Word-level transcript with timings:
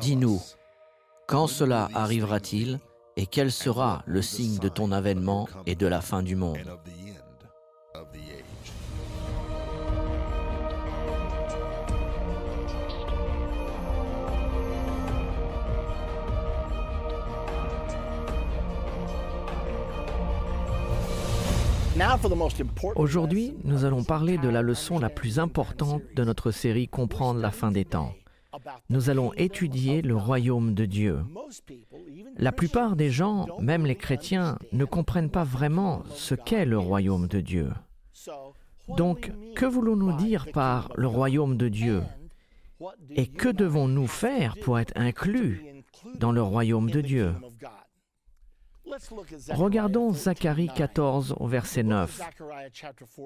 Dis-nous, 0.00 0.42
quand 1.28 1.46
cela 1.46 1.88
arrivera-t-il 1.94 2.80
et 3.16 3.26
quel 3.26 3.52
sera 3.52 4.02
le 4.06 4.20
signe 4.20 4.58
de 4.58 4.68
ton 4.68 4.90
avènement 4.90 5.46
et 5.66 5.76
de 5.76 5.86
la 5.86 6.00
fin 6.00 6.24
du 6.24 6.34
monde? 6.34 6.58
Aujourd'hui, 22.96 23.54
nous 23.64 23.84
allons 23.84 24.04
parler 24.04 24.38
de 24.38 24.48
la 24.48 24.62
leçon 24.62 24.98
la 24.98 25.10
plus 25.10 25.38
importante 25.38 26.02
de 26.14 26.24
notre 26.24 26.50
série 26.50 26.88
Comprendre 26.88 27.40
la 27.40 27.50
fin 27.50 27.70
des 27.70 27.84
temps. 27.84 28.14
Nous 28.88 29.10
allons 29.10 29.32
étudier 29.34 30.02
le 30.02 30.16
royaume 30.16 30.74
de 30.74 30.84
Dieu. 30.86 31.20
La 32.36 32.52
plupart 32.52 32.96
des 32.96 33.10
gens, 33.10 33.46
même 33.60 33.86
les 33.86 33.96
chrétiens, 33.96 34.58
ne 34.72 34.84
comprennent 34.84 35.30
pas 35.30 35.44
vraiment 35.44 36.02
ce 36.14 36.34
qu'est 36.34 36.64
le 36.64 36.78
royaume 36.78 37.28
de 37.28 37.40
Dieu. 37.40 37.70
Donc, 38.96 39.32
que 39.54 39.66
voulons-nous 39.66 40.16
dire 40.16 40.46
par 40.52 40.90
le 40.96 41.06
royaume 41.06 41.56
de 41.56 41.68
Dieu? 41.68 42.02
Et 43.14 43.26
que 43.26 43.48
devons-nous 43.48 44.06
faire 44.06 44.56
pour 44.62 44.78
être 44.78 44.96
inclus 44.96 45.62
dans 46.18 46.32
le 46.32 46.42
royaume 46.42 46.90
de 46.90 47.00
Dieu? 47.00 47.34
Regardons 49.50 50.12
Zacharie 50.12 50.70
14 50.74 51.34
au 51.38 51.46
verset 51.46 51.82
9. 51.82 52.20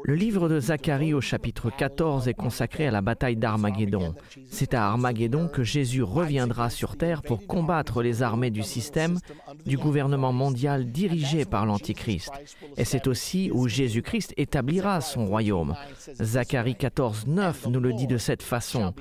Le 0.04 0.14
livre 0.14 0.48
de 0.48 0.60
Zacharie 0.60 1.14
au 1.14 1.20
chapitre 1.20 1.70
14 1.70 2.28
est 2.28 2.34
consacré 2.34 2.86
à 2.86 2.90
la 2.90 3.00
bataille 3.00 3.36
d'Armageddon. 3.36 4.14
C'est 4.50 4.74
à 4.74 4.86
Armageddon 4.86 5.48
que 5.48 5.62
Jésus 5.62 6.02
reviendra 6.02 6.70
sur 6.70 6.96
terre 6.96 7.22
pour 7.22 7.46
combattre 7.46 8.02
les 8.02 8.22
armées 8.22 8.50
du 8.50 8.62
système 8.62 9.18
du 9.64 9.76
gouvernement 9.76 10.32
mondial 10.32 10.90
dirigé 10.90 11.44
par 11.44 11.66
l'Antichrist. 11.66 12.32
Et 12.76 12.84
c'est 12.84 13.06
aussi 13.06 13.50
où 13.52 13.68
Jésus-Christ 13.68 14.34
établira 14.36 15.00
son 15.00 15.26
royaume. 15.26 15.74
Zacharie 16.20 16.76
14, 16.76 17.26
9 17.26 17.68
nous 17.68 17.80
le 17.80 17.92
dit 17.92 18.06
de 18.06 18.18
cette 18.18 18.42
façon. 18.42 18.94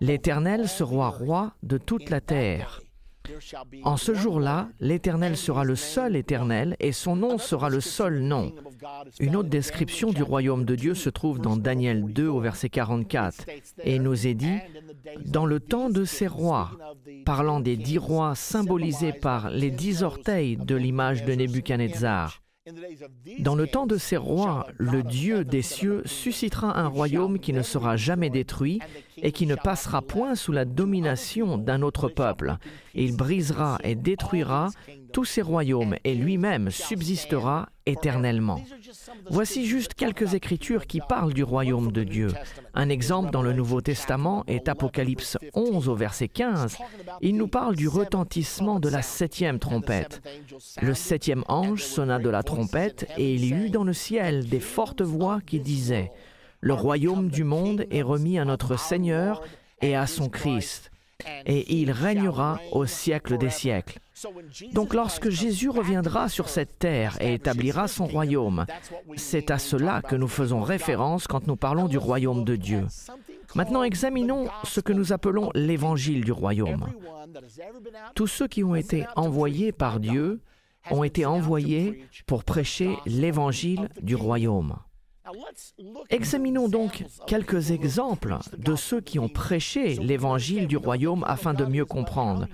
L'Éternel 0.00 0.68
sera 0.68 1.10
roi 1.10 1.52
de 1.62 1.78
toute 1.78 2.10
la 2.10 2.20
terre. 2.20 2.80
En 3.82 3.96
ce 3.96 4.14
jour-là, 4.14 4.68
l'Éternel 4.80 5.36
sera 5.36 5.64
le 5.64 5.76
seul 5.76 6.16
Éternel 6.16 6.76
et 6.80 6.92
son 6.92 7.16
nom 7.16 7.38
sera 7.38 7.68
le 7.68 7.80
seul 7.80 8.20
nom. 8.20 8.52
Une 9.20 9.36
autre 9.36 9.48
description 9.48 10.10
du 10.10 10.22
royaume 10.22 10.64
de 10.64 10.74
Dieu 10.74 10.94
se 10.94 11.10
trouve 11.10 11.40
dans 11.40 11.56
Daniel 11.56 12.04
2 12.12 12.26
au 12.26 12.40
verset 12.40 12.68
44 12.68 13.46
et 13.84 13.98
nous 13.98 14.26
est 14.26 14.34
dit, 14.34 14.58
dans 15.24 15.46
le 15.46 15.60
temps 15.60 15.90
de 15.90 16.04
ces 16.04 16.26
rois, 16.26 16.70
parlant 17.24 17.60
des 17.60 17.76
dix 17.76 17.98
rois 17.98 18.34
symbolisés 18.34 19.12
par 19.12 19.50
les 19.50 19.70
dix 19.70 20.02
orteils 20.02 20.56
de 20.56 20.74
l'image 20.74 21.24
de 21.24 21.34
Nebuchadnezzar, 21.34 22.42
dans 23.40 23.56
le 23.56 23.66
temps 23.66 23.86
de 23.86 23.96
ces 23.96 24.16
rois, 24.16 24.68
le 24.78 25.02
Dieu 25.02 25.44
des 25.44 25.62
cieux 25.62 26.02
suscitera 26.04 26.78
un 26.78 26.86
royaume 26.86 27.40
qui 27.40 27.52
ne 27.52 27.62
sera 27.62 27.96
jamais 27.96 28.30
détruit 28.30 28.78
et 29.16 29.32
qui 29.32 29.46
ne 29.46 29.54
passera 29.54 30.02
point 30.02 30.34
sous 30.34 30.52
la 30.52 30.64
domination 30.64 31.58
d'un 31.58 31.82
autre 31.82 32.08
peuple. 32.08 32.56
Il 32.94 33.16
brisera 33.16 33.78
et 33.84 33.94
détruira 33.94 34.70
tous 35.12 35.24
ces 35.24 35.42
royaumes 35.42 35.94
et 36.04 36.14
lui-même 36.14 36.70
subsistera 36.70 37.68
éternellement. 37.84 38.62
Voici 39.28 39.66
juste 39.66 39.94
quelques 39.94 40.34
écritures 40.34 40.86
qui 40.86 41.00
parlent 41.06 41.34
du 41.34 41.42
royaume 41.42 41.92
de 41.92 42.04
Dieu. 42.04 42.28
Un 42.74 42.88
exemple 42.88 43.30
dans 43.30 43.42
le 43.42 43.52
Nouveau 43.52 43.80
Testament 43.80 44.44
est 44.46 44.68
Apocalypse 44.68 45.36
11 45.54 45.88
au 45.88 45.94
verset 45.94 46.28
15. 46.28 46.78
Il 47.20 47.36
nous 47.36 47.48
parle 47.48 47.76
du 47.76 47.88
retentissement 47.88 48.80
de 48.80 48.88
la 48.88 49.02
septième 49.02 49.58
trompette. 49.58 50.22
Le 50.80 50.94
septième 50.94 51.44
ange 51.48 51.82
sonna 51.82 52.18
de 52.18 52.30
la 52.30 52.42
trompette 52.42 53.06
et 53.18 53.34
il 53.34 53.44
y 53.44 53.50
eut 53.52 53.70
dans 53.70 53.84
le 53.84 53.92
ciel 53.92 54.48
des 54.48 54.60
fortes 54.60 55.02
voix 55.02 55.40
qui 55.44 55.60
disaient, 55.60 56.10
Le 56.64 56.74
royaume 56.74 57.28
du 57.28 57.42
monde 57.42 57.86
est 57.90 58.02
remis 58.02 58.38
à 58.38 58.44
notre 58.44 58.78
Seigneur 58.78 59.42
et 59.80 59.96
à 59.96 60.06
son 60.06 60.28
Christ, 60.28 60.92
et 61.44 61.74
il 61.74 61.90
régnera 61.90 62.60
au 62.70 62.86
siècle 62.86 63.36
des 63.36 63.50
siècles. 63.50 63.98
Donc 64.72 64.94
lorsque 64.94 65.28
Jésus 65.28 65.70
reviendra 65.70 66.28
sur 66.28 66.48
cette 66.48 66.78
terre 66.78 67.20
et 67.20 67.34
établira 67.34 67.88
son 67.88 68.06
royaume, 68.06 68.64
c'est 69.16 69.50
à 69.50 69.58
cela 69.58 70.02
que 70.02 70.14
nous 70.14 70.28
faisons 70.28 70.60
référence 70.60 71.26
quand 71.26 71.48
nous 71.48 71.56
parlons 71.56 71.88
du 71.88 71.98
royaume 71.98 72.44
de 72.44 72.54
Dieu. 72.54 72.86
Maintenant, 73.56 73.82
examinons 73.82 74.46
ce 74.62 74.80
que 74.80 74.92
nous 74.92 75.12
appelons 75.12 75.50
l'évangile 75.56 76.24
du 76.24 76.30
royaume. 76.30 76.86
Tous 78.14 78.28
ceux 78.28 78.46
qui 78.46 78.62
ont 78.62 78.76
été 78.76 79.04
envoyés 79.16 79.72
par 79.72 79.98
Dieu 79.98 80.40
ont 80.92 81.02
été 81.02 81.26
envoyés 81.26 82.04
pour 82.26 82.44
prêcher 82.44 82.96
l'évangile 83.04 83.88
du 84.00 84.14
royaume. 84.14 84.76
Examinons 86.10 86.68
donc 86.68 87.04
quelques 87.26 87.70
exemples 87.70 88.36
de 88.56 88.74
ceux 88.74 89.00
qui 89.00 89.18
ont 89.18 89.28
prêché 89.28 89.94
l'évangile 89.94 90.66
du 90.66 90.76
royaume 90.76 91.24
afin 91.26 91.54
de 91.54 91.64
mieux 91.64 91.84
comprendre. 91.84 92.48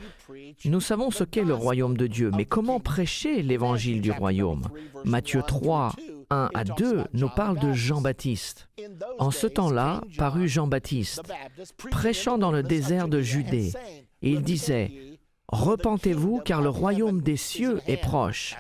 Nous 0.65 0.81
savons 0.81 1.11
ce 1.11 1.25
qu'est 1.25 1.45
le 1.45 1.55
royaume 1.55 1.97
de 1.97 2.07
Dieu, 2.07 2.31
mais 2.37 2.45
comment 2.45 2.81
prêcher 2.81 3.43
l'évangile 3.43 4.01
du 4.01 4.11
royaume? 4.11 4.69
Matthieu 5.05 5.43
3, 5.47 5.93
1 6.31 6.51
à 6.53 6.65
2 6.65 7.05
nous 7.15 7.29
parle 7.29 7.59
de 7.59 7.73
Jean-Baptiste. 7.73 8.69
En 9.19 9.31
ce 9.31 9.47
temps-là 9.47 10.03
parut 10.19 10.49
Jean-Baptiste, 10.49 11.23
prêchant 11.91 12.39
dans 12.39 12.53
le 12.53 12.63
désert 12.63 13.09
de 13.09 13.21
Judée. 13.21 13.73
il 14.21 14.43
disait, 14.43 14.91
Repentez-vous 15.51 16.41
car 16.45 16.61
le 16.61 16.69
royaume 16.69 17.23
des 17.23 17.39
cieux 17.39 17.81
est 17.87 17.97
proche. 17.97 18.55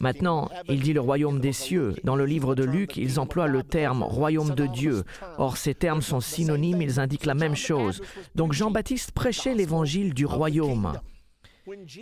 Maintenant, 0.00 0.48
il 0.68 0.80
dit 0.80 0.94
le 0.94 1.00
royaume 1.00 1.38
des 1.38 1.52
cieux. 1.52 1.94
Dans 2.02 2.16
le 2.16 2.24
livre 2.24 2.54
de 2.54 2.64
Luc, 2.64 2.96
ils 2.96 3.20
emploient 3.20 3.46
le 3.46 3.62
terme 3.62 4.02
royaume 4.02 4.54
de 4.54 4.66
Dieu. 4.66 5.04
Or, 5.36 5.58
ces 5.58 5.74
termes 5.74 6.00
sont 6.00 6.20
synonymes, 6.20 6.80
ils 6.80 6.98
indiquent 6.98 7.26
la 7.26 7.34
même 7.34 7.56
chose. 7.56 8.00
Donc 8.34 8.54
Jean-Baptiste 8.54 9.12
prêchait 9.12 9.54
l'évangile 9.54 10.14
du 10.14 10.24
royaume. 10.24 10.94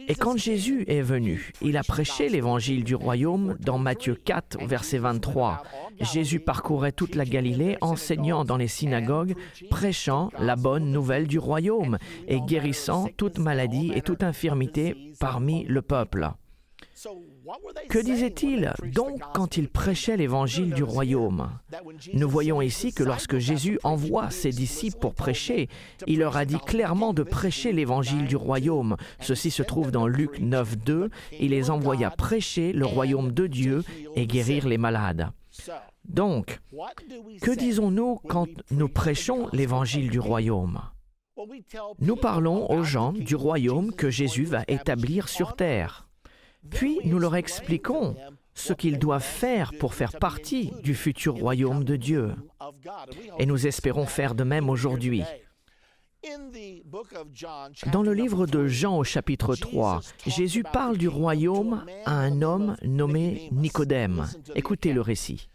Et 0.09 0.15
quand 0.15 0.37
Jésus 0.37 0.85
est 0.89 1.03
venu, 1.03 1.53
il 1.61 1.77
a 1.77 1.83
prêché 1.83 2.29
l'évangile 2.29 2.85
du 2.85 2.95
royaume 2.95 3.57
dans 3.61 3.79
Matthieu 3.79 4.15
4, 4.15 4.65
verset 4.65 4.99
23. 4.99 5.63
Jésus 6.01 6.41
parcourait 6.41 6.93
toute 6.93 7.15
la 7.15 7.25
Galilée, 7.25 7.77
enseignant 7.81 8.45
dans 8.45 8.57
les 8.57 8.69
synagogues, 8.69 9.35
prêchant 9.71 10.31
la 10.39 10.57
bonne 10.57 10.91
nouvelle 10.91 11.27
du 11.27 11.39
royaume 11.39 11.99
et 12.29 12.41
guérissant 12.41 13.09
toute 13.17 13.39
maladie 13.39 13.93
et 13.95 14.03
toute 14.03 14.23
infirmité 14.23 15.13
parmi 15.19 15.65
le 15.65 15.83
peuple. 15.83 16.31
Que 17.89 17.99
disait-il 17.99 18.73
donc 18.93 19.21
quand 19.35 19.57
il 19.57 19.69
prêchait 19.69 20.17
l'évangile 20.17 20.73
du 20.75 20.83
royaume? 20.83 21.51
Nous 22.15 22.29
voyons 22.29 22.61
ici 22.61 22.93
que 22.93 23.03
lorsque 23.03 23.39
Jésus 23.39 23.79
envoie 23.83 24.31
ses 24.31 24.51
disciples 24.51 24.99
pour 24.99 25.15
prêcher, 25.15 25.69
il 26.07 26.21
leur 26.21 26.37
a 26.37 26.45
dit 26.45 26.59
clairement 26.59 27.13
de 27.13 27.23
prêcher 27.23 27.73
l'évangile 27.73 28.27
du 28.27 28.37
royaume. 28.37 28.97
Ceci 29.21 29.51
se 29.51 29.63
trouve 29.63 29.91
dans 29.91 30.07
Luc 30.07 30.41
9, 30.41 30.79
2. 30.79 31.11
Il 31.41 31.51
les 31.51 31.71
envoya 31.71 32.11
prêcher 32.11 32.73
le 32.73 32.87
royaume 32.87 33.33
de 33.33 33.47
Dieu 33.47 33.85
et 34.17 34.27
guérir 34.27 34.67
les 34.67 34.79
malades. 34.79 35.31
Donc, 36.05 36.61
que 37.43 37.51
disons-nous 37.51 38.17
quand 38.29 38.49
nous 38.71 38.89
prêchons 38.89 39.49
l'évangile 39.53 40.11
du 40.11 40.21
royaume? 40.21 40.81
Nous 42.01 42.17
parlons 42.17 42.69
aux 42.71 42.83
gens 42.83 43.13
du 43.13 43.37
royaume 43.37 43.93
que 43.93 44.11
Jésus 44.11 44.45
va 44.45 44.65
établir 44.67 45.29
sur 45.29 45.55
terre. 45.55 46.08
Puis 46.71 46.99
nous 47.05 47.19
leur 47.19 47.37
expliquons 47.37 48.17
ce 48.55 48.73
qu'ils 48.73 48.99
doivent 48.99 49.23
faire 49.23 49.73
pour 49.79 49.95
faire 49.95 50.19
partie 50.19 50.73
du 50.83 50.95
futur 50.95 51.35
royaume 51.35 51.85
de 51.85 51.97
Dieu. 51.97 52.35
Et 53.39 53.47
nous 53.47 53.67
espérons 53.67 54.07
faire 54.07 54.35
de 54.35 54.45
même 54.45 54.69
aujourd'hui. 54.69 55.23
Dans 57.93 58.03
le 58.03 58.13
livre 58.13 58.47
de 58.47 58.67
Jean 58.67 58.99
au 58.99 59.05
chapitre 59.05 59.55
3, 59.55 60.01
Jésus 60.27 60.65
parle 60.65 60.99
du 60.99 61.09
royaume 61.09 61.85
à 62.05 62.19
un 62.19 62.43
homme 62.43 62.77
nommé 62.83 63.49
Nicodème. 63.53 64.27
Écoutez 64.57 64.93
le 64.93 65.01
récit. 65.01 65.49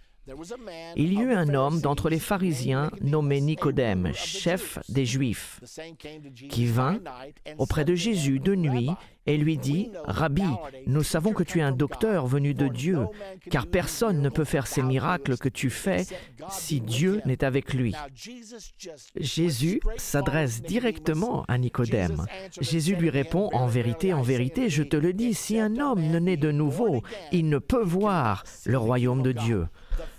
Il 0.96 1.14
y 1.14 1.18
eut 1.18 1.34
un 1.34 1.54
homme 1.54 1.82
d'entre 1.82 2.10
les 2.10 2.20
pharisiens 2.20 2.92
nommé 3.02 3.42
Nicodème, 3.42 4.12
chef 4.14 4.80
des 4.88 5.06
Juifs, 5.06 5.60
qui 6.50 6.66
vint 6.66 7.00
auprès 7.58 7.84
de 7.84 7.96
Jésus 7.96 8.40
de 8.40 8.56
nuit 8.56 8.90
et 9.26 9.38
lui 9.38 9.58
dit, 9.58 9.90
Rabbi, 10.06 10.44
nous 10.88 11.04
savons 11.04 11.34
que 11.34 11.44
tu 11.44 11.60
es 11.60 11.62
un 11.62 11.72
docteur 11.72 12.28
venu 12.28 12.54
de 12.54 12.68
Dieu, 12.68 13.06
car 13.50 13.68
personne 13.68 14.22
ne 14.22 14.30
peut 14.30 14.44
faire 14.44 14.68
ces 14.68 14.82
miracles 14.82 15.38
que 15.38 15.50
tu 15.50 15.70
fais 15.70 16.06
si 16.50 16.82
Dieu 16.82 17.22
n'est 17.26 17.44
avec 17.44 17.74
lui. 17.74 17.94
Jésus 19.18 19.82
s'adresse 19.98 20.62
directement 20.62 21.46
à 21.48 21.58
Nicodème. 21.58 22.26
Jésus 22.60 22.96
lui 22.96 23.10
répond, 23.10 23.50
En 23.54 23.68
vérité, 23.68 24.14
en 24.14 24.22
vérité, 24.22 24.70
je 24.70 24.84
te 24.84 24.98
le 24.98 25.14
dis, 25.14 25.34
si 25.34 25.60
un 25.60 25.80
homme 25.80 26.02
ne 26.02 26.20
naît 26.20 26.38
de 26.38 26.52
nouveau, 26.52 27.02
il 27.32 27.50
ne 27.50 27.60
peut 27.60 27.84
voir 27.84 28.44
le 28.66 28.78
royaume 28.78 29.22
de 29.22 29.32
Dieu. 29.32 29.68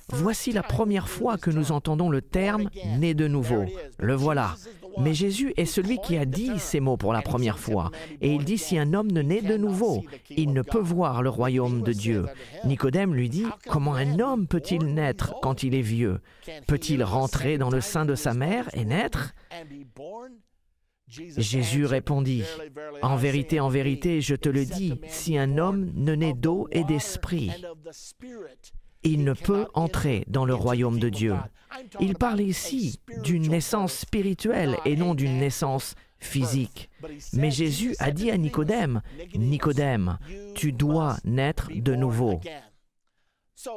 Voici 0.09 0.53
la 0.53 0.63
première 0.63 1.09
fois 1.09 1.39
que 1.39 1.51
nous 1.51 1.73
entendons 1.73 2.11
le 2.11 2.23
terme 2.23 2.69
né 2.99 3.15
de 3.15 3.27
nouveau. 3.27 3.65
Le 3.99 4.15
voilà. 4.15 4.55
Mais 4.99 5.15
Jésus 5.15 5.53
est 5.57 5.65
celui 5.65 5.99
qui 5.99 6.17
a 6.17 6.25
dit 6.25 6.53
ces 6.59 6.81
mots 6.81 6.97
pour 6.97 7.13
la 7.13 7.23
première 7.23 7.59
fois. 7.59 7.91
Et 8.21 8.33
il 8.33 8.45
dit, 8.45 8.59
si 8.59 8.79
un 8.79 8.95
homme 8.95 9.11
ne 9.11 9.23
naît 9.23 9.43
de 9.43 9.57
nouveau, 9.57 10.05
il 10.31 10.53
ne 10.53 10.63
peut 10.63 10.79
voir 10.79 11.23
le 11.23 11.31
royaume 11.31 11.83
de 11.83 11.93
Dieu. 11.93 12.27
Nicodème 12.65 13.15
lui 13.15 13.29
dit, 13.29 13.47
comment 13.69 13.95
un 13.95 14.21
homme 14.21 14.47
peut-il 14.47 14.95
naître 14.95 15.35
quand 15.43 15.63
il 15.63 15.75
est 15.75 15.83
vieux? 15.83 16.21
Peut-il 16.67 17.03
rentrer 17.03 17.59
dans 17.59 17.71
le 17.71 17.81
sein 17.81 18.05
de 18.05 18.15
sa 18.15 18.35
mère 18.35 18.69
et 18.75 18.85
naître? 18.85 19.35
Jésus 21.09 21.85
répondit, 21.85 22.45
En 23.03 23.17
vérité, 23.17 23.61
en 23.61 23.69
vérité, 23.69 24.21
je 24.21 24.35
te 24.35 24.49
le 24.49 24.65
dis, 24.65 24.95
si 25.09 25.37
un 25.39 25.59
homme 25.59 25.91
ne 25.95 26.15
naît 26.15 26.35
d'eau 26.35 26.69
et 26.73 26.85
d'esprit, 26.85 27.51
il 29.05 29.25
ne 29.25 29.33
peut 29.33 29.67
entrer 29.75 30.25
dans 30.29 30.45
le 30.45 30.55
royaume 30.55 30.99
de 30.99 31.09
Dieu. 31.09 31.35
Il 32.01 32.15
parle 32.15 32.41
ici 32.41 33.01
d'une 33.23 33.49
naissance 33.49 33.93
spirituelle 33.93 34.77
et 34.85 34.97
non 34.97 35.15
d'une 35.15 35.39
naissance 35.39 35.95
physique. 36.19 36.91
Mais 37.33 37.51
Jésus 37.51 37.95
a 37.99 38.11
dit 38.11 38.31
à 38.31 38.39
Nicodème, 38.39 39.03
Nicodème, 39.35 40.19
tu 40.55 40.73
dois 40.73 41.17
naître 41.25 41.69
de 41.75 41.95
nouveau. 41.95 42.41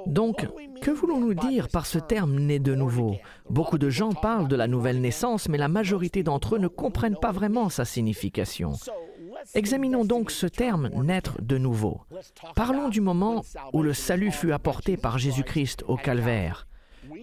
Donc, 0.05 0.47
que 0.81 0.91
voulons-nous 0.91 1.33
dire 1.33 1.69
par 1.69 1.85
ce 1.85 1.99
terme 1.99 2.39
né 2.39 2.59
de 2.59 2.75
nouveau 2.75 3.17
Beaucoup 3.49 3.77
de 3.77 3.89
gens 3.89 4.11
parlent 4.11 4.47
de 4.47 4.55
la 4.55 4.67
nouvelle 4.67 4.99
naissance, 4.99 5.47
mais 5.49 5.57
la 5.57 5.69
majorité 5.69 6.23
d'entre 6.23 6.55
eux 6.55 6.59
ne 6.59 6.67
comprennent 6.67 7.19
pas 7.19 7.31
vraiment 7.31 7.69
sa 7.69 7.85
signification. 7.85 8.73
Examinons 9.53 10.05
donc 10.05 10.31
ce 10.31 10.47
terme 10.47 10.89
naître 11.03 11.41
de 11.41 11.57
nouveau. 11.57 12.01
Parlons 12.55 12.89
du 12.89 13.01
moment 13.01 13.43
où 13.73 13.83
le 13.83 13.93
salut 13.93 14.31
fut 14.31 14.51
apporté 14.51 14.97
par 14.97 15.17
Jésus-Christ 15.17 15.83
au 15.87 15.97
calvaire. 15.97 16.67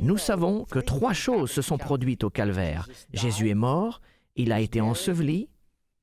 Nous 0.01 0.17
savons 0.17 0.65
que 0.65 0.79
trois 0.79 1.13
choses 1.13 1.51
se 1.51 1.63
sont 1.63 1.79
produites 1.79 2.25
au 2.25 2.31
calvaire. 2.31 2.89
Jésus 3.13 3.51
est 3.51 3.55
mort, 3.55 4.01
il 4.37 4.53
a 4.53 4.61
été 4.61 4.81
enseveli 4.81 5.49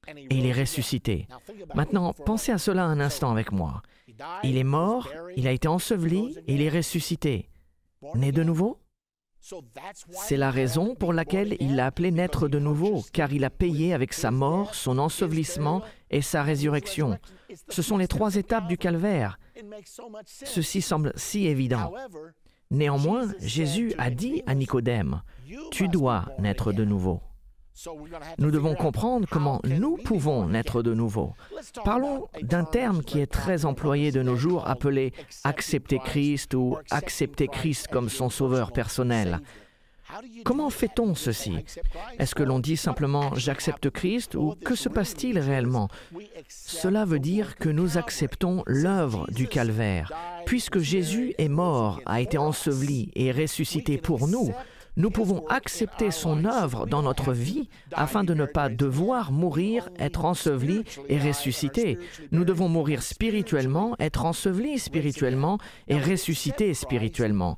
et 0.08 0.36
il 0.36 0.46
est 0.46 0.60
ressuscité. 0.60 1.28
Maintenant, 1.76 2.14
pensez 2.14 2.52
à 2.52 2.58
cela 2.58 2.86
un 2.86 3.00
instant 3.00 3.32
avec 3.32 3.52
moi. 3.52 3.82
Il 4.44 4.58
est 4.58 4.64
mort, 4.64 5.10
il 5.36 5.48
a 5.48 5.52
été 5.52 5.68
enseveli 5.68 6.36
et 6.48 6.56
il 6.56 6.62
est 6.62 6.70
ressuscité. 6.70 7.50
Né 8.16 8.32
de 8.32 8.44
nouveau? 8.44 8.78
C'est 10.12 10.38
la 10.38 10.52
raison 10.52 10.94
pour 10.94 11.14
laquelle 11.14 11.58
il 11.60 11.76
l'a 11.76 11.88
appelé 11.88 12.12
naître 12.12 12.48
de 12.48 12.60
nouveau, 12.60 13.04
car 13.12 13.34
il 13.34 13.44
a 13.44 13.50
payé 13.50 13.94
avec 13.94 14.14
sa 14.14 14.30
mort, 14.30 14.76
son 14.76 15.00
ensevelissement 15.00 15.82
et 16.12 16.22
sa 16.22 16.44
résurrection. 16.44 17.18
Ce 17.70 17.82
sont 17.82 17.98
les 17.98 18.08
trois 18.08 18.36
étapes 18.36 18.68
du 18.68 18.78
calvaire. 18.78 19.40
Ceci 20.26 20.82
semble 20.82 21.14
si 21.16 21.48
évident. 21.48 21.94
Néanmoins, 22.70 23.28
Jésus 23.40 23.94
a 23.98 24.10
dit 24.10 24.44
à 24.46 24.56
Nicodème, 24.56 25.22
Tu 25.72 25.88
dois 25.88 26.26
naître 26.40 26.72
de 26.72 26.86
nouveau. 26.86 27.22
Nous 28.38 28.52
devons 28.52 28.76
comprendre 28.76 29.28
comment 29.30 29.62
nous 29.64 29.98
pouvons 29.98 30.48
naître 30.48 30.82
de 30.84 30.94
nouveau. 30.94 31.34
Parlons 31.84 32.28
d'un 32.42 32.64
terme 32.64 33.02
qui 33.02 33.20
est 33.20 33.32
très 33.32 33.66
employé 33.66 34.12
de 34.12 34.22
nos 34.22 34.36
jours, 34.36 34.68
appelé 34.68 35.14
accepter 35.44 36.00
Christ 36.00 36.54
ou 36.54 36.78
accepter 36.92 37.48
Christ 37.48 37.88
comme 37.88 38.10
son 38.10 38.30
sauveur 38.30 38.72
personnel. 38.72 39.40
Comment 40.44 40.70
fait-on 40.70 41.16
ceci? 41.16 41.58
Est-ce 42.20 42.36
que 42.36 42.44
l'on 42.44 42.60
dit 42.60 42.78
simplement 42.78 43.36
j'accepte 43.36 43.90
Christ 43.90 44.36
ou 44.36 44.56
que 44.64 44.76
se 44.76 44.90
passe-t-il 44.90 45.40
réellement? 45.40 45.90
Cela 46.48 47.06
veut 47.06 47.20
dire 47.20 47.56
que 47.56 47.70
nous 47.70 47.98
acceptons 47.98 48.64
l'œuvre 48.68 49.28
du 49.32 49.48
calvaire. 49.48 50.12
Puisque 50.46 50.80
Jésus 50.80 51.34
est 51.38 51.50
mort, 51.50 52.02
a 52.06 52.22
été 52.22 52.38
enseveli 52.38 53.12
et 53.16 53.32
ressuscité 53.32 53.98
pour 53.98 54.28
nous, 54.28 54.52
nous 54.98 55.10
pouvons 55.10 55.46
accepter 55.48 56.12
son 56.12 56.46
œuvre 56.46 56.86
dans 56.86 57.02
notre 57.02 57.32
vie 57.32 57.70
afin 57.94 58.24
de 58.24 58.34
ne 58.34 58.46
pas 58.46 58.70
devoir 58.70 59.32
mourir, 59.32 59.90
être 60.00 60.26
enseveli 60.26 60.84
et 61.08 61.18
ressuscité. 61.18 61.98
Nous 62.32 62.46
devons 62.46 62.68
mourir 62.68 63.02
spirituellement, 63.02 63.96
être 64.00 64.26
ensevelis 64.26 64.80
spirituellement 64.80 65.58
et 65.88 66.00
ressusciter 66.00 66.74
spirituellement. 66.74 67.58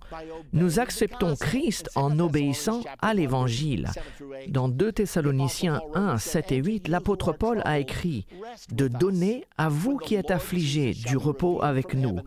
Nous 0.53 0.79
acceptons 0.79 1.35
Christ 1.35 1.89
en 1.95 2.19
obéissant 2.19 2.81
à 3.01 3.13
l'Évangile. 3.13 3.89
Dans 4.47 4.67
2 4.67 4.91
Thessaloniciens 4.91 5.81
1, 5.95 6.17
7 6.17 6.51
et 6.51 6.57
8, 6.57 6.87
l'apôtre 6.87 7.33
Paul 7.33 7.61
a 7.65 7.79
écrit 7.79 8.25
De 8.71 8.87
donner 8.87 9.45
à 9.57 9.69
vous 9.69 9.97
qui 9.97 10.15
êtes 10.15 10.31
affligés 10.31 10.93
du 10.93 11.17
repos 11.17 11.63
avec 11.63 11.93
nous 11.93 12.19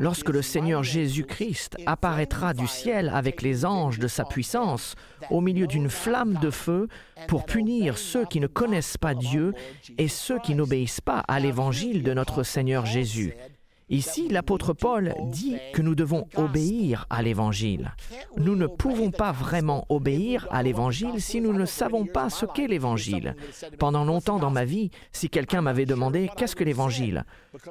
lorsque 0.00 0.30
le 0.30 0.42
Seigneur 0.42 0.82
Jésus-Christ 0.82 1.76
apparaîtra 1.86 2.54
du 2.54 2.66
ciel 2.66 3.12
avec 3.14 3.42
les 3.42 3.64
anges 3.64 4.00
de 4.00 4.08
sa 4.08 4.24
puissance 4.24 4.96
au 5.30 5.40
milieu 5.40 5.68
d'une 5.68 5.90
flamme 5.90 6.38
de 6.40 6.50
feu 6.50 6.88
pour 7.28 7.44
punir 7.44 7.98
ceux 7.98 8.24
qui 8.24 8.40
ne 8.40 8.48
connaissent 8.48 8.96
pas 8.96 9.14
Dieu 9.14 9.52
et 9.98 10.08
ceux 10.08 10.38
qui 10.40 10.54
n'obéissent 10.54 11.02
pas 11.02 11.22
à 11.28 11.38
l'évangile 11.38 12.02
de 12.02 12.14
notre 12.14 12.42
Seigneur 12.42 12.86
Jésus. 12.86 13.34
Ici, 13.90 14.28
l'apôtre 14.28 14.72
Paul 14.72 15.14
dit 15.26 15.56
que 15.72 15.82
nous 15.82 15.96
devons 15.96 16.28
obéir 16.36 17.06
à 17.10 17.22
l'Évangile. 17.22 17.92
Nous 18.36 18.54
ne 18.54 18.68
pouvons 18.68 19.10
pas 19.10 19.32
vraiment 19.32 19.84
obéir 19.88 20.46
à 20.52 20.62
l'Évangile 20.62 21.20
si 21.20 21.40
nous 21.40 21.52
ne 21.52 21.66
savons 21.66 22.06
pas 22.06 22.30
ce 22.30 22.46
qu'est 22.46 22.68
l'Évangile. 22.68 23.34
Pendant 23.80 24.04
longtemps 24.04 24.38
dans 24.38 24.50
ma 24.50 24.64
vie, 24.64 24.92
si 25.10 25.28
quelqu'un 25.28 25.60
m'avait 25.60 25.86
demandé 25.86 26.30
qu'est-ce 26.36 26.54
que 26.54 26.62
l'Évangile, 26.62 27.24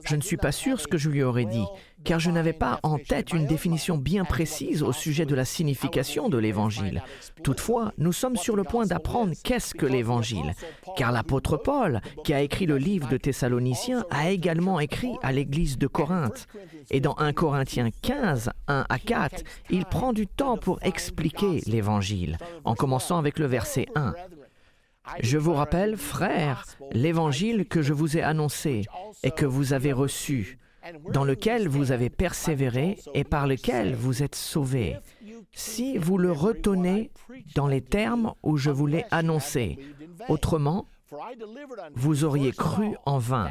je 0.03 0.15
ne 0.15 0.21
suis 0.21 0.37
pas 0.37 0.51
sûr 0.51 0.79
ce 0.79 0.87
que 0.87 0.97
je 0.97 1.09
lui 1.09 1.23
aurais 1.23 1.45
dit, 1.45 1.65
car 2.03 2.19
je 2.19 2.31
n'avais 2.31 2.53
pas 2.53 2.79
en 2.83 2.97
tête 2.97 3.33
une 3.33 3.45
définition 3.45 3.97
bien 3.97 4.25
précise 4.25 4.83
au 4.83 4.91
sujet 4.91 5.25
de 5.25 5.35
la 5.35 5.45
signification 5.45 6.29
de 6.29 6.37
l'Évangile. 6.37 7.03
Toutefois, 7.43 7.93
nous 7.97 8.13
sommes 8.13 8.37
sur 8.37 8.55
le 8.55 8.63
point 8.63 8.85
d'apprendre 8.85 9.33
qu'est-ce 9.43 9.73
que 9.73 9.85
l'Évangile, 9.85 10.53
car 10.95 11.11
l'apôtre 11.11 11.57
Paul, 11.57 12.01
qui 12.23 12.33
a 12.33 12.41
écrit 12.41 12.65
le 12.65 12.77
livre 12.77 13.09
de 13.09 13.17
Thessaloniciens, 13.17 14.05
a 14.09 14.29
également 14.29 14.79
écrit 14.79 15.13
à 15.21 15.31
l'Église 15.31 15.77
de 15.77 15.87
Corinthe. 15.87 16.47
Et 16.91 16.99
dans 16.99 17.17
1 17.17 17.33
Corinthiens 17.33 17.89
15, 18.01 18.51
1 18.67 18.85
à 18.87 18.99
4, 18.99 19.43
il 19.69 19.85
prend 19.85 20.13
du 20.13 20.27
temps 20.27 20.57
pour 20.57 20.79
expliquer 20.83 21.61
l'Évangile, 21.65 22.37
en 22.63 22.75
commençant 22.75 23.17
avec 23.17 23.39
le 23.39 23.45
verset 23.45 23.87
1. 23.95 24.13
Je 25.21 25.37
vous 25.37 25.53
rappelle, 25.53 25.97
frères, 25.97 26.65
l'évangile 26.91 27.67
que 27.67 27.81
je 27.81 27.93
vous 27.93 28.17
ai 28.17 28.21
annoncé 28.21 28.85
et 29.23 29.31
que 29.31 29.45
vous 29.45 29.73
avez 29.73 29.93
reçu, 29.93 30.57
dans 31.11 31.23
lequel 31.23 31.67
vous 31.67 31.91
avez 31.91 32.09
persévéré 32.09 32.97
et 33.13 33.23
par 33.23 33.47
lequel 33.47 33.95
vous 33.95 34.23
êtes 34.23 34.35
sauvés, 34.35 34.97
si 35.51 35.97
vous 35.97 36.17
le 36.17 36.31
retenez 36.31 37.11
dans 37.55 37.67
les 37.67 37.81
termes 37.81 38.33
où 38.43 38.57
je 38.57 38.69
vous 38.69 38.87
l'ai 38.87 39.05
annoncé. 39.11 39.77
Autrement, 40.27 40.85
vous 41.95 42.23
auriez 42.23 42.51
cru 42.51 42.95
en 43.05 43.17
vain. 43.17 43.49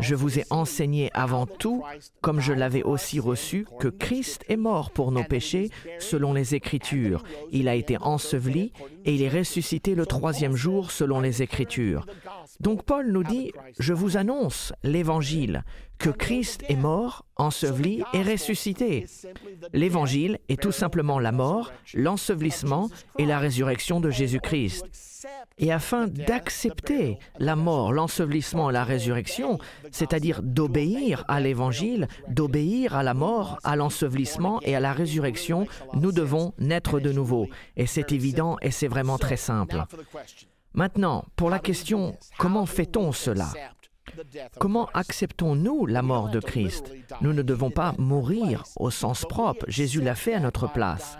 Je 0.00 0.14
vous 0.14 0.38
ai 0.38 0.44
enseigné 0.50 1.10
avant 1.14 1.46
tout, 1.46 1.84
comme 2.20 2.40
je 2.40 2.52
l'avais 2.52 2.82
aussi 2.82 3.20
reçu, 3.20 3.66
que 3.78 3.88
Christ 3.88 4.44
est 4.48 4.56
mort 4.56 4.90
pour 4.90 5.12
nos 5.12 5.24
péchés 5.24 5.70
selon 5.98 6.32
les 6.32 6.54
Écritures. 6.54 7.22
Il 7.52 7.68
a 7.68 7.74
été 7.74 7.96
enseveli 7.98 8.72
et 9.04 9.14
il 9.14 9.22
est 9.22 9.28
ressuscité 9.28 9.94
le 9.94 10.06
troisième 10.06 10.56
jour 10.56 10.90
selon 10.90 11.20
les 11.20 11.42
Écritures. 11.42 12.06
Donc 12.60 12.84
Paul 12.84 13.10
nous 13.10 13.24
dit, 13.24 13.52
je 13.78 13.92
vous 13.92 14.16
annonce 14.16 14.72
l'Évangile, 14.82 15.62
que 15.98 16.10
Christ 16.10 16.62
est 16.68 16.76
mort, 16.76 17.24
enseveli 17.36 18.02
et 18.12 18.22
ressuscité. 18.22 19.06
L'Évangile 19.72 20.38
est 20.48 20.60
tout 20.60 20.72
simplement 20.72 21.18
la 21.18 21.32
mort, 21.32 21.72
l'ensevelissement 21.94 22.90
et 23.18 23.26
la 23.26 23.38
résurrection 23.38 24.00
de 24.00 24.10
Jésus-Christ. 24.10 24.84
Et 25.58 25.72
afin 25.72 26.06
d'accepter 26.06 27.18
la 27.38 27.56
mort, 27.56 27.92
l'ensevelissement 27.92 28.70
et 28.70 28.72
la 28.72 28.84
résurrection, 28.84 29.58
c'est-à-dire 29.90 30.42
d'obéir 30.42 31.24
à 31.28 31.40
l'Évangile, 31.40 32.08
d'obéir 32.28 32.94
à 32.94 33.02
la 33.02 33.14
mort, 33.14 33.58
à 33.64 33.76
l'ensevelissement 33.76 34.60
et 34.62 34.76
à 34.76 34.80
la 34.80 34.92
résurrection, 34.92 35.66
nous 35.94 36.12
devons 36.12 36.52
naître 36.58 37.00
de 37.00 37.10
nouveau. 37.12 37.48
Et 37.76 37.86
c'est 37.86 38.12
évident 38.12 38.56
et 38.60 38.70
c'est 38.70 38.88
vraiment 38.88 39.18
très 39.18 39.38
simple. 39.38 39.82
Maintenant, 40.76 41.24
pour 41.36 41.48
la 41.48 41.58
question, 41.58 42.18
comment 42.36 42.66
fait-on 42.66 43.10
cela? 43.10 43.48
Comment 44.58 44.88
acceptons-nous 44.94 45.86
la 45.86 46.02
mort 46.02 46.30
de 46.30 46.40
Christ? 46.40 46.92
Nous 47.20 47.32
ne 47.32 47.42
devons 47.42 47.70
pas 47.70 47.94
mourir 47.98 48.64
au 48.76 48.90
sens 48.90 49.24
propre. 49.28 49.64
Jésus 49.68 50.00
l'a 50.00 50.14
fait 50.14 50.34
à 50.34 50.40
notre 50.40 50.70
place. 50.70 51.16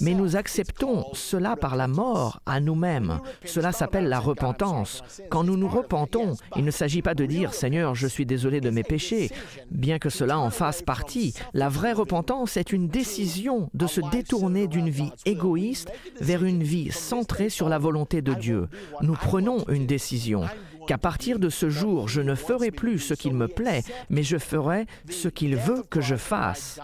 Mais 0.00 0.14
nous 0.14 0.36
acceptons 0.36 1.04
cela 1.12 1.56
par 1.56 1.76
la 1.76 1.88
mort 1.88 2.40
à 2.46 2.60
nous-mêmes. 2.60 3.20
Cela 3.44 3.72
s'appelle 3.72 4.08
la 4.08 4.20
repentance. 4.20 5.02
Quand 5.28 5.44
nous 5.44 5.56
nous 5.56 5.68
repentons, 5.68 6.34
il 6.56 6.64
ne 6.64 6.70
s'agit 6.70 7.02
pas 7.02 7.14
de 7.14 7.26
dire 7.26 7.54
Seigneur, 7.54 7.94
je 7.94 8.06
suis 8.06 8.26
désolé 8.26 8.60
de 8.60 8.70
mes 8.70 8.82
péchés, 8.82 9.30
bien 9.70 9.98
que 9.98 10.10
cela 10.10 10.38
en 10.38 10.50
fasse 10.50 10.82
partie. 10.82 11.34
La 11.52 11.68
vraie 11.68 11.92
repentance 11.92 12.56
est 12.56 12.72
une 12.72 12.88
décision 12.88 13.70
de 13.74 13.86
se 13.86 14.00
détourner 14.10 14.66
d'une 14.66 14.90
vie 14.90 15.12
égoïste 15.24 15.90
vers 16.20 16.44
une 16.44 16.62
vie 16.62 16.90
centrée 16.90 17.50
sur 17.50 17.68
la 17.68 17.78
volonté 17.78 18.22
de 18.22 18.34
Dieu. 18.34 18.68
Nous 19.02 19.14
prenons 19.14 19.64
une 19.68 19.86
décision 19.86 20.44
qu'à 20.86 20.98
partir 20.98 21.38
de 21.38 21.48
ce 21.48 21.68
jour, 21.68 22.08
je 22.08 22.20
ne 22.20 22.34
ferai 22.34 22.70
plus 22.70 22.98
ce 22.98 23.14
qu'il 23.14 23.34
me 23.34 23.48
plaît, 23.48 23.82
mais 24.08 24.22
je 24.22 24.38
ferai 24.38 24.86
ce 25.10 25.28
qu'il 25.28 25.56
veut 25.56 25.82
que 25.88 26.00
je 26.00 26.16
fasse. 26.16 26.78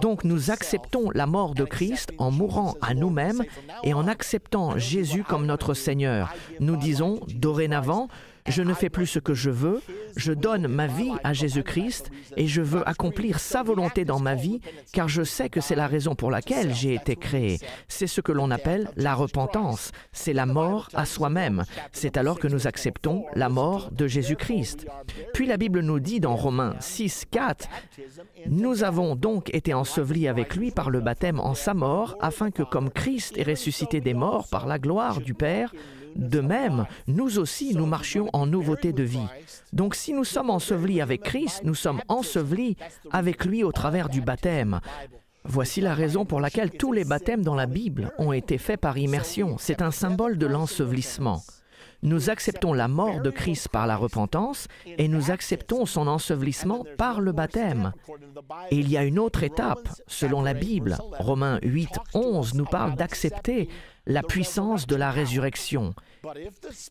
Donc 0.00 0.24
nous 0.24 0.50
acceptons 0.50 1.10
la 1.10 1.26
mort 1.26 1.54
de 1.54 1.64
Christ 1.64 2.12
en 2.18 2.30
mourant 2.30 2.74
à 2.80 2.94
nous-mêmes 2.94 3.42
et 3.82 3.94
en 3.94 4.06
acceptant 4.06 4.78
Jésus 4.78 5.24
comme 5.24 5.46
notre 5.46 5.74
Seigneur. 5.74 6.32
Nous 6.60 6.76
disons, 6.76 7.20
dorénavant, 7.34 8.08
je 8.46 8.62
ne 8.62 8.74
fais 8.74 8.90
plus 8.90 9.06
ce 9.06 9.18
que 9.18 9.34
je 9.34 9.50
veux, 9.50 9.80
je 10.16 10.32
donne 10.32 10.66
ma 10.66 10.86
vie 10.86 11.12
à 11.24 11.32
Jésus-Christ 11.32 12.10
et 12.36 12.46
je 12.46 12.62
veux 12.62 12.88
accomplir 12.88 13.38
sa 13.38 13.62
volonté 13.62 14.04
dans 14.04 14.18
ma 14.18 14.34
vie 14.34 14.60
car 14.92 15.08
je 15.08 15.22
sais 15.22 15.48
que 15.48 15.60
c'est 15.60 15.74
la 15.74 15.86
raison 15.86 16.14
pour 16.14 16.30
laquelle 16.30 16.74
j'ai 16.74 16.94
été 16.94 17.16
créé. 17.16 17.58
C'est 17.88 18.06
ce 18.06 18.20
que 18.20 18.32
l'on 18.32 18.50
appelle 18.50 18.90
la 18.96 19.14
repentance, 19.14 19.92
c'est 20.12 20.32
la 20.32 20.46
mort 20.46 20.88
à 20.94 21.04
soi-même. 21.04 21.64
C'est 21.92 22.16
alors 22.16 22.38
que 22.38 22.48
nous 22.48 22.66
acceptons 22.66 23.24
la 23.34 23.48
mort 23.48 23.90
de 23.92 24.06
Jésus-Christ. 24.06 24.86
Puis 25.34 25.46
la 25.46 25.56
Bible 25.56 25.80
nous 25.80 26.00
dit 26.00 26.20
dans 26.20 26.36
Romains 26.36 26.74
6, 26.80 27.26
4, 27.30 27.68
Nous 28.46 28.84
avons 28.84 29.16
donc 29.16 29.52
été 29.54 29.74
ensevelis 29.74 30.28
avec 30.28 30.56
lui 30.56 30.70
par 30.70 30.90
le 30.90 31.00
baptême 31.00 31.40
en 31.40 31.54
sa 31.54 31.74
mort 31.74 32.16
afin 32.20 32.50
que 32.50 32.62
comme 32.62 32.90
Christ 32.90 33.36
est 33.38 33.44
ressuscité 33.44 34.00
des 34.00 34.14
morts 34.14 34.48
par 34.50 34.66
la 34.66 34.78
gloire 34.78 35.20
du 35.20 35.34
Père, 35.34 35.72
de 36.16 36.40
même, 36.40 36.86
nous 37.06 37.38
aussi, 37.38 37.74
nous 37.74 37.86
marchions 37.86 38.28
en 38.32 38.46
nouveauté 38.46 38.92
de 38.92 39.02
vie. 39.02 39.26
Donc 39.72 39.94
si 39.94 40.12
nous 40.12 40.24
sommes 40.24 40.50
ensevelis 40.50 41.00
avec 41.00 41.22
Christ, 41.22 41.62
nous 41.64 41.74
sommes 41.74 42.02
ensevelis 42.08 42.76
avec 43.10 43.44
lui 43.44 43.64
au 43.64 43.72
travers 43.72 44.08
du 44.08 44.20
baptême. 44.20 44.80
Voici 45.44 45.80
la 45.80 45.94
raison 45.94 46.24
pour 46.24 46.40
laquelle 46.40 46.70
tous 46.70 46.92
les 46.92 47.04
baptêmes 47.04 47.42
dans 47.42 47.54
la 47.54 47.66
Bible 47.66 48.12
ont 48.18 48.32
été 48.32 48.58
faits 48.58 48.80
par 48.80 48.98
immersion. 48.98 49.56
C'est 49.58 49.82
un 49.82 49.90
symbole 49.90 50.36
de 50.36 50.46
l'ensevelissement. 50.46 51.42
Nous 52.02 52.30
acceptons 52.30 52.72
la 52.72 52.88
mort 52.88 53.20
de 53.20 53.30
Christ 53.30 53.68
par 53.68 53.86
la 53.86 53.96
repentance 53.96 54.68
et 54.86 55.08
nous 55.08 55.30
acceptons 55.30 55.86
son 55.86 56.06
ensevelissement 56.06 56.84
par 56.96 57.20
le 57.20 57.32
baptême. 57.32 57.92
Et 58.70 58.76
il 58.76 58.90
y 58.90 58.96
a 58.96 59.04
une 59.04 59.18
autre 59.18 59.42
étape, 59.42 59.88
selon 60.06 60.42
la 60.42 60.54
Bible. 60.54 60.96
Romains 61.18 61.58
8, 61.62 61.88
11 62.14 62.54
nous 62.54 62.64
parle 62.64 62.94
d'accepter 62.94 63.68
la 64.06 64.22
puissance 64.22 64.86
de 64.86 64.96
la 64.96 65.10
résurrection. 65.10 65.94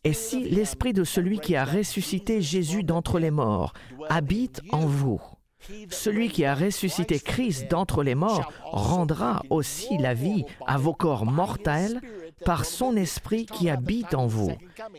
Et 0.04 0.12
si 0.12 0.44
l'esprit 0.44 0.92
de 0.92 1.04
celui 1.04 1.40
qui 1.40 1.56
a 1.56 1.64
ressuscité 1.64 2.40
Jésus 2.40 2.84
d'entre 2.84 3.18
les 3.18 3.30
morts 3.30 3.72
habite 4.08 4.62
en 4.72 4.86
vous, 4.86 5.20
celui 5.90 6.30
qui 6.30 6.44
a 6.44 6.54
ressuscité 6.54 7.18
Christ 7.18 7.70
d'entre 7.70 8.02
les 8.02 8.14
morts 8.14 8.52
rendra 8.64 9.42
aussi 9.50 9.98
la 9.98 10.14
vie 10.14 10.44
à 10.66 10.78
vos 10.78 10.94
corps 10.94 11.26
mortels 11.26 12.00
par 12.44 12.64
son 12.64 12.96
esprit 12.96 13.46
qui 13.46 13.70
habite 13.70 14.14
en 14.14 14.26
vous. 14.26 14.52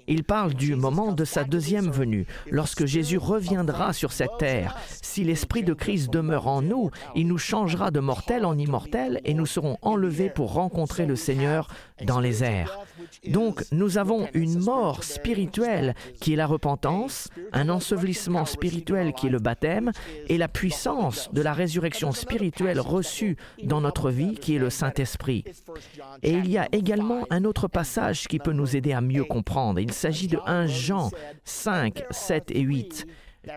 Il 0.08 0.24
parle 0.24 0.54
du 0.54 0.76
moment 0.76 1.12
de 1.12 1.26
sa 1.26 1.44
deuxième 1.44 1.90
venue, 1.90 2.28
lorsque 2.50 2.86
Jésus 2.86 3.18
reviendra 3.18 3.94
sur 3.94 4.12
cette 4.12 4.38
terre. 4.38 4.78
Si 5.02 5.24
l'esprit 5.24 5.64
de 5.64 5.74
Christ 5.74 6.12
demeure 6.12 6.48
en 6.48 6.62
nous, 6.62 6.92
il 7.16 7.28
nous 7.28 7.38
changera 7.38 7.92
de 7.92 8.00
mortel 8.00 8.46
en 8.46 8.58
immortel 8.58 9.22
et 9.26 9.34
nous 9.34 9.46
serons 9.46 9.78
enlevés 9.82 10.30
pour 10.30 10.54
rencontrer 10.54 11.06
le 11.06 11.16
Seigneur 11.16 11.68
dans 12.06 12.20
les 12.20 12.44
airs. 12.44 12.80
Donc 13.28 13.64
nous 13.72 13.98
avons 13.98 14.28
une 14.34 14.60
mort 14.60 15.04
spirituelle 15.04 15.96
qui 16.20 16.34
est 16.34 16.38
la 16.38 16.48
repentance, 16.48 17.30
un 17.52 17.70
ensevelissement 17.70 18.46
spirituel 18.46 19.14
qui 19.14 19.28
est 19.28 19.32
le 19.32 19.40
baptême 19.40 19.92
et 20.28 20.38
la 20.38 20.48
puissance 20.48 21.30
de 21.34 21.42
la 21.42 21.54
résurrection 21.54 22.12
spirituelle 22.12 22.80
reçue 22.80 23.38
dans 23.64 23.82
notre 23.82 24.10
vie 24.10 24.36
qui 24.36 24.56
est 24.56 24.60
le 24.60 24.70
Saint-Esprit. 24.70 25.44
Et 26.24 26.32
il 26.32 26.50
y 26.50 26.58
a 26.58 26.68
également 26.72 27.26
un 27.32 27.46
autre 27.46 27.68
passage 27.68 28.28
qui 28.28 28.40
peut 28.40 28.52
nous 28.52 28.76
aider 28.76 28.92
à 28.92 29.02
mieux 29.02 29.24
comprendre. 29.24 29.80
Il 29.80 29.94
s'agit 29.94 30.28
de 30.28 30.38
1 30.46 30.68
Jean 30.68 31.10
5, 31.46 32.04
7 32.12 32.52
et 32.52 32.60
8. 32.60 33.08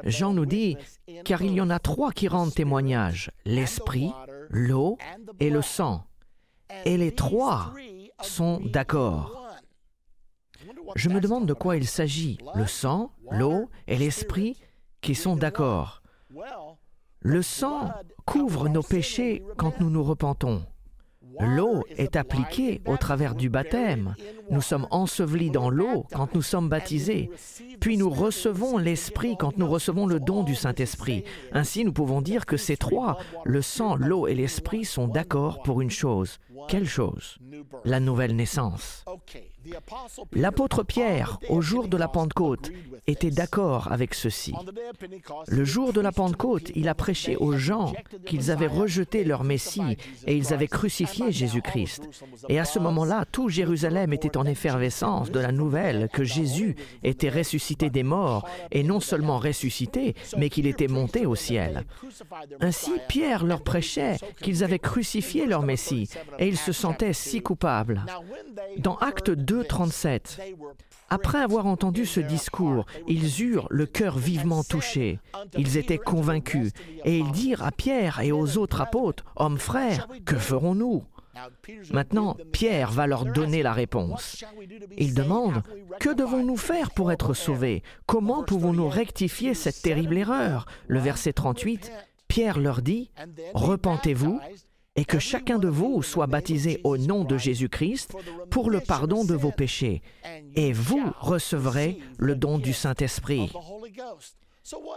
Jean 0.04 0.32
nous 0.32 0.46
dit, 0.46 0.76
car 1.24 1.42
il 1.42 1.52
y 1.52 1.60
en 1.60 1.70
a 1.70 1.80
trois 1.80 2.12
qui 2.12 2.28
rendent 2.28 2.54
témoignage, 2.54 3.30
l'esprit, 3.44 4.12
l'eau 4.48 4.96
et 5.40 5.50
le 5.50 5.60
sang. 5.60 6.04
Et 6.84 6.96
les 6.96 7.12
trois 7.12 7.74
sont 8.22 8.60
d'accord. 8.64 9.44
Je 10.94 11.08
me 11.08 11.20
demande 11.20 11.46
de 11.46 11.52
quoi 11.52 11.76
il 11.76 11.86
s'agit, 11.86 12.38
le 12.54 12.66
sang, 12.66 13.10
l'eau 13.30 13.68
et 13.88 13.98
l'esprit 13.98 14.56
qui 15.00 15.16
sont 15.16 15.36
d'accord. 15.36 16.00
Le 17.20 17.42
sang 17.42 17.90
couvre 18.24 18.68
nos 18.68 18.82
péchés 18.82 19.42
quand 19.56 19.80
nous 19.80 19.90
nous 19.90 20.04
repentons. 20.04 20.64
L'eau 21.40 21.84
est 21.96 22.16
appliquée 22.16 22.80
au 22.86 22.96
travers 22.96 23.34
du 23.34 23.48
baptême. 23.48 24.14
Nous 24.50 24.60
sommes 24.60 24.86
ensevelis 24.90 25.50
dans 25.50 25.70
l'eau 25.70 26.06
quand 26.12 26.34
nous 26.34 26.42
sommes 26.42 26.68
baptisés. 26.68 27.30
Puis 27.80 27.96
nous 27.96 28.10
recevons 28.10 28.78
l'Esprit 28.78 29.36
quand 29.38 29.56
nous 29.58 29.68
recevons 29.68 30.06
le 30.06 30.20
don 30.20 30.42
du 30.42 30.54
Saint-Esprit. 30.54 31.24
Ainsi, 31.52 31.84
nous 31.84 31.92
pouvons 31.92 32.20
dire 32.20 32.46
que 32.46 32.56
ces 32.56 32.76
trois, 32.76 33.18
le 33.44 33.62
sang, 33.62 33.96
l'eau 33.96 34.26
et 34.26 34.34
l'Esprit, 34.34 34.84
sont 34.84 35.08
d'accord 35.08 35.62
pour 35.62 35.80
une 35.80 35.90
chose. 35.90 36.38
Quelle 36.68 36.88
chose? 36.88 37.38
La 37.84 38.00
nouvelle 38.00 38.36
naissance. 38.36 39.04
L'apôtre 40.32 40.82
Pierre, 40.82 41.38
au 41.48 41.60
jour 41.60 41.88
de 41.88 41.96
la 41.96 42.08
Pentecôte, 42.08 42.70
était 43.06 43.30
d'accord 43.30 43.90
avec 43.90 44.14
ceci. 44.14 44.54
Le 45.48 45.64
jour 45.64 45.92
de 45.92 46.00
la 46.00 46.12
Pentecôte, 46.12 46.70
il 46.74 46.88
a 46.88 46.94
prêché 46.94 47.36
aux 47.36 47.56
gens 47.56 47.92
qu'ils 48.26 48.50
avaient 48.50 48.66
rejeté 48.66 49.24
leur 49.24 49.44
Messie 49.44 49.96
et 50.26 50.36
ils 50.36 50.52
avaient 50.52 50.68
crucifié 50.68 51.32
Jésus-Christ. 51.32 52.08
Et 52.48 52.58
à 52.58 52.64
ce 52.64 52.78
moment-là, 52.78 53.24
tout 53.30 53.48
Jérusalem 53.48 54.12
était 54.12 54.36
en 54.36 54.44
effervescence 54.44 55.30
de 55.30 55.40
la 55.40 55.52
nouvelle 55.52 56.08
que 56.12 56.24
Jésus 56.24 56.76
était 57.02 57.30
ressuscité 57.30 57.90
des 57.90 58.02
morts, 58.02 58.46
et 58.70 58.82
non 58.82 59.00
seulement 59.00 59.38
ressuscité, 59.38 60.14
mais 60.36 60.50
qu'il 60.50 60.66
était 60.66 60.88
monté 60.88 61.26
au 61.26 61.34
ciel. 61.34 61.84
Ainsi, 62.60 62.92
Pierre 63.08 63.44
leur 63.44 63.62
prêchait 63.62 64.16
qu'ils 64.42 64.64
avaient 64.64 64.78
crucifié 64.78 65.46
leur 65.46 65.62
Messie, 65.62 66.08
et 66.38 66.48
ils 66.48 66.58
se 66.58 66.72
sentaient 66.72 67.12
si 67.12 67.42
coupables. 67.42 68.04
Acte 69.16 69.30
2, 69.30 69.62
37, 69.62 70.40
après 71.08 71.38
avoir 71.38 71.66
entendu 71.66 72.04
ce 72.04 72.18
discours, 72.18 72.84
ils 73.06 73.42
eurent 73.42 73.68
le 73.70 73.86
cœur 73.86 74.18
vivement 74.18 74.64
touché. 74.64 75.20
Ils 75.56 75.76
étaient 75.76 75.98
convaincus 75.98 76.72
et 77.04 77.18
ils 77.18 77.30
dirent 77.30 77.62
à 77.62 77.70
Pierre 77.70 78.18
et 78.18 78.32
aux 78.32 78.58
autres 78.58 78.80
apôtres, 78.80 79.24
Hommes 79.36 79.58
frères, 79.58 80.08
que 80.24 80.34
ferons-nous? 80.34 81.04
Maintenant, 81.92 82.36
Pierre 82.50 82.90
va 82.90 83.06
leur 83.06 83.24
donner 83.24 83.62
la 83.62 83.72
réponse. 83.72 84.44
Il 84.98 85.14
demande, 85.14 85.62
Que 86.00 86.12
devons-nous 86.12 86.56
faire 86.56 86.90
pour 86.90 87.12
être 87.12 87.34
sauvés? 87.34 87.84
Comment 88.06 88.42
pouvons-nous 88.42 88.88
rectifier 88.88 89.54
cette 89.54 89.80
terrible 89.80 90.18
erreur? 90.18 90.66
Le 90.88 90.98
verset 90.98 91.32
38, 91.32 91.92
Pierre 92.26 92.58
leur 92.58 92.82
dit, 92.82 93.12
Repentez-vous 93.54 94.40
et 94.96 95.04
que 95.04 95.18
chacun 95.18 95.58
de 95.58 95.68
vous 95.68 96.02
soit 96.02 96.26
baptisé 96.26 96.80
au 96.84 96.96
nom 96.96 97.24
de 97.24 97.36
Jésus-Christ 97.36 98.14
pour 98.50 98.70
le 98.70 98.80
pardon 98.80 99.24
de 99.24 99.34
vos 99.34 99.50
péchés, 99.50 100.02
et 100.54 100.72
vous 100.72 101.02
recevrez 101.18 101.98
le 102.18 102.36
don 102.36 102.58
du 102.58 102.72
Saint-Esprit. 102.72 103.50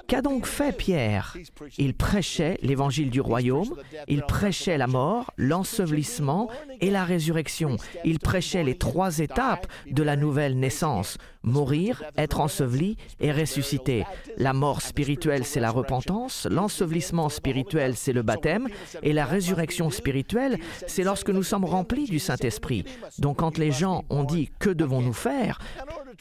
Qu'a 0.07 0.21
donc 0.21 0.45
fait 0.45 0.75
Pierre? 0.75 1.35
Il 1.77 1.93
prêchait 1.93 2.57
l'évangile 2.61 3.09
du 3.09 3.19
royaume, 3.19 3.75
il 4.07 4.21
prêchait 4.21 4.77
la 4.77 4.87
mort, 4.87 5.33
l'ensevelissement 5.35 6.49
et 6.79 6.89
la 6.89 7.03
résurrection. 7.03 7.75
Il 8.05 8.19
prêchait 8.19 8.63
les 8.63 8.77
trois 8.77 9.19
étapes 9.19 9.67
de 9.91 10.03
la 10.03 10.15
nouvelle 10.15 10.57
naissance, 10.57 11.17
mourir, 11.43 12.03
être 12.17 12.39
enseveli 12.39 12.95
et 13.19 13.33
ressusciter. 13.33 14.05
La 14.37 14.53
mort 14.53 14.81
spirituelle, 14.81 15.43
c'est 15.43 15.59
la 15.59 15.71
repentance, 15.71 16.47
l'ensevelissement 16.49 17.27
spirituel, 17.27 17.97
c'est 17.97 18.13
le 18.13 18.21
baptême, 18.21 18.69
et 19.03 19.11
la 19.11 19.25
résurrection 19.25 19.89
spirituelle, 19.89 20.59
c'est 20.87 21.03
lorsque 21.03 21.29
nous 21.29 21.43
sommes 21.43 21.65
remplis 21.65 22.05
du 22.05 22.19
Saint-Esprit. 22.19 22.85
Donc 23.19 23.37
quand 23.39 23.57
les 23.57 23.71
gens 23.71 24.05
ont 24.09 24.23
dit, 24.23 24.49
que 24.59 24.69
devons-nous 24.69 25.13
faire? 25.13 25.59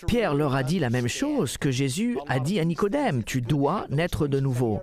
Pierre 0.07 0.35
leur 0.35 0.55
a 0.55 0.63
dit 0.63 0.79
la 0.79 0.91
même 0.91 1.09
chose 1.09 1.59
que 1.59 1.71
Jésus 1.71 2.19
a 2.27 2.41
dit 2.41 2.59
à 2.59 2.65
Nicodème, 2.65 3.23
tu 3.23 3.36
dois 3.43 3.87
naître 3.91 4.27
de 4.27 4.41
nouveau. 4.41 4.81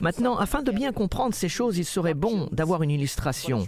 Maintenant, 0.00 0.36
afin 0.36 0.62
de 0.62 0.70
bien 0.70 0.92
comprendre 0.92 1.34
ces 1.34 1.48
choses, 1.48 1.78
il 1.78 1.84
serait 1.84 2.14
bon 2.14 2.48
d'avoir 2.52 2.82
une 2.82 2.90
illustration. 2.90 3.66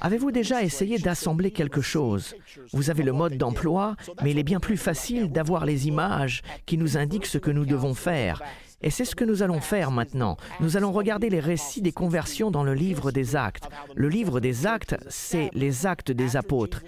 Avez-vous 0.00 0.30
déjà 0.30 0.62
essayé 0.62 0.98
d'assembler 0.98 1.50
quelque 1.50 1.80
chose? 1.80 2.34
Vous 2.72 2.90
avez 2.90 3.02
le 3.02 3.12
mode 3.12 3.36
d'emploi, 3.36 3.96
mais 4.22 4.32
il 4.32 4.38
est 4.38 4.44
bien 4.44 4.60
plus 4.60 4.76
facile 4.76 5.32
d'avoir 5.32 5.64
les 5.64 5.88
images 5.88 6.42
qui 6.66 6.76
nous 6.76 6.98
indiquent 6.98 7.26
ce 7.26 7.38
que 7.38 7.50
nous 7.50 7.64
devons 7.64 7.94
faire. 7.94 8.42
Et 8.82 8.90
c'est 8.90 9.04
ce 9.04 9.14
que 9.14 9.24
nous 9.24 9.42
allons 9.42 9.60
faire 9.60 9.92
maintenant. 9.92 10.36
Nous 10.60 10.76
allons 10.76 10.90
regarder 10.90 11.30
les 11.30 11.40
récits 11.40 11.82
des 11.82 11.92
conversions 11.92 12.50
dans 12.50 12.64
le 12.64 12.74
livre 12.74 13.12
des 13.12 13.36
actes. 13.36 13.68
Le 13.94 14.08
livre 14.08 14.40
des 14.40 14.66
actes, 14.66 14.96
c'est 15.08 15.50
les 15.54 15.86
actes 15.86 16.10
des 16.10 16.36
apôtres. 16.36 16.82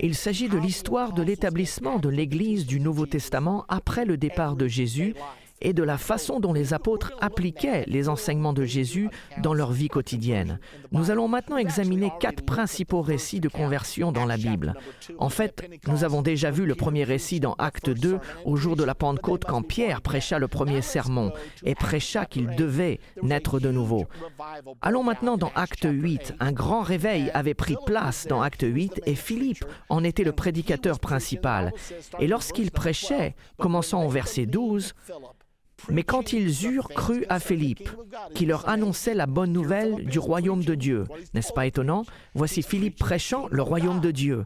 Il 0.00 0.14
s'agit 0.14 0.48
de 0.48 0.56
l'histoire 0.56 1.12
de 1.12 1.22
l'établissement 1.22 1.98
de 1.98 2.08
l'Église 2.08 2.64
du 2.64 2.78
Nouveau 2.78 3.06
Testament 3.06 3.64
après 3.68 4.04
le 4.04 4.16
départ 4.16 4.54
de 4.54 4.68
Jésus 4.68 5.14
et 5.60 5.72
de 5.72 5.82
la 5.82 5.98
façon 5.98 6.40
dont 6.40 6.52
les 6.52 6.74
apôtres 6.74 7.12
appliquaient 7.20 7.84
les 7.86 8.08
enseignements 8.08 8.52
de 8.52 8.64
Jésus 8.64 9.08
dans 9.42 9.54
leur 9.54 9.72
vie 9.72 9.88
quotidienne. 9.88 10.58
Nous 10.92 11.10
allons 11.10 11.28
maintenant 11.28 11.56
examiner 11.56 12.12
quatre 12.20 12.44
principaux 12.44 13.02
récits 13.02 13.40
de 13.40 13.48
conversion 13.48 14.12
dans 14.12 14.26
la 14.26 14.36
Bible. 14.36 14.74
En 15.18 15.28
fait, 15.28 15.68
nous 15.86 16.04
avons 16.04 16.22
déjà 16.22 16.50
vu 16.50 16.66
le 16.66 16.74
premier 16.74 17.04
récit 17.04 17.40
dans 17.40 17.54
Acte 17.54 17.90
2 17.90 18.18
au 18.44 18.56
jour 18.56 18.76
de 18.76 18.84
la 18.84 18.94
Pentecôte 18.94 19.44
quand 19.44 19.62
Pierre 19.62 20.02
prêcha 20.02 20.38
le 20.38 20.48
premier 20.48 20.82
sermon 20.82 21.32
et 21.64 21.74
prêcha 21.74 22.26
qu'il 22.26 22.48
devait 22.56 23.00
naître 23.22 23.60
de 23.60 23.70
nouveau. 23.70 24.06
Allons 24.82 25.02
maintenant 25.02 25.36
dans 25.36 25.52
Acte 25.54 25.86
8. 25.90 26.34
Un 26.40 26.52
grand 26.52 26.82
réveil 26.82 27.30
avait 27.34 27.54
pris 27.54 27.76
place 27.86 28.26
dans 28.28 28.42
Acte 28.42 28.64
8 28.66 29.02
et 29.06 29.14
Philippe 29.14 29.64
en 29.88 30.04
était 30.04 30.24
le 30.24 30.32
prédicateur 30.32 31.00
principal. 31.00 31.72
Et 32.20 32.26
lorsqu'il 32.26 32.70
prêchait, 32.70 33.34
commençant 33.58 34.04
au 34.04 34.08
verset 34.08 34.46
12, 34.46 34.94
mais 35.90 36.02
quand 36.02 36.32
ils 36.32 36.66
eurent 36.66 36.88
cru 36.88 37.24
à 37.28 37.38
Philippe, 37.38 37.90
qui 38.34 38.46
leur 38.46 38.68
annonçait 38.68 39.14
la 39.14 39.26
bonne 39.26 39.52
nouvelle 39.52 40.04
du 40.04 40.18
royaume 40.18 40.64
de 40.64 40.74
Dieu, 40.74 41.04
n'est-ce 41.34 41.52
pas 41.52 41.66
étonnant? 41.66 42.04
Voici 42.34 42.62
Philippe 42.62 42.98
prêchant 42.98 43.46
le 43.50 43.62
royaume 43.62 44.00
de 44.00 44.10
Dieu. 44.10 44.44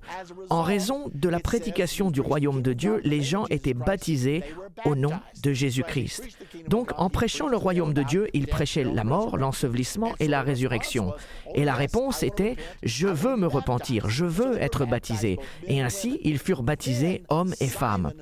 En 0.50 0.62
raison 0.62 1.10
de 1.14 1.28
la 1.28 1.40
prédication 1.40 2.10
du 2.10 2.20
royaume 2.20 2.62
de 2.62 2.72
Dieu, 2.72 3.00
les 3.04 3.22
gens 3.22 3.46
étaient 3.48 3.74
baptisés 3.74 4.42
au 4.84 4.94
nom 4.94 5.12
de 5.42 5.52
Jésus-Christ. 5.52 6.24
Donc, 6.68 6.92
en 6.96 7.10
prêchant 7.10 7.48
le 7.48 7.56
royaume 7.56 7.94
de 7.94 8.02
Dieu, 8.02 8.28
il 8.34 8.46
prêchait 8.46 8.84
la 8.84 9.04
mort, 9.04 9.36
l'ensevelissement 9.36 10.12
et 10.18 10.28
la 10.28 10.42
résurrection. 10.42 11.12
Et 11.54 11.64
la 11.64 11.74
réponse 11.74 12.22
était, 12.22 12.56
je 12.82 13.08
veux 13.08 13.36
me 13.36 13.46
repentir, 13.46 14.08
je 14.08 14.24
veux 14.24 14.60
être 14.60 14.84
baptisé. 14.84 15.38
Et 15.66 15.80
ainsi, 15.80 16.20
ils 16.22 16.38
furent 16.38 16.62
baptisés 16.62 17.22
hommes 17.28 17.54
et 17.60 17.68
femmes. 17.68 18.12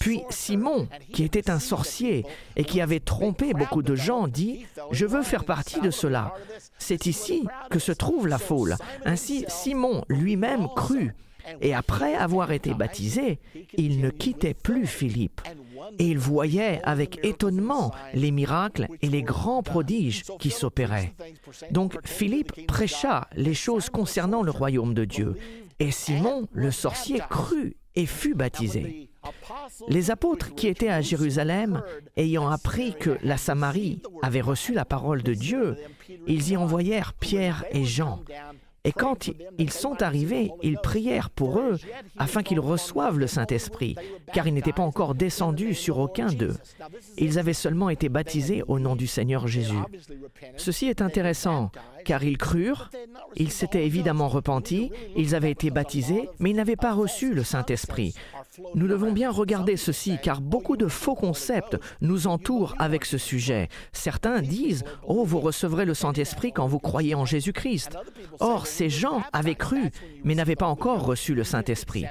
Puis 0.00 0.22
Simon, 0.30 0.88
qui 1.12 1.24
était 1.24 1.50
un 1.50 1.58
sorcier 1.58 2.24
et 2.56 2.64
qui 2.64 2.80
avait 2.80 3.00
trompé 3.00 3.52
beaucoup 3.52 3.82
de 3.82 3.94
gens, 3.94 4.28
dit, 4.28 4.66
Je 4.90 5.06
veux 5.06 5.22
faire 5.22 5.44
partie 5.44 5.80
de 5.80 5.90
cela. 5.90 6.34
C'est 6.78 7.06
ici 7.06 7.46
que 7.70 7.78
se 7.78 7.92
trouve 7.92 8.26
la 8.26 8.38
foule. 8.38 8.76
Ainsi, 9.04 9.44
Simon 9.48 10.04
lui-même 10.08 10.68
crut. 10.74 11.12
Et 11.60 11.74
après 11.74 12.14
avoir 12.14 12.50
été 12.52 12.74
baptisé, 12.74 13.38
il 13.76 14.00
ne 14.00 14.10
quittait 14.10 14.54
plus 14.54 14.86
Philippe. 14.86 15.40
Et 15.98 16.08
il 16.08 16.18
voyait 16.18 16.80
avec 16.82 17.24
étonnement 17.24 17.92
les 18.14 18.30
miracles 18.30 18.88
et 19.02 19.08
les 19.08 19.22
grands 19.22 19.62
prodiges 19.62 20.24
qui 20.40 20.50
s'opéraient. 20.50 21.14
Donc 21.70 21.94
Philippe 22.04 22.66
prêcha 22.66 23.28
les 23.34 23.54
choses 23.54 23.90
concernant 23.90 24.42
le 24.42 24.50
royaume 24.50 24.94
de 24.94 25.04
Dieu. 25.04 25.36
Et 25.78 25.90
Simon, 25.90 26.48
le 26.52 26.70
sorcier, 26.70 27.20
crut 27.30 27.76
et 27.96 28.06
fut 28.06 28.34
baptisé. 28.34 29.08
Les 29.88 30.10
apôtres 30.10 30.54
qui 30.54 30.68
étaient 30.68 30.88
à 30.88 31.00
Jérusalem, 31.00 31.82
ayant 32.16 32.48
appris 32.48 32.94
que 32.94 33.18
la 33.22 33.36
Samarie 33.36 34.00
avait 34.22 34.40
reçu 34.40 34.72
la 34.72 34.84
parole 34.84 35.22
de 35.22 35.34
Dieu, 35.34 35.76
ils 36.26 36.50
y 36.50 36.56
envoyèrent 36.56 37.14
Pierre 37.14 37.64
et 37.72 37.84
Jean. 37.84 38.22
Et 38.86 38.92
quand 38.92 39.30
ils 39.58 39.72
sont 39.72 40.00
arrivés, 40.00 40.52
ils 40.62 40.78
prièrent 40.78 41.28
pour 41.30 41.58
eux 41.58 41.76
afin 42.16 42.44
qu'ils 42.44 42.60
reçoivent 42.60 43.18
le 43.18 43.26
Saint-Esprit, 43.26 43.96
car 44.32 44.46
ils 44.46 44.54
n'étaient 44.54 44.72
pas 44.72 44.84
encore 44.84 45.16
descendus 45.16 45.74
sur 45.74 45.98
aucun 45.98 46.28
d'eux. 46.28 46.54
Ils 47.18 47.40
avaient 47.40 47.52
seulement 47.52 47.90
été 47.90 48.08
baptisés 48.08 48.62
au 48.68 48.78
nom 48.78 48.94
du 48.94 49.08
Seigneur 49.08 49.48
Jésus. 49.48 49.74
Ceci 50.56 50.86
est 50.86 51.02
intéressant, 51.02 51.72
car 52.04 52.22
ils 52.22 52.38
crurent, 52.38 52.90
ils 53.34 53.50
s'étaient 53.50 53.84
évidemment 53.84 54.28
repentis, 54.28 54.92
ils 55.16 55.34
avaient 55.34 55.50
été 55.50 55.70
baptisés, 55.70 56.28
mais 56.38 56.50
ils 56.50 56.56
n'avaient 56.56 56.76
pas 56.76 56.94
reçu 56.94 57.34
le 57.34 57.42
Saint-Esprit. 57.42 58.14
Nous 58.74 58.88
devons 58.88 59.12
bien 59.12 59.30
regarder 59.30 59.76
ceci, 59.76 60.18
car 60.22 60.40
beaucoup 60.40 60.76
de 60.76 60.88
faux 60.88 61.14
concepts 61.14 61.76
nous 62.00 62.26
entourent 62.26 62.74
avec 62.78 63.04
ce 63.04 63.18
sujet. 63.18 63.68
Certains 63.92 64.40
disent, 64.40 64.84
Oh, 65.06 65.24
vous 65.24 65.40
recevrez 65.40 65.84
le 65.84 65.94
Saint-Esprit 65.94 66.52
quand 66.52 66.66
vous 66.66 66.78
croyez 66.78 67.14
en 67.14 67.24
Jésus-Christ. 67.24 67.96
Or, 68.40 68.66
ces 68.66 68.88
gens 68.88 69.22
avaient 69.32 69.54
cru, 69.54 69.90
mais 70.24 70.34
n'avaient 70.34 70.56
pas 70.56 70.66
encore 70.66 71.04
reçu 71.04 71.34
le 71.34 71.44
Saint-Esprit. 71.44 72.06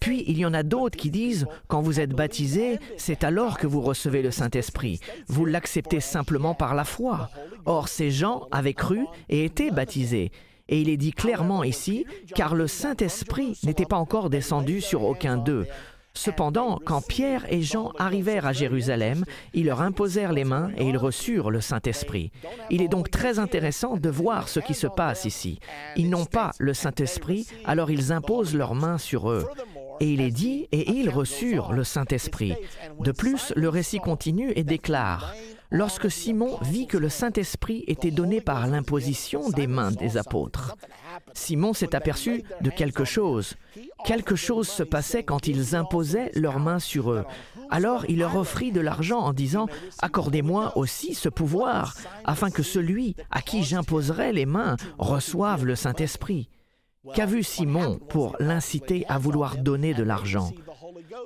Puis 0.00 0.24
il 0.26 0.38
y 0.38 0.46
en 0.46 0.54
a 0.54 0.62
d'autres 0.62 0.98
qui 0.98 1.10
disent, 1.10 1.46
quand 1.68 1.80
vous 1.80 2.00
êtes 2.00 2.10
baptisé, 2.10 2.78
c'est 2.96 3.24
alors 3.24 3.58
que 3.58 3.66
vous 3.66 3.80
recevez 3.80 4.22
le 4.22 4.30
Saint-Esprit. 4.30 5.00
Vous 5.28 5.44
l'acceptez 5.44 6.00
simplement 6.00 6.54
par 6.54 6.74
la 6.74 6.84
foi. 6.84 7.30
Or, 7.64 7.88
ces 7.88 8.10
gens 8.10 8.46
avaient 8.50 8.74
cru 8.74 9.00
et 9.28 9.44
étaient 9.44 9.70
baptisés. 9.70 10.30
Et 10.68 10.80
il 10.80 10.88
est 10.88 10.96
dit 10.96 11.12
clairement 11.12 11.62
ici, 11.62 12.06
car 12.34 12.54
le 12.54 12.66
Saint-Esprit 12.66 13.58
n'était 13.62 13.84
pas 13.84 13.96
encore 13.96 14.30
descendu 14.30 14.80
sur 14.80 15.04
aucun 15.04 15.36
d'eux. 15.36 15.66
Cependant, 16.16 16.80
quand 16.82 17.06
Pierre 17.06 17.44
et 17.52 17.60
Jean 17.60 17.92
arrivèrent 17.98 18.46
à 18.46 18.54
Jérusalem, 18.54 19.24
ils 19.52 19.66
leur 19.66 19.82
imposèrent 19.82 20.32
les 20.32 20.44
mains 20.44 20.70
et 20.78 20.84
ils 20.84 20.96
reçurent 20.96 21.50
le 21.50 21.60
Saint-Esprit. 21.60 22.32
Il 22.70 22.80
est 22.80 22.88
donc 22.88 23.10
très 23.10 23.38
intéressant 23.38 23.98
de 23.98 24.08
voir 24.08 24.48
ce 24.48 24.58
qui 24.58 24.72
se 24.72 24.86
passe 24.86 25.26
ici. 25.26 25.58
Ils 25.94 26.08
n'ont 26.08 26.24
pas 26.24 26.52
le 26.58 26.72
Saint-Esprit, 26.72 27.46
alors 27.66 27.90
ils 27.90 28.12
imposent 28.12 28.54
leurs 28.54 28.74
mains 28.74 28.98
sur 28.98 29.30
eux. 29.30 29.46
Et 30.00 30.10
il 30.10 30.22
est 30.22 30.30
dit, 30.30 30.68
et 30.72 30.90
ils 30.90 31.10
reçurent 31.10 31.72
le 31.72 31.84
Saint-Esprit. 31.84 32.54
De 33.00 33.12
plus, 33.12 33.52
le 33.54 33.68
récit 33.68 33.98
continue 33.98 34.52
et 34.56 34.64
déclare, 34.64 35.34
Lorsque 35.70 36.10
Simon 36.10 36.58
vit 36.62 36.86
que 36.86 36.96
le 36.96 37.08
Saint-Esprit 37.08 37.84
était 37.86 38.10
donné 38.10 38.40
par 38.40 38.66
l'imposition 38.66 39.50
des 39.50 39.66
mains 39.66 39.90
des 39.90 40.16
apôtres, 40.16 40.76
Simon 41.34 41.72
s'est 41.72 41.94
aperçu 41.94 42.44
de 42.60 42.70
quelque 42.70 43.04
chose. 43.04 43.54
Quelque 44.04 44.36
chose 44.36 44.68
se 44.68 44.82
passait 44.82 45.24
quand 45.24 45.48
ils 45.48 45.74
imposaient 45.74 46.30
leurs 46.34 46.60
mains 46.60 46.78
sur 46.78 47.10
eux. 47.10 47.24
Alors 47.70 48.04
il 48.08 48.18
leur 48.18 48.36
offrit 48.36 48.70
de 48.70 48.80
l'argent 48.80 49.18
en 49.18 49.32
disant, 49.32 49.66
Accordez-moi 50.00 50.76
aussi 50.76 51.14
ce 51.14 51.28
pouvoir, 51.28 51.94
afin 52.24 52.50
que 52.50 52.62
celui 52.62 53.16
à 53.30 53.42
qui 53.42 53.64
j'imposerai 53.64 54.32
les 54.32 54.46
mains 54.46 54.76
reçoive 54.98 55.64
le 55.64 55.74
Saint-Esprit. 55.74 56.48
Qu'a 57.14 57.26
vu 57.26 57.42
Simon 57.42 57.98
pour 58.08 58.36
l'inciter 58.40 59.04
à 59.08 59.18
vouloir 59.18 59.56
donner 59.56 59.94
de 59.94 60.02
l'argent? 60.02 60.50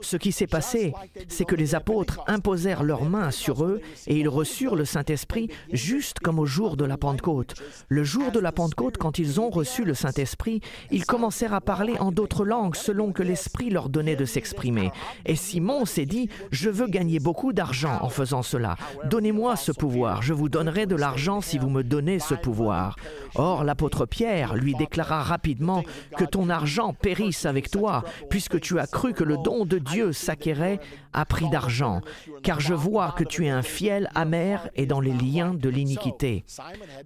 Ce 0.01 0.17
qui 0.17 0.33
s'est 0.33 0.47
passé, 0.47 0.93
c'est 1.29 1.45
que 1.45 1.55
les 1.55 1.75
apôtres 1.75 2.21
imposèrent 2.27 2.83
leurs 2.83 3.05
mains 3.05 3.31
sur 3.31 3.65
eux 3.65 3.81
et 4.07 4.19
ils 4.19 4.29
reçurent 4.29 4.77
le 4.77 4.85
Saint-Esprit 4.85 5.49
juste 5.73 6.19
comme 6.21 6.39
au 6.39 6.47
jour 6.47 6.77
de 6.77 6.85
la 6.85 6.97
Pentecôte. 6.97 7.55
Le 7.89 8.05
jour 8.05 8.31
de 8.33 8.41
la 8.41 8.53
Pentecôte, 8.53 8.97
quand 8.97 9.19
ils 9.19 9.41
ont 9.41 9.51
reçu 9.51 9.85
le 9.85 9.95
Saint-Esprit, 9.95 10.61
ils 10.91 11.05
commencèrent 11.05 11.55
à 11.55 11.61
parler 11.61 11.97
en 11.99 12.13
d'autres 12.13 12.45
langues 12.45 12.77
selon 12.77 13.13
que 13.13 13.23
l'Esprit 13.23 13.71
leur 13.71 13.89
donnait 13.89 14.17
de 14.17 14.25
s'exprimer. 14.25 14.91
Et 15.27 15.37
Simon 15.37 15.85
s'est 15.85 16.07
dit, 16.07 16.29
je 16.51 16.71
veux 16.71 16.89
gagner 16.89 17.19
beaucoup 17.19 17.53
d'argent 17.53 17.99
en 18.01 18.09
faisant 18.09 18.43
cela. 18.43 18.77
Donnez-moi 19.05 19.57
ce 19.57 19.73
pouvoir, 19.73 20.23
je 20.23 20.35
vous 20.35 20.49
donnerai 20.49 20.87
de 20.87 20.97
l'argent 20.97 21.41
si 21.41 21.59
vous 21.59 21.71
me 21.71 21.83
donnez 21.83 22.19
ce 22.19 22.35
pouvoir. 22.35 22.97
Or, 23.35 23.65
l'apôtre 23.65 24.07
Pierre 24.07 24.55
lui 24.55 24.75
déclara 24.75 25.23
rapidement 25.23 25.83
que 26.17 26.25
ton 26.25 26.51
argent 26.51 26.93
périsse 26.93 27.47
avec 27.47 27.71
toi, 27.71 28.05
puisque 28.29 28.61
tu 28.61 28.79
as 28.79 28.87
cru 28.87 29.13
que 29.13 29.25
le 29.25 29.37
don 29.37 29.65
de 29.71 29.79
Dieu 29.79 30.13
s'acquérait 30.13 30.81
à 31.13 31.25
prix 31.25 31.49
d'argent, 31.49 32.03
car 32.43 32.61
je 32.61 32.75
vois 32.75 33.15
que 33.17 33.25
tu 33.25 33.47
es 33.47 33.51
un 33.51 33.63
fiel 33.63 34.11
amer 34.15 34.69
et 34.75 34.85
dans 34.85 35.01
les 35.01 35.13
liens 35.13 35.55
de 35.55 35.69
l'iniquité. 35.69 36.45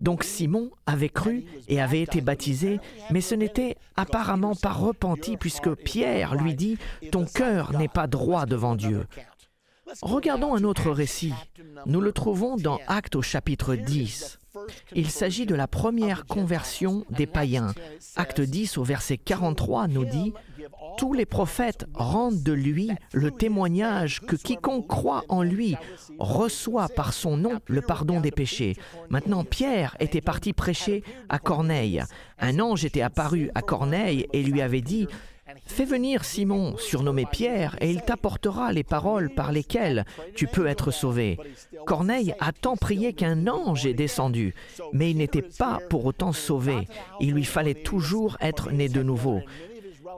Donc 0.00 0.24
Simon 0.24 0.70
avait 0.86 1.10
cru 1.10 1.44
et 1.68 1.80
avait 1.80 2.00
été 2.00 2.22
baptisé, 2.22 2.80
mais 3.10 3.20
ce 3.20 3.34
n'était 3.34 3.76
apparemment 3.96 4.54
pas 4.54 4.72
repenti, 4.72 5.36
puisque 5.36 5.74
Pierre 5.74 6.34
lui 6.34 6.54
dit, 6.54 6.78
Ton 7.12 7.26
cœur 7.26 7.72
n'est 7.72 7.88
pas 7.88 8.06
droit 8.06 8.46
devant 8.46 8.74
Dieu. 8.74 9.06
Regardons 10.02 10.54
un 10.54 10.64
autre 10.64 10.90
récit. 10.90 11.34
Nous 11.86 12.00
le 12.00 12.12
trouvons 12.12 12.56
dans 12.56 12.80
Actes 12.88 13.16
au 13.16 13.22
chapitre 13.22 13.74
10. 13.74 14.38
Il 14.94 15.10
s'agit 15.10 15.46
de 15.46 15.54
la 15.54 15.66
première 15.66 16.26
conversion 16.26 17.04
des 17.10 17.26
païens. 17.26 17.74
Acte 18.16 18.40
10 18.40 18.78
au 18.78 18.84
verset 18.84 19.18
43 19.18 19.88
nous 19.88 20.04
dit 20.04 20.32
tous 20.96 21.12
les 21.12 21.26
prophètes 21.26 21.86
rendent 21.94 22.42
de 22.42 22.52
lui 22.52 22.90
le 23.12 23.30
témoignage 23.30 24.20
que 24.20 24.36
quiconque 24.36 24.86
croit 24.86 25.24
en 25.28 25.42
lui 25.42 25.76
reçoit 26.18 26.88
par 26.88 27.12
son 27.12 27.36
nom 27.36 27.58
le 27.66 27.80
pardon 27.80 28.20
des 28.20 28.30
péchés. 28.30 28.76
Maintenant, 29.08 29.44
Pierre 29.44 29.96
était 30.00 30.20
parti 30.20 30.52
prêcher 30.52 31.02
à 31.28 31.38
Corneille. 31.38 32.02
Un 32.38 32.60
ange 32.60 32.84
était 32.84 33.02
apparu 33.02 33.50
à 33.54 33.62
Corneille 33.62 34.26
et 34.32 34.42
lui 34.42 34.60
avait 34.62 34.80
dit 34.80 35.08
Fais 35.66 35.84
venir 35.84 36.24
Simon, 36.24 36.76
surnommé 36.78 37.26
Pierre, 37.30 37.76
et 37.80 37.90
il 37.90 38.02
t'apportera 38.02 38.72
les 38.72 38.82
paroles 38.82 39.30
par 39.30 39.52
lesquelles 39.52 40.04
tu 40.34 40.46
peux 40.46 40.66
être 40.66 40.90
sauvé. 40.90 41.38
Corneille 41.86 42.34
a 42.40 42.52
tant 42.52 42.76
prié 42.76 43.12
qu'un 43.12 43.46
ange 43.46 43.86
est 43.86 43.94
descendu, 43.94 44.54
mais 44.92 45.10
il 45.10 45.18
n'était 45.18 45.42
pas 45.42 45.80
pour 45.90 46.06
autant 46.06 46.32
sauvé. 46.32 46.88
Il 47.20 47.32
lui 47.32 47.44
fallait 47.44 47.74
toujours 47.74 48.36
être 48.40 48.72
né 48.72 48.88
de 48.88 49.02
nouveau. 49.02 49.40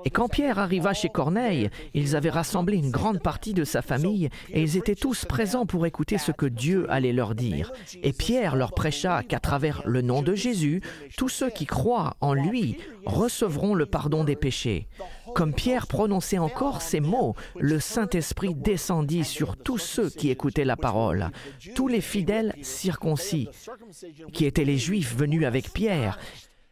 Et 0.06 0.10
quand 0.10 0.28
Pierre 0.28 0.60
arriva 0.60 0.94
chez 0.94 1.08
Corneille, 1.08 1.68
ils 1.92 2.14
avaient 2.14 2.30
rassemblé 2.30 2.76
une 2.76 2.92
grande 2.92 3.20
partie 3.20 3.54
de 3.54 3.64
sa 3.64 3.82
famille 3.82 4.28
et 4.52 4.62
ils 4.62 4.76
étaient 4.76 4.94
tous 4.94 5.24
présents 5.24 5.66
pour 5.66 5.84
écouter 5.84 6.16
ce 6.16 6.30
que 6.30 6.46
Dieu 6.46 6.86
allait 6.88 7.12
leur 7.12 7.34
dire. 7.34 7.72
Et 8.04 8.12
Pierre 8.12 8.54
leur 8.54 8.72
prêcha 8.72 9.24
qu'à 9.24 9.40
travers 9.40 9.82
le 9.84 10.02
nom 10.02 10.22
de 10.22 10.36
Jésus, 10.36 10.80
tous 11.16 11.28
ceux 11.28 11.50
qui 11.50 11.66
croient 11.66 12.14
en 12.20 12.34
lui 12.34 12.76
recevront 13.04 13.74
le 13.74 13.84
pardon 13.84 14.22
des 14.22 14.36
péchés. 14.36 14.86
Comme 15.34 15.52
Pierre 15.52 15.88
prononçait 15.88 16.38
encore 16.38 16.82
ces 16.82 17.00
mots, 17.00 17.34
le 17.58 17.80
Saint-Esprit 17.80 18.54
descendit 18.54 19.24
sur 19.24 19.56
tous 19.56 19.78
ceux 19.78 20.08
qui 20.08 20.30
écoutaient 20.30 20.64
la 20.64 20.76
parole, 20.76 21.30
tous 21.74 21.88
les 21.88 22.00
fidèles 22.00 22.54
circoncis, 22.62 23.48
qui 24.32 24.44
étaient 24.44 24.64
les 24.64 24.78
Juifs 24.78 25.16
venus 25.16 25.44
avec 25.44 25.72
Pierre, 25.72 26.18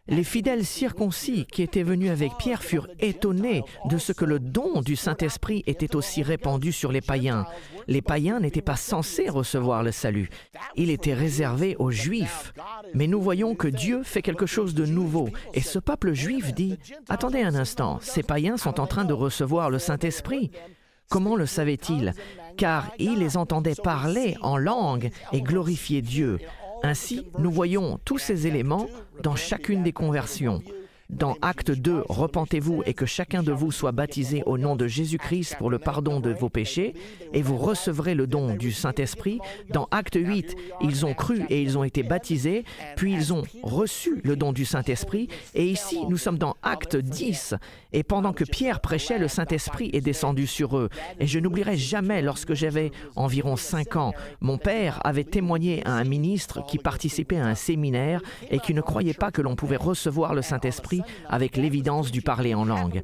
les 0.06 0.24
fidèles 0.24 0.66
circoncis 0.66 1.46
qui 1.46 1.62
étaient 1.62 1.82
venus 1.82 2.10
avec 2.10 2.32
Pierre 2.38 2.62
furent 2.62 2.88
étonnés 3.00 3.62
de 3.86 3.96
ce 3.96 4.12
que 4.12 4.26
le 4.26 4.38
don 4.38 4.82
du 4.82 4.96
Saint-Esprit 4.96 5.62
était 5.66 5.96
aussi 5.96 6.22
répandu 6.22 6.72
sur 6.72 6.92
les 6.92 7.00
païens. 7.00 7.46
Les 7.88 8.02
païens 8.02 8.38
n'étaient 8.38 8.60
pas 8.60 8.76
censés 8.76 9.30
recevoir 9.30 9.82
le 9.82 9.92
salut. 9.92 10.28
Il 10.76 10.90
était 10.90 11.14
réservé 11.14 11.74
aux 11.78 11.90
Juifs. 11.90 12.52
Mais 12.92 13.06
nous 13.06 13.20
voyons 13.20 13.54
que 13.54 13.68
Dieu 13.68 14.02
fait 14.02 14.22
quelque 14.22 14.46
chose 14.46 14.74
de 14.74 14.84
nouveau. 14.84 15.30
Et 15.54 15.62
ce 15.62 15.78
peuple 15.78 16.12
juif 16.12 16.52
dit, 16.52 16.78
Attendez 17.08 17.42
un 17.42 17.54
instant, 17.54 17.98
ces 18.02 18.22
païens 18.22 18.58
sont 18.58 18.80
en 18.80 18.86
train 18.86 19.04
de 19.04 19.14
recevoir 19.14 19.70
le 19.70 19.78
Saint-Esprit. 19.78 20.50
Comment 21.08 21.36
le 21.36 21.46
savaient-ils? 21.46 22.12
Car 22.56 22.90
ils 22.98 23.18
les 23.18 23.36
entendaient 23.36 23.74
parler 23.74 24.36
en 24.42 24.56
langue 24.56 25.10
et 25.32 25.40
glorifier 25.40 26.02
Dieu. 26.02 26.38
Ainsi, 26.84 27.24
nous 27.38 27.50
voyons 27.50 27.98
tous 28.04 28.18
ces 28.18 28.46
éléments 28.46 28.88
dans 29.22 29.36
chacune 29.36 29.82
des 29.82 29.94
conversions. 29.94 30.62
Dans 31.10 31.36
Acte 31.42 31.70
2, 31.70 32.04
Repentez-vous 32.08 32.82
et 32.86 32.94
que 32.94 33.04
chacun 33.04 33.42
de 33.42 33.52
vous 33.52 33.70
soit 33.70 33.92
baptisé 33.92 34.42
au 34.46 34.56
nom 34.56 34.74
de 34.74 34.86
Jésus-Christ 34.86 35.56
pour 35.58 35.68
le 35.68 35.78
pardon 35.78 36.18
de 36.18 36.30
vos 36.30 36.48
péchés, 36.48 36.94
et 37.34 37.42
vous 37.42 37.58
recevrez 37.58 38.14
le 38.14 38.26
don 38.26 38.54
du 38.54 38.72
Saint-Esprit. 38.72 39.38
Dans 39.68 39.86
Acte 39.90 40.16
8, 40.18 40.56
ils 40.80 41.04
ont 41.04 41.12
cru 41.12 41.42
et 41.50 41.60
ils 41.60 41.76
ont 41.76 41.84
été 41.84 42.02
baptisés, 42.02 42.64
puis 42.96 43.12
ils 43.12 43.34
ont 43.34 43.42
reçu 43.62 44.22
le 44.24 44.34
don 44.34 44.52
du 44.52 44.64
Saint-Esprit. 44.64 45.28
Et 45.54 45.66
ici, 45.66 45.98
nous 46.08 46.16
sommes 46.16 46.38
dans 46.38 46.56
Acte 46.62 46.96
10, 46.96 47.54
et 47.92 48.02
pendant 48.02 48.32
que 48.32 48.44
Pierre 48.44 48.80
prêchait, 48.80 49.18
le 49.18 49.28
Saint-Esprit 49.28 49.90
est 49.92 50.00
descendu 50.00 50.46
sur 50.46 50.78
eux. 50.78 50.88
Et 51.20 51.26
je 51.26 51.38
n'oublierai 51.38 51.76
jamais, 51.76 52.22
lorsque 52.22 52.54
j'avais 52.54 52.90
environ 53.14 53.56
cinq 53.56 53.96
ans, 53.96 54.12
mon 54.40 54.56
père 54.56 55.00
avait 55.04 55.24
témoigné 55.24 55.84
à 55.86 55.92
un 55.92 56.04
ministre 56.04 56.64
qui 56.66 56.78
participait 56.78 57.38
à 57.38 57.46
un 57.46 57.54
séminaire 57.54 58.22
et 58.50 58.58
qui 58.58 58.72
ne 58.72 58.80
croyait 58.80 59.14
pas 59.14 59.30
que 59.30 59.42
l'on 59.42 59.54
pouvait 59.54 59.76
recevoir 59.76 60.34
le 60.34 60.42
Saint-Esprit 60.42 61.02
avec 61.28 61.56
l'évidence 61.56 62.10
du 62.10 62.22
parler 62.22 62.54
en 62.54 62.64
langue. 62.64 63.02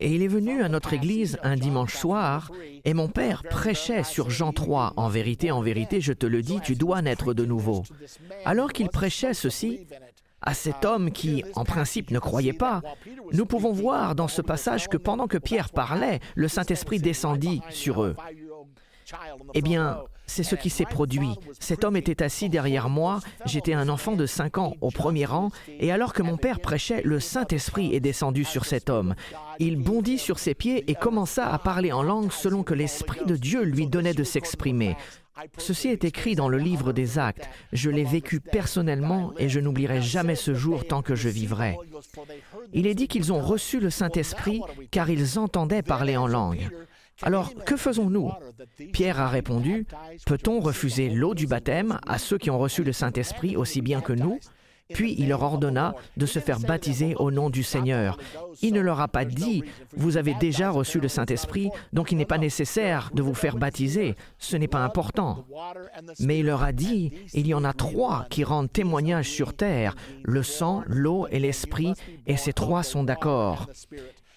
Et 0.00 0.14
il 0.14 0.22
est 0.22 0.28
venu 0.28 0.62
à 0.62 0.68
notre 0.68 0.92
église 0.92 1.38
un 1.42 1.56
dimanche 1.56 1.96
soir 1.96 2.50
et 2.84 2.94
mon 2.94 3.08
père 3.08 3.42
prêchait 3.42 4.04
sur 4.04 4.30
Jean 4.30 4.52
3. 4.52 4.94
En 4.96 5.08
vérité, 5.08 5.50
en 5.50 5.60
vérité, 5.60 6.00
je 6.00 6.12
te 6.12 6.26
le 6.26 6.42
dis, 6.42 6.60
tu 6.60 6.74
dois 6.74 7.02
naître 7.02 7.34
de 7.34 7.44
nouveau. 7.44 7.82
Alors 8.44 8.72
qu'il 8.72 8.88
prêchait 8.88 9.34
ceci, 9.34 9.86
à 10.42 10.54
cet 10.54 10.84
homme 10.84 11.12
qui, 11.12 11.44
en 11.54 11.64
principe, 11.64 12.10
ne 12.10 12.18
croyait 12.18 12.52
pas, 12.52 12.82
nous 13.32 13.46
pouvons 13.46 13.72
voir 13.72 14.14
dans 14.14 14.28
ce 14.28 14.42
passage 14.42 14.88
que 14.88 14.96
pendant 14.96 15.28
que 15.28 15.38
Pierre 15.38 15.70
parlait, 15.70 16.20
le 16.34 16.48
Saint-Esprit 16.48 16.98
descendit 16.98 17.62
sur 17.70 18.02
eux. 18.02 18.16
Eh 19.54 19.62
bien, 19.62 20.02
c'est 20.26 20.42
ce 20.42 20.54
qui 20.54 20.70
s'est 20.70 20.84
produit. 20.84 21.34
Cet 21.60 21.84
homme 21.84 21.96
était 21.96 22.22
assis 22.22 22.48
derrière 22.48 22.88
moi, 22.88 23.20
j'étais 23.44 23.74
un 23.74 23.88
enfant 23.88 24.12
de 24.12 24.26
5 24.26 24.58
ans 24.58 24.74
au 24.80 24.90
premier 24.90 25.24
rang, 25.24 25.50
et 25.80 25.92
alors 25.92 26.12
que 26.12 26.22
mon 26.22 26.36
père 26.36 26.60
prêchait, 26.60 27.02
le 27.04 27.20
Saint-Esprit 27.20 27.94
est 27.94 28.00
descendu 28.00 28.44
sur 28.44 28.64
cet 28.64 28.90
homme. 28.90 29.14
Il 29.58 29.76
bondit 29.76 30.18
sur 30.18 30.38
ses 30.38 30.54
pieds 30.54 30.90
et 30.90 30.94
commença 30.94 31.46
à 31.46 31.58
parler 31.58 31.92
en 31.92 32.02
langue 32.02 32.32
selon 32.32 32.62
que 32.62 32.74
l'Esprit 32.74 33.24
de 33.26 33.36
Dieu 33.36 33.62
lui 33.62 33.86
donnait 33.86 34.14
de 34.14 34.24
s'exprimer. 34.24 34.96
Ceci 35.56 35.88
est 35.88 36.04
écrit 36.04 36.34
dans 36.34 36.48
le 36.48 36.58
livre 36.58 36.92
des 36.92 37.18
actes. 37.18 37.48
Je 37.72 37.90
l'ai 37.90 38.04
vécu 38.04 38.40
personnellement 38.40 39.32
et 39.38 39.48
je 39.48 39.60
n'oublierai 39.60 40.02
jamais 40.02 40.36
ce 40.36 40.54
jour 40.54 40.86
tant 40.86 41.02
que 41.02 41.14
je 41.14 41.28
vivrai. 41.28 41.76
Il 42.72 42.86
est 42.86 42.94
dit 42.94 43.08
qu'ils 43.08 43.32
ont 43.32 43.40
reçu 43.40 43.80
le 43.80 43.90
Saint-Esprit 43.90 44.60
car 44.90 45.08
ils 45.08 45.38
entendaient 45.38 45.82
parler 45.82 46.16
en 46.16 46.26
langue. 46.26 46.70
Alors, 47.22 47.52
que 47.64 47.76
faisons-nous 47.76 48.30
Pierre 48.92 49.20
a 49.20 49.28
répondu, 49.28 49.86
Peut-on 50.26 50.60
refuser 50.60 51.08
l'eau 51.08 51.34
du 51.34 51.46
baptême 51.46 51.98
à 52.06 52.18
ceux 52.18 52.38
qui 52.38 52.50
ont 52.50 52.58
reçu 52.58 52.84
le 52.84 52.92
Saint-Esprit 52.92 53.56
aussi 53.56 53.80
bien 53.80 54.00
que 54.00 54.12
nous 54.12 54.38
puis 54.92 55.14
il 55.18 55.28
leur 55.28 55.42
ordonna 55.42 55.94
de 56.16 56.26
se 56.26 56.38
faire 56.38 56.60
baptiser 56.60 57.14
au 57.16 57.30
nom 57.30 57.50
du 57.50 57.62
Seigneur. 57.62 58.18
Il 58.60 58.74
ne 58.74 58.80
leur 58.80 59.00
a 59.00 59.08
pas 59.08 59.24
dit, 59.24 59.64
vous 59.96 60.16
avez 60.16 60.34
déjà 60.34 60.70
reçu 60.70 61.00
le 61.00 61.08
Saint-Esprit, 61.08 61.70
donc 61.92 62.12
il 62.12 62.18
n'est 62.18 62.24
pas 62.24 62.38
nécessaire 62.38 63.10
de 63.14 63.22
vous 63.22 63.34
faire 63.34 63.56
baptiser, 63.56 64.16
ce 64.38 64.56
n'est 64.56 64.68
pas 64.68 64.80
important. 64.80 65.46
Mais 66.20 66.40
il 66.40 66.46
leur 66.46 66.62
a 66.62 66.72
dit, 66.72 67.12
il 67.34 67.46
y 67.46 67.54
en 67.54 67.64
a 67.64 67.72
trois 67.72 68.26
qui 68.30 68.44
rendent 68.44 68.72
témoignage 68.72 69.30
sur 69.30 69.54
terre, 69.54 69.94
le 70.22 70.42
sang, 70.42 70.82
l'eau 70.86 71.26
et 71.30 71.38
l'Esprit, 71.38 71.94
et 72.26 72.36
ces 72.36 72.52
trois 72.52 72.82
sont 72.82 73.04
d'accord. 73.04 73.68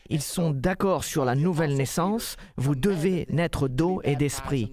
Ils 0.10 0.22
sont 0.22 0.52
d'accord 0.52 1.04
sur 1.04 1.26
la 1.26 1.36
nouvelle 1.36 1.76
naissance, 1.76 2.38
vous 2.58 2.76
devez 2.76 3.26
naître 3.30 3.68
d'eau 3.68 4.02
et 4.04 4.16
d'esprit. 4.16 4.72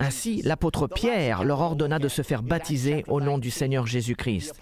Ainsi, 0.00 0.42
l'apôtre 0.42 0.88
Pierre 0.88 1.44
leur 1.44 1.60
ordonna 1.60 1.98
de 1.98 2.08
se 2.08 2.22
faire 2.22 2.42
baptiser 2.42 3.04
au 3.06 3.20
nom 3.20 3.38
du 3.38 3.50
Seigneur 3.50 3.86
Jésus-Christ. 3.86 4.54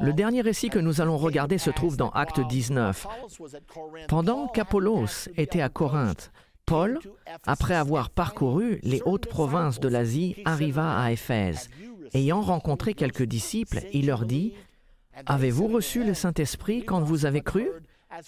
Le 0.00 0.12
dernier 0.12 0.40
récit 0.40 0.70
que 0.70 0.78
nous 0.78 1.00
allons 1.00 1.16
regarder 1.16 1.58
se 1.58 1.70
trouve 1.70 1.96
dans 1.96 2.10
Acte 2.10 2.40
19. 2.40 3.06
Pendant 4.08 4.48
qu'Apollos 4.48 5.28
était 5.36 5.60
à 5.60 5.68
Corinthe, 5.68 6.32
Paul, 6.66 6.98
après 7.46 7.74
avoir 7.74 8.10
parcouru 8.10 8.80
les 8.82 9.02
hautes 9.04 9.26
provinces 9.26 9.78
de 9.78 9.88
l'Asie, 9.88 10.36
arriva 10.44 10.98
à 10.98 11.12
Éphèse. 11.12 11.70
Ayant 12.14 12.40
rencontré 12.40 12.94
quelques 12.94 13.24
disciples, 13.24 13.80
il 13.92 14.06
leur 14.06 14.24
dit, 14.24 14.54
Avez-vous 15.26 15.68
reçu 15.68 16.04
le 16.04 16.14
Saint-Esprit 16.14 16.84
quand 16.84 17.00
vous 17.00 17.26
avez 17.26 17.40
cru? 17.40 17.68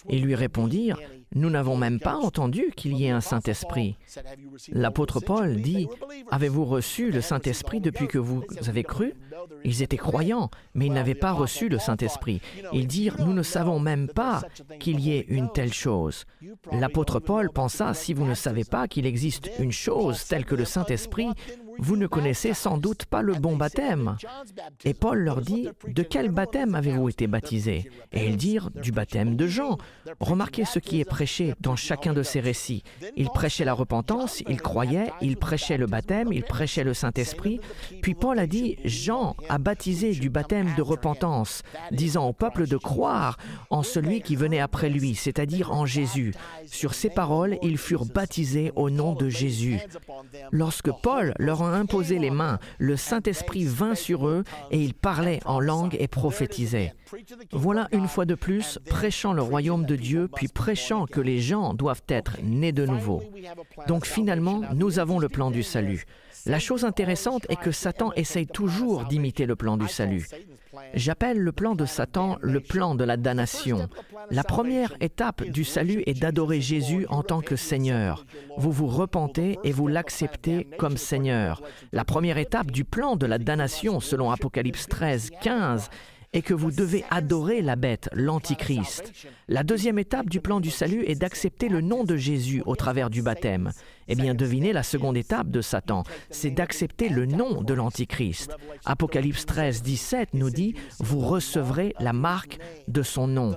Ils 0.09 0.23
lui 0.23 0.35
répondirent, 0.35 0.99
Nous 1.33 1.49
n'avons 1.49 1.75
même 1.75 1.99
pas 1.99 2.15
entendu 2.15 2.71
qu'il 2.75 2.93
y 2.93 3.05
ait 3.05 3.11
un 3.11 3.21
Saint-Esprit. 3.21 3.97
L'apôtre 4.71 5.19
Paul 5.19 5.61
dit, 5.61 5.87
Avez-vous 6.31 6.65
reçu 6.65 7.11
le 7.11 7.21
Saint-Esprit 7.21 7.81
depuis 7.81 8.07
que 8.07 8.17
vous 8.17 8.43
avez 8.67 8.83
cru? 8.83 9.13
Ils 9.63 9.81
étaient 9.81 9.97
croyants, 9.97 10.49
mais 10.73 10.87
ils 10.87 10.93
n'avaient 10.93 11.15
pas 11.15 11.31
reçu 11.31 11.69
le 11.69 11.79
Saint-Esprit. 11.79 12.41
Ils 12.73 12.87
dirent, 12.87 13.17
Nous 13.19 13.33
ne 13.33 13.43
savons 13.43 13.79
même 13.79 14.07
pas 14.07 14.41
qu'il 14.79 14.99
y 14.99 15.11
ait 15.11 15.25
une 15.27 15.51
telle 15.51 15.73
chose. 15.73 16.25
L'apôtre 16.71 17.19
Paul 17.19 17.51
pensa, 17.51 17.93
Si 17.93 18.13
vous 18.13 18.25
ne 18.25 18.35
savez 18.35 18.63
pas 18.63 18.87
qu'il 18.87 19.05
existe 19.05 19.49
une 19.59 19.71
chose 19.71 20.25
telle 20.25 20.45
que 20.45 20.55
le 20.55 20.65
Saint-Esprit, 20.65 21.29
vous 21.77 21.97
ne 21.97 22.07
connaissez 22.07 22.53
sans 22.53 22.77
doute 22.77 23.05
pas 23.05 23.21
le 23.21 23.33
bon 23.33 23.57
baptême. 23.57 24.17
Et 24.83 24.93
Paul 24.93 25.19
leur 25.19 25.41
dit, 25.41 25.69
De 25.87 26.03
quel 26.03 26.29
baptême 26.31 26.75
avez-vous 26.75 27.09
été 27.09 27.27
baptisés? 27.27 27.89
Et 28.11 28.27
ils 28.27 28.37
dirent, 28.37 28.69
Du 28.71 28.91
baptême 28.91 29.35
de 29.35 29.47
Jean. 29.47 29.77
Remarquez 30.19 30.65
ce 30.65 30.79
qui 30.79 31.01
est 31.01 31.09
prêché 31.15 31.53
dans 31.61 31.77
chacun 31.77 32.11
de 32.11 32.23
ces 32.23 32.41
récits. 32.41 32.83
Il 33.15 33.29
prêchait 33.29 33.63
la 33.63 33.71
repentance, 33.71 34.43
il 34.49 34.61
croyait, 34.61 35.13
il 35.21 35.37
prêchait 35.37 35.77
le 35.77 35.87
baptême, 35.87 36.33
il 36.33 36.43
prêchait 36.43 36.83
le 36.83 36.93
Saint-Esprit. 36.93 37.61
Puis 38.01 38.15
Paul 38.15 38.37
a 38.37 38.47
dit, 38.47 38.75
Jean 38.83 39.37
a 39.47 39.57
baptisé 39.57 40.11
du 40.11 40.29
baptême 40.29 40.73
de 40.75 40.81
repentance, 40.81 41.61
disant 41.91 42.27
au 42.27 42.33
peuple 42.33 42.67
de 42.67 42.75
croire 42.75 43.37
en 43.69 43.81
celui 43.81 44.19
qui 44.19 44.35
venait 44.35 44.59
après 44.59 44.89
lui, 44.89 45.15
c'est-à-dire 45.15 45.71
en 45.71 45.85
Jésus. 45.85 46.33
Sur 46.65 46.93
ces 46.93 47.09
paroles, 47.09 47.57
ils 47.61 47.77
furent 47.77 48.07
baptisés 48.07 48.73
au 48.75 48.89
nom 48.89 49.13
de 49.13 49.29
Jésus. 49.29 49.79
Lorsque 50.51 50.91
Paul 51.01 51.33
leur 51.39 51.61
a 51.61 51.73
imposé 51.73 52.19
les 52.19 52.29
mains, 52.29 52.59
le 52.77 52.97
Saint-Esprit 52.97 53.63
vint 53.63 53.95
sur 53.95 54.27
eux 54.27 54.43
et 54.69 54.83
ils 54.83 54.93
parlaient 54.93 55.39
en 55.45 55.61
langue 55.61 55.95
et 55.97 56.09
prophétisaient. 56.09 56.93
Voilà 57.51 57.87
une 57.91 58.07
fois 58.07 58.25
de 58.25 58.35
plus, 58.35 58.79
prêchant 58.89 59.33
le 59.33 59.41
royaume 59.41 59.85
de 59.85 59.95
Dieu, 59.95 60.27
puis 60.33 60.47
prêchant 60.47 61.05
que 61.05 61.21
les 61.21 61.39
gens 61.39 61.73
doivent 61.73 62.03
être 62.07 62.37
nés 62.43 62.71
de 62.71 62.85
nouveau. 62.85 63.21
Donc 63.87 64.05
finalement, 64.05 64.61
nous 64.73 64.99
avons 64.99 65.19
le 65.19 65.29
plan 65.29 65.51
du 65.51 65.63
salut. 65.63 66.05
La 66.45 66.59
chose 66.59 66.85
intéressante 66.85 67.45
est 67.49 67.55
que 67.55 67.71
Satan 67.71 68.11
essaye 68.15 68.45
toujours 68.45 69.05
d'imiter 69.05 69.45
le 69.45 69.55
plan 69.55 69.77
du 69.77 69.87
salut. 69.87 70.27
J'appelle 70.93 71.39
le 71.39 71.51
plan 71.51 71.73
de 71.75 71.85
Satan 71.85 72.37
le 72.41 72.59
plan 72.59 72.95
de 72.95 73.03
la 73.03 73.17
damnation. 73.17 73.89
La 74.29 74.43
première 74.43 74.93
étape 74.99 75.43
du 75.43 75.63
salut 75.63 76.03
est 76.05 76.19
d'adorer 76.19 76.61
Jésus 76.61 77.05
en 77.09 77.23
tant 77.23 77.41
que 77.41 77.55
Seigneur. 77.55 78.25
Vous 78.57 78.71
vous 78.71 78.87
repentez 78.87 79.57
et 79.63 79.71
vous 79.71 79.87
l'acceptez 79.87 80.67
comme 80.77 80.97
Seigneur. 80.97 81.61
La 81.91 82.03
première 82.03 82.37
étape 82.37 82.71
du 82.71 82.83
plan 82.83 83.15
de 83.15 83.25
la 83.25 83.37
damnation, 83.37 83.99
selon 83.99 84.31
Apocalypse 84.31 84.87
13, 84.87 85.31
15, 85.41 85.89
et 86.35 86.41
que 86.41 86.53
vous 86.53 86.69
devez 86.69 87.05
adorer 87.09 87.61
la 87.61 87.77
bête, 87.77 88.09
l'Antichrist. 88.11 89.11
La 89.47 89.63
deuxième 89.63 89.97
étape 89.97 90.29
du 90.29 90.41
plan 90.41 90.59
du 90.59 90.69
salut 90.69 91.03
est 91.07 91.15
d'accepter 91.15 91.69
le 91.69 91.79
nom 91.79 92.03
de 92.03 92.17
Jésus 92.17 92.61
au 92.65 92.75
travers 92.75 93.09
du 93.09 93.21
baptême. 93.21 93.71
Eh 94.09 94.15
bien, 94.15 94.35
devinez 94.35 94.73
la 94.73 94.83
seconde 94.83 95.15
étape 95.15 95.49
de 95.49 95.61
Satan, 95.61 96.03
c'est 96.29 96.51
d'accepter 96.51 97.07
le 97.07 97.25
nom 97.25 97.61
de 97.61 97.73
l'Antichrist. 97.73 98.55
Apocalypse 98.83 99.45
13, 99.45 99.81
17 99.81 100.33
nous 100.33 100.49
dit, 100.49 100.75
vous 100.99 101.19
recevrez 101.19 101.95
la 102.01 102.11
marque 102.11 102.59
de 102.89 103.01
son 103.01 103.27
nom. 103.27 103.55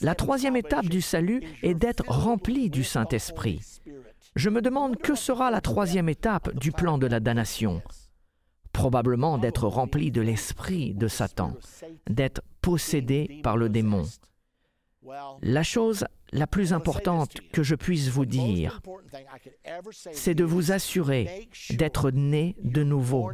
La 0.00 0.14
troisième 0.14 0.56
étape 0.56 0.86
du 0.86 1.02
salut 1.02 1.42
est 1.62 1.74
d'être 1.74 2.04
rempli 2.08 2.70
du 2.70 2.84
Saint-Esprit. 2.84 3.60
Je 4.36 4.50
me 4.50 4.62
demande 4.62 4.96
que 4.96 5.16
sera 5.16 5.50
la 5.50 5.60
troisième 5.60 6.08
étape 6.08 6.56
du 6.56 6.70
plan 6.70 6.96
de 6.96 7.08
la 7.08 7.18
damnation. 7.18 7.82
Probablement 8.80 9.36
d'être 9.36 9.66
rempli 9.66 10.10
de 10.10 10.22
l'esprit 10.22 10.94
de 10.94 11.06
Satan, 11.06 11.52
d'être 12.08 12.40
possédé 12.62 13.40
par 13.42 13.58
le 13.58 13.68
démon. 13.68 14.04
La 15.42 15.62
chose 15.62 16.06
la 16.32 16.46
plus 16.46 16.72
importante 16.72 17.34
que 17.52 17.62
je 17.62 17.74
puisse 17.74 18.08
vous 18.08 18.24
dire, 18.24 18.80
c'est 20.12 20.34
de 20.34 20.44
vous 20.44 20.72
assurer 20.72 21.48
d'être 21.70 22.10
né 22.10 22.56
de 22.62 22.82
nouveau 22.82 23.30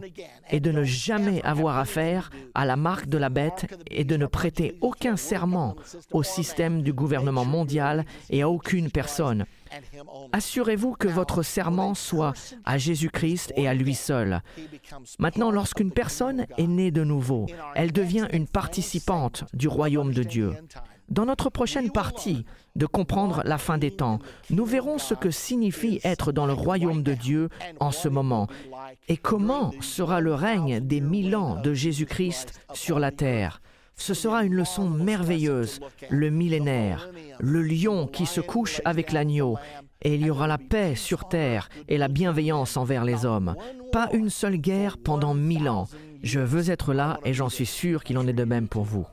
et 0.50 0.58
de 0.58 0.72
ne 0.72 0.82
jamais 0.82 1.40
avoir 1.42 1.78
affaire 1.78 2.30
à 2.56 2.64
la 2.64 2.74
marque 2.74 3.08
de 3.08 3.18
la 3.18 3.28
bête 3.28 3.66
et 3.90 4.02
de 4.02 4.16
ne 4.16 4.26
prêter 4.26 4.78
aucun 4.80 5.16
serment 5.16 5.76
au 6.10 6.24
système 6.24 6.82
du 6.82 6.92
gouvernement 6.92 7.44
mondial 7.44 8.04
et 8.30 8.42
à 8.42 8.48
aucune 8.48 8.90
personne. 8.90 9.46
Assurez-vous 10.32 10.92
que 10.92 11.08
votre 11.08 11.42
serment 11.42 11.94
soit 11.94 12.32
à 12.64 12.78
Jésus-Christ 12.78 13.52
et 13.56 13.68
à 13.68 13.74
lui 13.74 13.94
seul. 13.94 14.42
Maintenant, 15.18 15.50
lorsqu'une 15.50 15.92
personne 15.92 16.46
est 16.58 16.66
née 16.66 16.90
de 16.90 17.04
nouveau, 17.04 17.46
elle 17.74 17.92
devient 17.92 18.26
une 18.32 18.46
participante 18.46 19.44
du 19.54 19.68
royaume 19.68 20.12
de 20.12 20.22
Dieu. 20.22 20.52
Dans 21.08 21.24
notre 21.24 21.50
prochaine 21.50 21.92
partie 21.92 22.44
de 22.74 22.84
comprendre 22.84 23.42
la 23.44 23.58
fin 23.58 23.78
des 23.78 23.92
temps, 23.92 24.18
nous 24.50 24.64
verrons 24.64 24.98
ce 24.98 25.14
que 25.14 25.30
signifie 25.30 26.00
être 26.02 26.32
dans 26.32 26.46
le 26.46 26.52
royaume 26.52 27.02
de 27.04 27.14
Dieu 27.14 27.48
en 27.78 27.92
ce 27.92 28.08
moment 28.08 28.48
et 29.08 29.16
comment 29.16 29.72
sera 29.80 30.20
le 30.20 30.34
règne 30.34 30.80
des 30.80 31.00
mille 31.00 31.36
ans 31.36 31.60
de 31.60 31.74
Jésus-Christ 31.74 32.60
sur 32.74 32.98
la 32.98 33.12
terre. 33.12 33.60
Ce 33.98 34.14
sera 34.14 34.44
une 34.44 34.54
leçon 34.54 34.88
merveilleuse, 34.88 35.80
le 36.10 36.30
millénaire, 36.30 37.08
le 37.40 37.62
lion 37.62 38.06
qui 38.06 38.26
se 38.26 38.40
couche 38.40 38.80
avec 38.84 39.10
l'agneau, 39.10 39.56
et 40.02 40.14
il 40.14 40.24
y 40.24 40.30
aura 40.30 40.46
la 40.46 40.58
paix 40.58 40.94
sur 40.94 41.28
terre 41.28 41.68
et 41.88 41.98
la 41.98 42.08
bienveillance 42.08 42.76
envers 42.76 43.04
les 43.04 43.24
hommes. 43.24 43.56
Pas 43.92 44.08
une 44.12 44.30
seule 44.30 44.58
guerre 44.58 44.98
pendant 44.98 45.34
mille 45.34 45.68
ans. 45.68 45.88
Je 46.22 46.40
veux 46.40 46.70
être 46.70 46.92
là 46.92 47.18
et 47.24 47.32
j'en 47.32 47.48
suis 47.48 47.66
sûr 47.66 48.04
qu'il 48.04 48.18
en 48.18 48.26
est 48.26 48.32
de 48.32 48.44
même 48.44 48.68
pour 48.68 48.84
vous. 48.84 49.06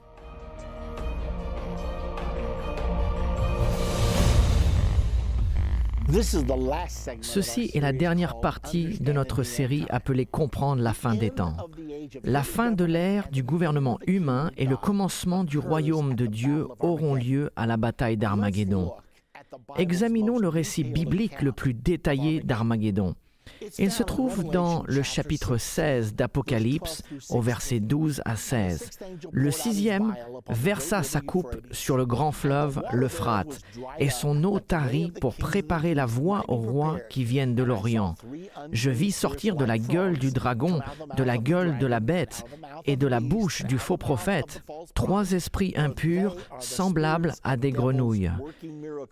Ceci 7.22 7.72
est 7.74 7.80
la 7.80 7.92
dernière 7.92 8.40
partie 8.40 9.00
de 9.00 9.12
notre 9.12 9.42
série 9.42 9.86
appelée 9.90 10.28
Comprendre 10.28 10.84
la 10.84 10.94
fin 10.94 11.16
des 11.16 11.32
temps. 11.32 11.58
La 12.24 12.44
fin 12.44 12.72
de 12.72 12.84
l'ère 12.84 13.30
du 13.32 13.42
gouvernement 13.42 13.98
humain 14.06 14.52
et 14.56 14.66
le 14.66 14.78
commencement 14.78 15.44
du 15.44 15.58
royaume 15.58 16.14
de 16.14 16.28
Dieu 16.28 16.68
auront 16.80 17.16
lieu 17.16 17.50
à 17.56 17.66
la 17.66 17.78
bataille 17.78 18.18
d'Armageddon. 18.18 18.94
Examinons 19.78 20.38
le 20.38 20.50
récit 20.50 20.84
biblique 20.84 21.42
le 21.42 21.52
plus 21.52 21.74
détaillé 21.74 22.42
d'Armageddon. 22.42 23.16
Il 23.78 23.92
se 23.92 24.04
trouve 24.04 24.44
dans 24.44 24.84
le 24.88 25.04
chapitre 25.04 25.58
16 25.58 26.16
d'Apocalypse, 26.16 27.04
au 27.30 27.42
verset 27.42 27.80
12 27.80 28.22
à 28.26 28.36
16. 28.36 28.90
Le 29.32 29.52
sixième 29.52 30.16
versa 30.50 31.04
sa 31.04 31.22
coupe 31.22 31.56
sur 31.72 31.98
le 31.98 32.06
grand 32.06 32.32
fleuve, 32.32 32.82
l'Euphrate, 32.92 33.60
et 34.00 34.10
son 34.10 34.44
eau 34.44 34.60
tarit 34.60 35.12
pour 35.22 35.36
préparer 35.36 35.94
la 35.94 36.06
voie 36.06 36.44
aux 36.48 36.58
rois 36.58 37.00
qui 37.10 37.24
viennent 37.24 37.56
de 37.56 37.64
l'Orient. 37.64 38.16
Je 38.72 38.90
vis 38.90 39.12
sortir 39.12 39.56
de 39.56 39.66
la 39.66 39.78
gueule 39.78 40.18
du 40.18 40.32
dragon, 40.32 40.82
de 41.18 41.24
la 41.24 41.38
gueule 41.38 41.78
de 41.78 41.88
la 41.88 42.00
bête 42.00 42.46
et 42.86 42.96
de 42.96 43.08
la 43.08 43.20
bouche 43.20 43.64
du 43.66 43.78
faux 43.78 43.98
prophète 43.98 44.64
trois 44.94 45.32
esprits 45.32 45.74
impurs 45.76 46.36
semblables 46.60 47.34
à 47.44 47.58
des 47.58 47.72
grenouilles, 47.72 48.32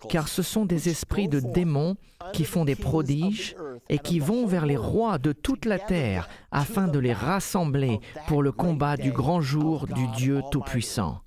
car 0.09 0.27
ce 0.27 0.41
sont 0.41 0.65
des 0.65 0.89
esprits 0.89 1.27
de 1.27 1.39
démons 1.39 1.95
qui 2.33 2.45
font 2.45 2.65
des 2.65 2.75
prodiges 2.75 3.55
et 3.89 3.97
qui 3.97 4.19
vont 4.19 4.40
vers 4.45 4.65
les 4.65 4.77
rois 4.77 5.17
de 5.17 5.31
toute 5.31 5.65
la 5.65 5.79
terre 5.79 6.29
afin 6.51 6.87
de 6.87 6.99
les 6.99 7.13
rassembler 7.13 7.99
pour 8.27 8.43
le 8.43 8.51
combat 8.51 8.97
du 8.97 9.11
grand 9.11 9.41
jour 9.41 9.87
du 9.87 10.07
Dieu 10.17 10.41
Tout-Puissant. 10.51 11.21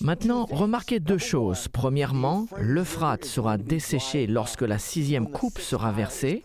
Maintenant, 0.00 0.44
remarquez 0.50 1.00
deux 1.00 1.18
choses. 1.18 1.68
Premièrement, 1.68 2.46
l'Euphrate 2.58 3.24
sera 3.24 3.56
desséché 3.56 4.26
lorsque 4.26 4.62
la 4.62 4.78
sixième 4.78 5.30
coupe 5.30 5.58
sera 5.58 5.92
versée. 5.92 6.42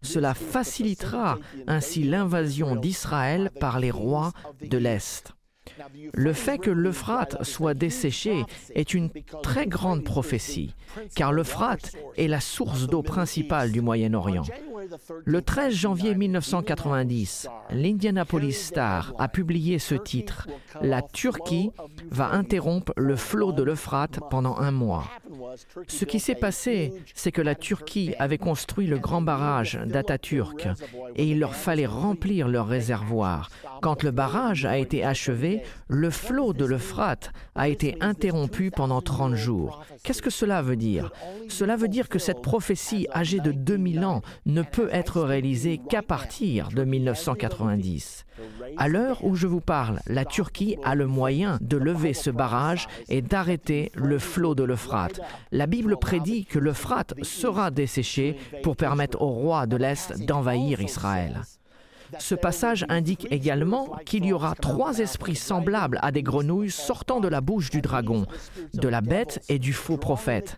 Cela 0.00 0.34
facilitera 0.34 1.38
ainsi 1.66 2.02
l'invasion 2.02 2.74
d'Israël 2.74 3.50
par 3.60 3.78
les 3.78 3.90
rois 3.90 4.32
de 4.62 4.78
l'Est. 4.78 5.32
Le 6.12 6.32
fait 6.32 6.58
que 6.58 6.70
l'Euphrate 6.70 7.42
soit 7.44 7.74
desséché 7.74 8.44
est 8.74 8.94
une 8.94 9.10
très 9.42 9.66
grande 9.66 10.04
prophétie, 10.04 10.74
car 11.14 11.32
l'Euphrate 11.32 11.92
est 12.16 12.28
la 12.28 12.40
source 12.40 12.86
d'eau 12.86 13.02
principale 13.02 13.72
du 13.72 13.80
Moyen-Orient. 13.80 14.44
Le 15.24 15.42
13 15.42 15.74
janvier 15.74 16.14
1990, 16.14 17.48
l'Indianapolis 17.70 18.52
Star 18.52 19.14
a 19.18 19.28
publié 19.28 19.78
ce 19.78 19.94
titre 19.94 20.48
La 20.80 21.02
Turquie 21.02 21.70
va 22.10 22.30
interrompre 22.32 22.92
le 22.96 23.16
flot 23.16 23.52
de 23.52 23.62
l'Euphrate 23.62 24.20
pendant 24.30 24.56
un 24.58 24.72
mois. 24.72 25.04
Ce 25.88 26.04
qui 26.04 26.20
s'est 26.20 26.34
passé, 26.34 26.92
c'est 27.14 27.32
que 27.32 27.42
la 27.42 27.54
Turquie 27.54 28.14
avait 28.18 28.38
construit 28.38 28.86
le 28.86 28.98
grand 28.98 29.22
barrage 29.22 29.78
d'Atatürk 29.86 30.68
et 31.16 31.26
il 31.26 31.38
leur 31.38 31.54
fallait 31.54 31.86
remplir 31.86 32.48
leur 32.48 32.66
réservoir. 32.66 33.50
Quand 33.80 34.02
le 34.02 34.10
barrage 34.10 34.64
a 34.64 34.78
été 34.78 35.04
achevé, 35.04 35.62
le 35.88 36.10
flot 36.10 36.52
de 36.52 36.64
l'Euphrate 36.64 37.32
a 37.54 37.68
été 37.68 37.96
interrompu 38.00 38.70
pendant 38.70 39.02
30 39.02 39.34
jours. 39.34 39.84
Qu'est-ce 40.02 40.22
que 40.22 40.30
cela 40.30 40.62
veut 40.62 40.76
dire? 40.76 41.10
Cela 41.48 41.76
veut 41.76 41.88
dire 41.88 42.08
que 42.08 42.18
cette 42.18 42.42
prophétie 42.42 43.08
âgée 43.14 43.40
de 43.40 43.52
2000 43.52 44.04
ans 44.04 44.22
ne 44.46 44.62
peut 44.62 44.88
être 44.92 45.20
réalisée 45.20 45.80
qu'à 45.88 46.02
partir 46.02 46.68
de 46.68 46.84
1990. 46.84 48.24
À 48.76 48.88
l'heure 48.88 49.24
où 49.24 49.34
je 49.34 49.46
vous 49.46 49.60
parle, 49.60 50.00
la 50.06 50.24
Turquie 50.24 50.76
a 50.84 50.94
le 50.94 51.06
moyen 51.06 51.58
de 51.60 51.76
lever 51.76 52.14
ce 52.14 52.30
barrage 52.30 52.88
et 53.08 53.22
d'arrêter 53.22 53.92
le 53.94 54.18
flot 54.18 54.54
de 54.54 54.64
l'Euphrate. 54.64 55.20
La 55.50 55.66
Bible 55.66 55.96
prédit 55.96 56.44
que 56.44 56.58
l'Euphrate 56.58 57.14
sera 57.22 57.70
desséché 57.70 58.36
pour 58.62 58.76
permettre 58.76 59.20
au 59.20 59.28
roi 59.28 59.66
de 59.66 59.76
l'Est 59.76 60.24
d'envahir 60.24 60.80
Israël. 60.80 61.42
Ce 62.18 62.34
passage 62.34 62.84
indique 62.88 63.26
également 63.30 63.96
qu'il 64.04 64.24
y 64.24 64.32
aura 64.32 64.54
trois 64.54 64.98
esprits 64.98 65.36
semblables 65.36 65.98
à 66.02 66.12
des 66.12 66.22
grenouilles 66.22 66.70
sortant 66.70 67.20
de 67.20 67.28
la 67.28 67.40
bouche 67.40 67.70
du 67.70 67.80
dragon, 67.80 68.26
de 68.74 68.88
la 68.88 69.00
bête 69.00 69.42
et 69.48 69.58
du 69.58 69.72
faux 69.72 69.96
prophète. 69.96 70.56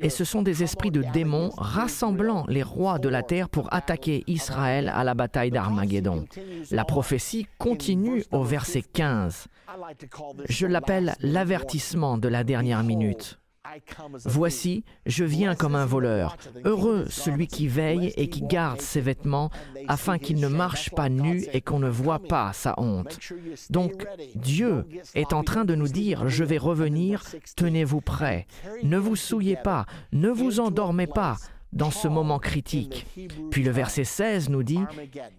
Et 0.00 0.10
ce 0.10 0.24
sont 0.24 0.42
des 0.42 0.62
esprits 0.62 0.90
de 0.90 1.04
démons 1.12 1.50
rassemblant 1.56 2.44
les 2.48 2.62
rois 2.62 2.98
de 2.98 3.08
la 3.08 3.22
terre 3.22 3.48
pour 3.48 3.72
attaquer 3.72 4.24
Israël 4.26 4.92
à 4.94 5.04
la 5.04 5.14
bataille 5.14 5.50
d'Armageddon. 5.50 6.24
La 6.70 6.84
prophétie 6.84 7.46
continue 7.58 8.24
au 8.32 8.42
verset 8.42 8.82
15. 8.82 9.46
Je 10.48 10.66
l'appelle 10.66 11.14
l'avertissement 11.20 12.18
de 12.18 12.28
la 12.28 12.44
dernière 12.44 12.82
minute. 12.82 13.38
Voici, 14.24 14.84
je 15.06 15.24
viens 15.24 15.54
comme 15.54 15.74
un 15.74 15.86
voleur. 15.86 16.36
Heureux 16.64 17.06
celui 17.08 17.46
qui 17.46 17.68
veille 17.68 18.12
et 18.16 18.28
qui 18.28 18.42
garde 18.42 18.80
ses 18.80 19.00
vêtements 19.00 19.50
afin 19.88 20.18
qu'il 20.18 20.40
ne 20.40 20.48
marche 20.48 20.90
pas 20.90 21.08
nu 21.08 21.44
et 21.52 21.60
qu'on 21.60 21.78
ne 21.78 21.88
voit 21.88 22.18
pas 22.18 22.52
sa 22.52 22.74
honte. 22.78 23.18
Donc 23.70 24.06
Dieu 24.34 24.84
est 25.14 25.32
en 25.32 25.42
train 25.42 25.64
de 25.64 25.74
nous 25.74 25.88
dire, 25.88 26.28
je 26.28 26.44
vais 26.44 26.58
revenir, 26.58 27.22
tenez-vous 27.56 28.00
prêts. 28.00 28.46
Ne 28.82 28.98
vous 28.98 29.16
souillez 29.16 29.56
pas, 29.56 29.86
ne 30.12 30.28
vous 30.28 30.60
endormez 30.60 31.06
pas 31.06 31.36
dans 31.72 31.90
ce 31.90 32.08
moment 32.08 32.38
critique. 32.38 33.06
Puis 33.50 33.62
le 33.62 33.70
verset 33.70 34.04
16 34.04 34.48
nous 34.48 34.62
dit, 34.62 34.80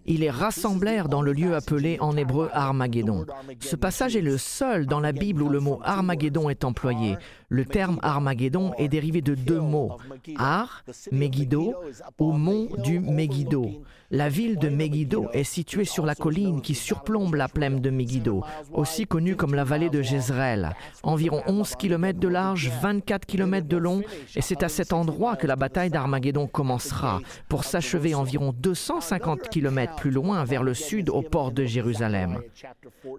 Ils 0.06 0.20
les 0.20 0.30
rassemblèrent 0.30 1.08
dans 1.08 1.22
le 1.22 1.32
lieu 1.32 1.54
appelé 1.54 1.98
en 2.00 2.16
hébreu 2.16 2.48
Armageddon. 2.52 3.26
Ce 3.60 3.76
passage 3.76 4.16
est 4.16 4.22
le 4.22 4.38
seul 4.38 4.86
dans 4.86 5.00
la 5.00 5.12
Bible 5.12 5.42
où 5.42 5.48
le 5.48 5.60
mot 5.60 5.80
Armageddon 5.82 6.48
est 6.48 6.64
employé. 6.64 7.16
Le 7.50 7.64
terme 7.64 7.98
Armageddon 8.02 8.74
est 8.76 8.88
dérivé 8.88 9.22
de 9.22 9.34
deux 9.34 9.60
mots, 9.60 9.96
Ar, 10.36 10.84
Megiddo, 11.10 11.74
ou 12.18 12.32
mont 12.32 12.68
du 12.84 13.00
Megiddo. 13.00 13.82
La 14.10 14.28
ville 14.28 14.58
de 14.58 14.68
Megiddo 14.68 15.28
est 15.32 15.44
située 15.44 15.84
sur 15.84 16.04
la 16.04 16.14
colline 16.14 16.60
qui 16.60 16.74
surplombe 16.74 17.34
la 17.34 17.48
plaine 17.48 17.80
de 17.80 17.88
Megiddo, 17.88 18.42
aussi 18.72 19.06
connue 19.06 19.36
comme 19.36 19.54
la 19.54 19.64
vallée 19.64 19.88
de 19.88 20.02
Jezreel. 20.02 20.74
Environ 21.02 21.42
11 21.46 21.74
km 21.76 22.18
de 22.18 22.28
large, 22.28 22.70
24 22.82 23.26
km 23.26 23.66
de 23.66 23.76
long, 23.78 24.02
et 24.34 24.42
c'est 24.42 24.62
à 24.62 24.68
cet 24.68 24.92
endroit 24.92 25.36
que 25.36 25.46
la 25.46 25.56
bataille 25.56 25.90
d'Armageddon 25.90 26.46
commencera 26.46 27.20
pour 27.48 27.64
s'achever 27.64 28.14
environ 28.14 28.54
250 28.54 29.48
km 29.48 29.96
plus 29.96 30.10
loin 30.10 30.44
vers 30.44 30.62
le 30.62 30.74
sud 30.74 31.08
au 31.08 31.22
port 31.22 31.52
de 31.52 31.64
Jérusalem. 31.64 32.40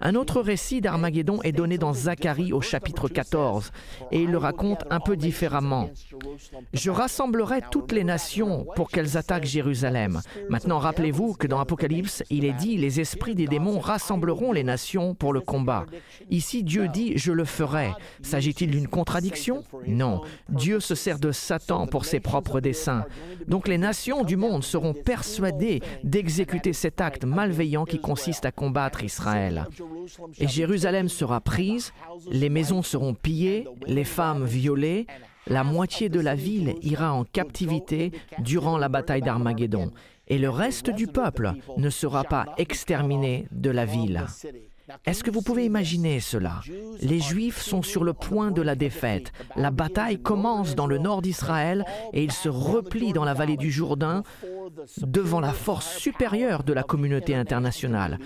Un 0.02 0.16
autre 0.16 0.42
récit 0.42 0.82
d'Armageddon 0.82 1.42
est 1.44 1.52
donné 1.52 1.78
dans 1.78 1.94
Zacharie 1.94 2.54
au 2.54 2.62
chapitre 2.62 3.10
14 3.10 3.72
et 4.12 4.19
il 4.24 4.32
le 4.32 4.38
raconte 4.38 4.84
un 4.90 5.00
peu 5.00 5.16
différemment. 5.16 5.90
Je 6.74 6.90
rassemblerai 6.90 7.62
toutes 7.72 7.92
les 7.92 8.04
nations 8.04 8.66
pour 8.76 8.90
qu'elles 8.90 9.18
attaquent 9.18 9.46
Jérusalem. 9.46 10.22
Maintenant, 10.50 10.80
rappelez-vous 10.80 11.34
que 11.34 11.48
dans 11.48 11.60
Apocalypse, 11.60 12.24
il 12.30 12.46
est 12.46 12.54
dit, 12.54 12.78
les 12.78 13.00
esprits 13.00 13.36
des 13.36 13.48
démons 13.48 13.80
rassembleront 13.80 14.52
les 14.52 14.64
nations 14.64 15.14
pour 15.16 15.34
le 15.34 15.42
combat. 15.42 15.86
Ici, 16.30 16.64
Dieu 16.64 16.88
dit, 16.88 17.14
je 17.18 17.32
le 17.32 17.46
ferai. 17.46 17.92
S'agit-il 18.22 18.72
d'une 18.72 18.88
contradiction? 18.88 19.64
Non. 19.88 20.22
Dieu 20.50 20.80
se 20.80 20.96
sert 20.96 21.20
de 21.20 21.32
Satan 21.32 21.88
pour 21.88 22.06
ses 22.06 22.20
propres 22.20 22.60
desseins. 22.60 23.06
Donc 23.48 23.68
les 23.68 23.78
nations 23.78 24.24
du 24.24 24.36
monde 24.36 24.64
seront 24.64 24.94
persuadées 24.94 25.82
d'exécuter 26.04 26.74
cet 26.74 27.02
acte 27.02 27.26
malveillant 27.26 27.86
qui 27.86 28.00
consiste 28.00 28.46
à 28.46 28.52
combattre 28.52 29.04
Israël. 29.04 29.66
Et 30.40 30.48
Jérusalem 30.48 31.10
sera 31.10 31.42
prise, 31.42 31.94
les 32.32 32.50
maisons 32.50 32.84
seront 32.84 33.14
pillées, 33.14 33.68
les 33.86 34.04
femmes 34.10 34.44
violées, 34.44 35.08
la 35.48 35.64
moitié 35.64 36.10
de 36.10 36.20
la 36.20 36.36
ville 36.36 36.76
ira 36.82 37.14
en 37.14 37.24
captivité 37.24 38.12
durant 38.40 38.78
la 38.78 38.90
bataille 38.90 39.22
d'Armageddon, 39.22 39.92
et 40.28 40.38
le 40.38 40.50
reste 40.50 40.90
du 40.90 41.08
peuple 41.08 41.54
ne 41.78 41.90
sera 41.90 42.24
pas 42.24 42.46
exterminé 42.58 43.48
de 43.52 43.70
la 43.70 43.86
ville. 43.86 44.26
Est-ce 45.06 45.24
que 45.24 45.32
vous 45.32 45.42
pouvez 45.42 45.66
imaginer 45.66 46.20
cela? 46.20 46.62
Les 47.02 47.20
Juifs 47.20 47.62
sont 47.62 47.82
sur 47.82 48.04
le 48.04 48.14
point 48.14 48.52
de 48.52 48.62
la 48.62 48.76
défaite. 48.76 49.32
La 49.56 49.72
bataille 49.72 50.22
commence 50.22 50.76
dans 50.76 50.88
le 50.88 50.98
nord 50.98 51.22
d'Israël 51.22 51.86
et 52.14 52.24
ils 52.24 52.32
se 52.32 52.50
replient 52.50 53.14
dans 53.14 53.26
la 53.26 53.34
vallée 53.34 53.58
du 53.58 53.72
Jourdain 53.72 54.24
devant 54.98 55.40
la 55.40 55.54
force 55.54 55.98
supérieure 55.98 56.64
de 56.64 56.74
la 56.74 56.84
communauté 56.84 57.36
internationale. 57.36 58.20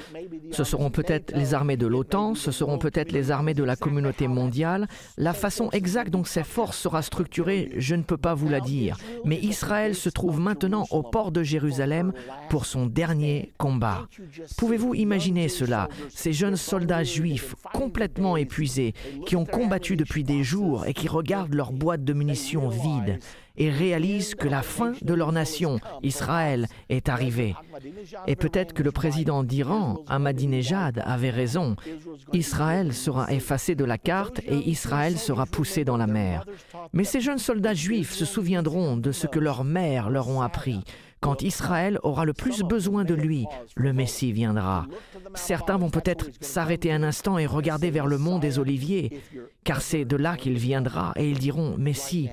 Ce 0.51 0.63
seront 0.63 0.89
peut-être 0.89 1.35
les 1.35 1.53
armées 1.53 1.77
de 1.77 1.87
l'OTAN, 1.87 2.35
ce 2.35 2.51
seront 2.51 2.77
peut-être 2.77 3.11
les 3.11 3.31
armées 3.31 3.53
de 3.53 3.63
la 3.63 3.75
communauté 3.75 4.27
mondiale. 4.27 4.87
La 5.17 5.33
façon 5.33 5.69
exacte 5.71 6.11
dont 6.11 6.23
ces 6.23 6.43
forces 6.43 6.77
sera 6.77 7.01
structurée, 7.01 7.71
je 7.77 7.95
ne 7.95 8.03
peux 8.03 8.17
pas 8.17 8.33
vous 8.33 8.49
la 8.49 8.59
dire. 8.59 8.97
Mais 9.25 9.39
Israël 9.39 9.95
se 9.95 10.09
trouve 10.09 10.39
maintenant 10.39 10.85
au 10.91 11.03
port 11.03 11.31
de 11.31 11.43
Jérusalem 11.43 12.13
pour 12.49 12.65
son 12.65 12.85
dernier 12.85 13.53
combat. 13.57 14.07
Pouvez-vous 14.57 14.93
imaginer 14.95 15.47
cela? 15.47 15.87
Soldats 16.55 17.03
juifs 17.03 17.55
complètement 17.73 18.37
épuisés, 18.37 18.93
qui 19.25 19.35
ont 19.35 19.45
combattu 19.45 19.95
depuis 19.95 20.23
des 20.23 20.43
jours 20.43 20.85
et 20.85 20.93
qui 20.93 21.07
regardent 21.07 21.53
leur 21.53 21.71
boîte 21.71 22.03
de 22.03 22.13
munitions 22.13 22.69
vide 22.69 23.19
et 23.55 23.69
réalisent 23.69 24.35
que 24.35 24.47
la 24.47 24.61
fin 24.61 24.93
de 25.01 25.13
leur 25.13 25.31
nation, 25.31 25.79
Israël, 26.01 26.67
est 26.89 27.09
arrivée. 27.09 27.55
Et 28.27 28.35
peut-être 28.35 28.73
que 28.73 28.83
le 28.83 28.91
président 28.91 29.43
d'Iran, 29.43 29.99
Ahmadinejad, 30.07 31.03
avait 31.05 31.29
raison. 31.29 31.75
Israël 32.33 32.93
sera 32.93 33.31
effacé 33.31 33.75
de 33.75 33.85
la 33.85 33.97
carte 33.97 34.39
et 34.47 34.57
Israël 34.69 35.17
sera 35.17 35.45
poussé 35.45 35.85
dans 35.85 35.97
la 35.97 36.07
mer. 36.07 36.45
Mais 36.93 37.03
ces 37.03 37.21
jeunes 37.21 37.37
soldats 37.37 37.73
juifs 37.73 38.13
se 38.13 38.25
souviendront 38.25 38.97
de 38.97 39.11
ce 39.11 39.27
que 39.27 39.39
leurs 39.39 39.63
mères 39.63 40.09
leur 40.09 40.29
ont 40.29 40.41
appris. 40.41 40.83
Quand 41.23 41.41
Israël 41.41 41.99
aura 42.03 42.25
le 42.25 42.33
plus 42.33 42.63
besoin 42.63 43.05
de 43.05 43.13
lui, 43.13 43.45
le 43.77 43.93
Messie 43.93 44.33
viendra. 44.33 44.87
Certains 45.35 45.77
vont 45.77 45.89
peut-être 45.89 46.27
s'arrêter 46.41 46.91
un 46.91 47.01
instant 47.01 47.37
et 47.37 47.45
regarder 47.45 47.91
vers 47.91 48.07
le 48.07 48.17
mont 48.17 48.39
des 48.39 48.59
Oliviers, 48.59 49.21
car 49.63 49.81
c'est 49.81 50.03
de 50.03 50.17
là 50.17 50.35
qu'il 50.35 50.57
viendra, 50.57 51.13
et 51.15 51.29
ils 51.29 51.39
diront, 51.39 51.77
Messie, 51.77 52.29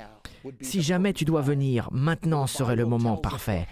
si 0.61 0.83
jamais 0.83 1.13
tu 1.13 1.25
dois 1.25 1.41
venir, 1.41 1.89
maintenant 1.93 2.49
serait 2.49 2.75
le 2.75 2.85
moment 2.85 3.17
parfait. 3.17 3.69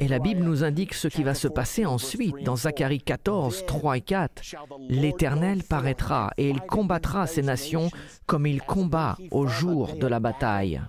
Et 0.00 0.06
la 0.06 0.18
Bible 0.18 0.42
nous 0.42 0.64
indique 0.64 0.92
ce 0.92 1.08
qui 1.08 1.22
va 1.22 1.32
se 1.32 1.48
passer 1.48 1.86
ensuite 1.86 2.42
dans 2.44 2.56
Zacharie 2.56 3.00
14, 3.00 3.64
3 3.66 3.96
et 3.96 4.00
4. 4.02 4.42
L'Éternel 4.90 5.62
paraîtra 5.62 6.30
et 6.36 6.50
il 6.50 6.60
combattra 6.60 7.26
ces 7.26 7.42
nations 7.42 7.88
comme 8.26 8.46
il 8.46 8.60
combat 8.60 9.16
au 9.30 9.46
jour 9.46 9.96
de 9.96 10.06
la 10.06 10.20
bataille. 10.20 10.82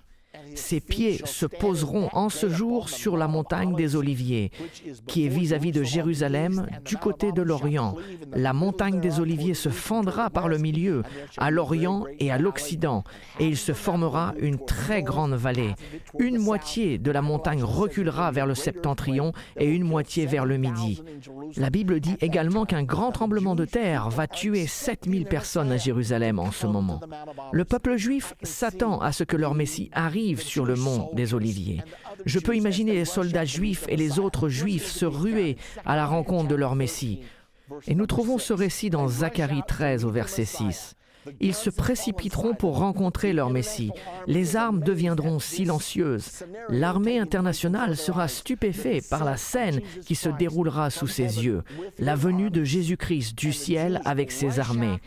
Ses 0.56 0.80
pieds 0.80 1.22
se 1.26 1.46
poseront 1.46 2.10
en 2.14 2.30
ce 2.30 2.50
jour 2.50 2.90
sur 2.90 3.18
la 3.18 3.28
montagne 3.28 3.76
des 3.76 3.96
Oliviers, 3.96 4.52
qui 5.08 5.26
est 5.26 5.30
vis-à-vis 5.30 5.72
de 5.72 5.84
Jérusalem, 5.84 6.68
du 6.86 6.98
côté 6.98 7.32
de 7.32 7.42
l'Orient. 7.42 7.96
La 8.34 8.54
montagne 8.54 9.00
des 9.00 9.20
Oliviers 9.20 9.54
se 9.54 9.70
fendra 9.70 10.30
par 10.30 10.48
le 10.48 10.58
milieu, 10.58 11.04
à 11.38 11.52
l'Orient 11.52 12.06
et 12.20 12.32
à 12.32 12.38
l'Occident, 12.38 13.04
et 13.40 13.48
il 13.48 13.58
se 13.58 13.74
formera 13.74 14.34
une 14.40 14.64
très 14.64 15.04
grande 15.04 15.34
vallée. 15.34 15.76
Une 16.18 16.38
moitié 16.38 16.98
de 16.98 17.12
la 17.12 17.22
montagne 17.22 17.64
reculera 17.64 18.32
vers 18.32 18.46
le 18.46 18.56
septentrion 18.56 19.34
et 19.58 19.68
une 19.68 19.84
moitié 19.84 20.26
vers 20.26 20.46
le 20.46 20.58
midi. 20.58 21.02
La 21.58 21.70
Bible 21.70 22.00
dit 22.00 22.18
également 22.22 22.66
qu'un 22.66 22.84
grand 22.84 23.12
tremblement 23.12 23.56
de 23.56 23.66
terre 23.66 24.10
va 24.10 24.28
tuer 24.28 24.68
7000 24.68 25.26
personnes 25.26 25.72
à 25.72 25.78
Jérusalem 25.78 26.40
en 26.40 26.52
ce 26.52 26.68
moment. 26.68 27.02
Le 27.52 27.66
peuple 27.66 27.98
juif 27.98 28.34
s'attend 28.44 29.00
à 29.00 29.12
ce 29.12 29.24
que 29.24 29.38
leur 29.38 29.56
Messie 29.56 29.90
arrive 29.94 30.39
sur 30.42 30.66
le 30.66 30.76
mont 30.76 31.10
des 31.14 31.34
Oliviers. 31.34 31.82
Je 32.26 32.40
peux 32.40 32.56
imaginer 32.56 32.94
les 32.94 33.06
soldats 33.06 33.46
juifs 33.46 33.86
et 33.88 33.96
les 33.96 34.20
autres 34.20 34.50
juifs 34.50 34.88
se 34.88 35.06
ruer 35.06 35.58
à 35.86 35.96
la 35.96 36.06
rencontre 36.06 36.48
de 36.48 36.56
leur 36.56 36.76
Messie. 36.76 37.22
Et 37.88 37.96
nous 37.96 38.08
trouvons 38.08 38.38
ce 38.38 38.54
récit 38.54 38.90
dans 38.90 39.08
Zacharie 39.08 39.62
13 39.68 40.06
au 40.06 40.10
verset 40.10 40.46
6. 40.46 40.96
Ils 41.40 41.54
se 41.54 41.70
précipiteront 41.70 42.54
pour 42.54 42.78
rencontrer 42.78 43.34
leur 43.34 43.50
Messie. 43.50 43.92
Les 44.28 44.56
armes 44.56 44.82
deviendront 44.82 45.40
silencieuses. 45.40 46.44
L'armée 46.70 47.20
internationale 47.20 47.98
sera 47.98 48.28
stupéfaite 48.28 49.10
par 49.10 49.24
la 49.24 49.38
scène 49.38 49.82
qui 50.06 50.16
se 50.16 50.30
déroulera 50.30 50.90
sous 50.90 51.08
ses 51.08 51.44
yeux, 51.46 51.64
la 51.98 52.16
venue 52.16 52.50
de 52.50 52.64
Jésus-Christ 52.64 53.38
du 53.38 53.54
ciel 53.54 54.02
avec 54.06 54.32
ses 54.32 54.60
armées. 54.60 54.98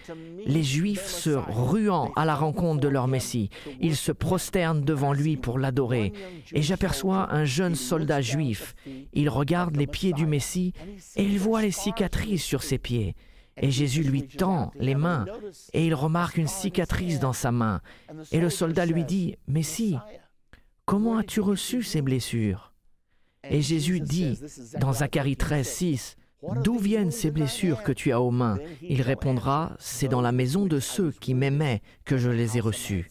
Les 0.46 0.62
Juifs 0.62 1.06
se 1.06 1.30
ruant 1.30 2.12
à 2.16 2.24
la 2.24 2.34
rencontre 2.34 2.80
de 2.80 2.88
leur 2.88 3.08
Messie. 3.08 3.50
Ils 3.80 3.96
se 3.96 4.12
prosternent 4.12 4.82
devant 4.82 5.12
lui 5.12 5.36
pour 5.36 5.58
l'adorer. 5.58 6.12
Et 6.52 6.62
j'aperçois 6.62 7.32
un 7.32 7.44
jeune 7.44 7.74
soldat 7.74 8.20
juif. 8.20 8.74
Il 9.12 9.28
regarde 9.28 9.76
les 9.76 9.86
pieds 9.86 10.12
du 10.12 10.26
Messie 10.26 10.72
et 11.16 11.24
il 11.24 11.38
voit 11.38 11.62
les 11.62 11.70
cicatrices 11.70 12.44
sur 12.44 12.62
ses 12.62 12.78
pieds. 12.78 13.14
Et 13.56 13.70
Jésus 13.70 14.02
lui 14.02 14.26
tend 14.26 14.72
les 14.78 14.94
mains 14.94 15.26
et 15.72 15.86
il 15.86 15.94
remarque 15.94 16.38
une 16.38 16.48
cicatrice 16.48 17.20
dans 17.20 17.32
sa 17.32 17.52
main. 17.52 17.80
Et 18.30 18.40
le 18.40 18.50
soldat 18.50 18.86
lui 18.86 19.04
dit, 19.04 19.36
Messie, 19.46 19.96
comment 20.86 21.18
as-tu 21.18 21.40
reçu 21.40 21.82
ces 21.82 22.02
blessures? 22.02 22.72
Et 23.48 23.60
Jésus 23.60 24.00
dit 24.00 24.38
dans 24.78 24.92
Zacharie 24.92 25.36
13, 25.36 25.66
6, 25.66 26.16
D'où 26.64 26.78
viennent 26.78 27.12
ces 27.12 27.30
blessures 27.30 27.82
que 27.82 27.92
tu 27.92 28.10
as 28.10 28.20
aux 28.20 28.30
mains? 28.30 28.58
Il 28.80 29.02
répondra, 29.02 29.76
C'est 29.78 30.08
dans 30.08 30.20
la 30.20 30.32
maison 30.32 30.66
de 30.66 30.80
ceux 30.80 31.12
qui 31.12 31.34
m'aimaient 31.34 31.82
que 32.04 32.16
je 32.16 32.30
les 32.30 32.56
ai 32.56 32.60
reçues. 32.60 33.10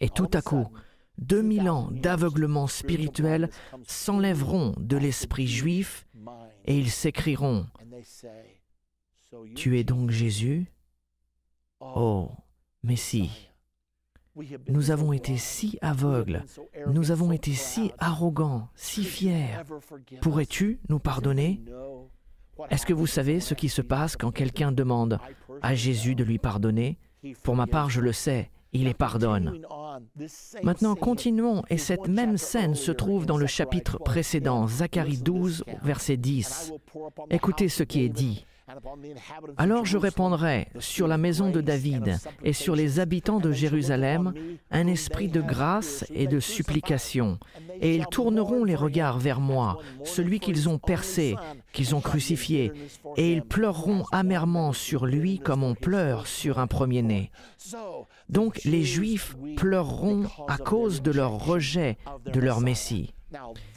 Et 0.00 0.10
tout 0.10 0.30
à 0.34 0.42
coup, 0.42 0.66
deux 1.16 1.42
mille 1.42 1.68
ans 1.68 1.88
d'aveuglement 1.90 2.66
spirituel 2.66 3.50
s'enlèveront 3.86 4.74
de 4.78 4.96
l'esprit 4.96 5.48
juif 5.48 6.06
et 6.66 6.76
ils 6.76 6.90
s'écrieront 6.90 7.66
tu 9.54 9.78
es 9.78 9.84
donc 9.84 10.10
Jésus? 10.10 10.70
Oh, 11.80 12.30
Messie, 12.82 13.30
nous 14.68 14.90
avons 14.90 15.12
été 15.12 15.36
si 15.36 15.78
aveugles, 15.80 16.44
nous 16.88 17.10
avons 17.10 17.32
été 17.32 17.52
si 17.52 17.92
arrogants, 17.98 18.68
si 18.74 19.04
fiers. 19.04 19.62
Pourrais-tu 20.20 20.80
nous 20.88 20.98
pardonner? 20.98 21.62
Est-ce 22.70 22.86
que 22.86 22.92
vous 22.92 23.06
savez 23.06 23.40
ce 23.40 23.54
qui 23.54 23.68
se 23.68 23.82
passe 23.82 24.16
quand 24.16 24.32
quelqu'un 24.32 24.72
demande 24.72 25.20
à 25.62 25.74
Jésus 25.74 26.14
de 26.14 26.24
lui 26.24 26.38
pardonner? 26.38 26.98
Pour 27.42 27.54
ma 27.54 27.66
part, 27.66 27.90
je 27.90 28.00
le 28.00 28.12
sais, 28.12 28.50
il 28.72 28.84
les 28.84 28.94
pardonne. 28.94 29.60
Maintenant, 30.62 30.94
continuons, 30.94 31.62
et 31.70 31.78
cette 31.78 32.08
même 32.08 32.36
scène 32.36 32.74
se 32.74 32.92
trouve 32.92 33.26
dans 33.26 33.36
le 33.36 33.46
chapitre 33.46 33.98
précédent, 33.98 34.66
Zacharie 34.66 35.18
12, 35.18 35.64
verset 35.82 36.16
10. 36.16 36.72
Écoutez 37.30 37.68
ce 37.68 37.82
qui 37.82 38.02
est 38.02 38.08
dit. 38.08 38.44
Alors 39.56 39.86
je 39.86 39.96
répandrai 39.96 40.68
sur 40.78 41.08
la 41.08 41.18
maison 41.18 41.50
de 41.50 41.60
David 41.60 42.18
et 42.44 42.52
sur 42.52 42.76
les 42.76 43.00
habitants 43.00 43.38
de 43.38 43.52
Jérusalem 43.52 44.34
un 44.70 44.86
esprit 44.86 45.28
de 45.28 45.40
grâce 45.40 46.04
et 46.14 46.26
de 46.26 46.40
supplication, 46.40 47.38
et 47.80 47.94
ils 47.94 48.06
tourneront 48.06 48.64
les 48.64 48.74
regards 48.74 49.18
vers 49.18 49.40
moi, 49.40 49.78
celui 50.04 50.38
qu'ils 50.40 50.68
ont 50.68 50.78
percé, 50.78 51.36
qu'ils 51.72 51.94
ont 51.94 52.00
crucifié, 52.00 52.72
et 53.16 53.32
ils 53.32 53.42
pleureront 53.42 54.04
amèrement 54.12 54.72
sur 54.72 55.06
lui 55.06 55.38
comme 55.38 55.62
on 55.62 55.74
pleure 55.74 56.26
sur 56.26 56.58
un 56.58 56.66
premier-né. 56.66 57.30
Donc 58.28 58.62
les 58.64 58.82
Juifs 58.82 59.36
pleureront 59.56 60.24
à 60.46 60.58
cause 60.58 61.02
de 61.02 61.10
leur 61.10 61.44
rejet 61.44 61.96
de 62.26 62.40
leur 62.40 62.60
Messie. 62.60 63.14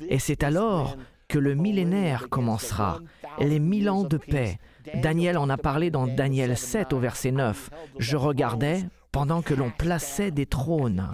Et 0.10 0.19
c'est 0.19 0.43
alors 0.43 0.97
que 1.27 1.39
le 1.39 1.56
millénaire 1.56 2.27
commencera, 2.30 2.99
les 3.39 3.60
mille 3.60 3.89
ans 3.89 4.04
de 4.04 4.17
paix, 4.17 4.60
Daniel 4.96 5.38
en 5.38 5.50
a 5.50 5.58
parlé 5.58 5.89
dans 5.89 6.08
Daniel 6.08 6.58
7 6.58 6.94
au 6.94 7.00
verset 7.00 7.32
9. 7.32 7.70
Je 8.00 8.17
regardais, 8.17 8.84
pendant 9.12 9.41
que 9.41 9.54
l'on 9.54 9.69
plaçait 9.69 10.32
des 10.32 10.45
trônes. 10.45 11.08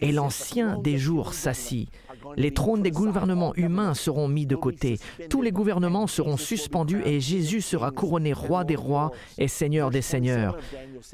Et 0.00 0.12
l'ancien 0.12 0.78
des 0.78 0.96
jours 0.96 1.34
s'assit. 1.34 1.90
Les 2.36 2.52
trônes 2.52 2.82
des 2.82 2.90
gouvernements 2.90 3.54
humains 3.54 3.94
seront 3.94 4.28
mis 4.28 4.46
de 4.46 4.56
côté. 4.56 4.98
Tous 5.28 5.42
les 5.42 5.50
gouvernements 5.50 6.06
seront 6.06 6.36
suspendus 6.36 7.02
et 7.04 7.20
Jésus 7.20 7.60
sera 7.60 7.90
couronné 7.90 8.32
roi 8.32 8.64
des 8.64 8.76
rois 8.76 9.10
et 9.38 9.48
seigneur 9.48 9.90
des 9.90 10.02
seigneurs. 10.02 10.56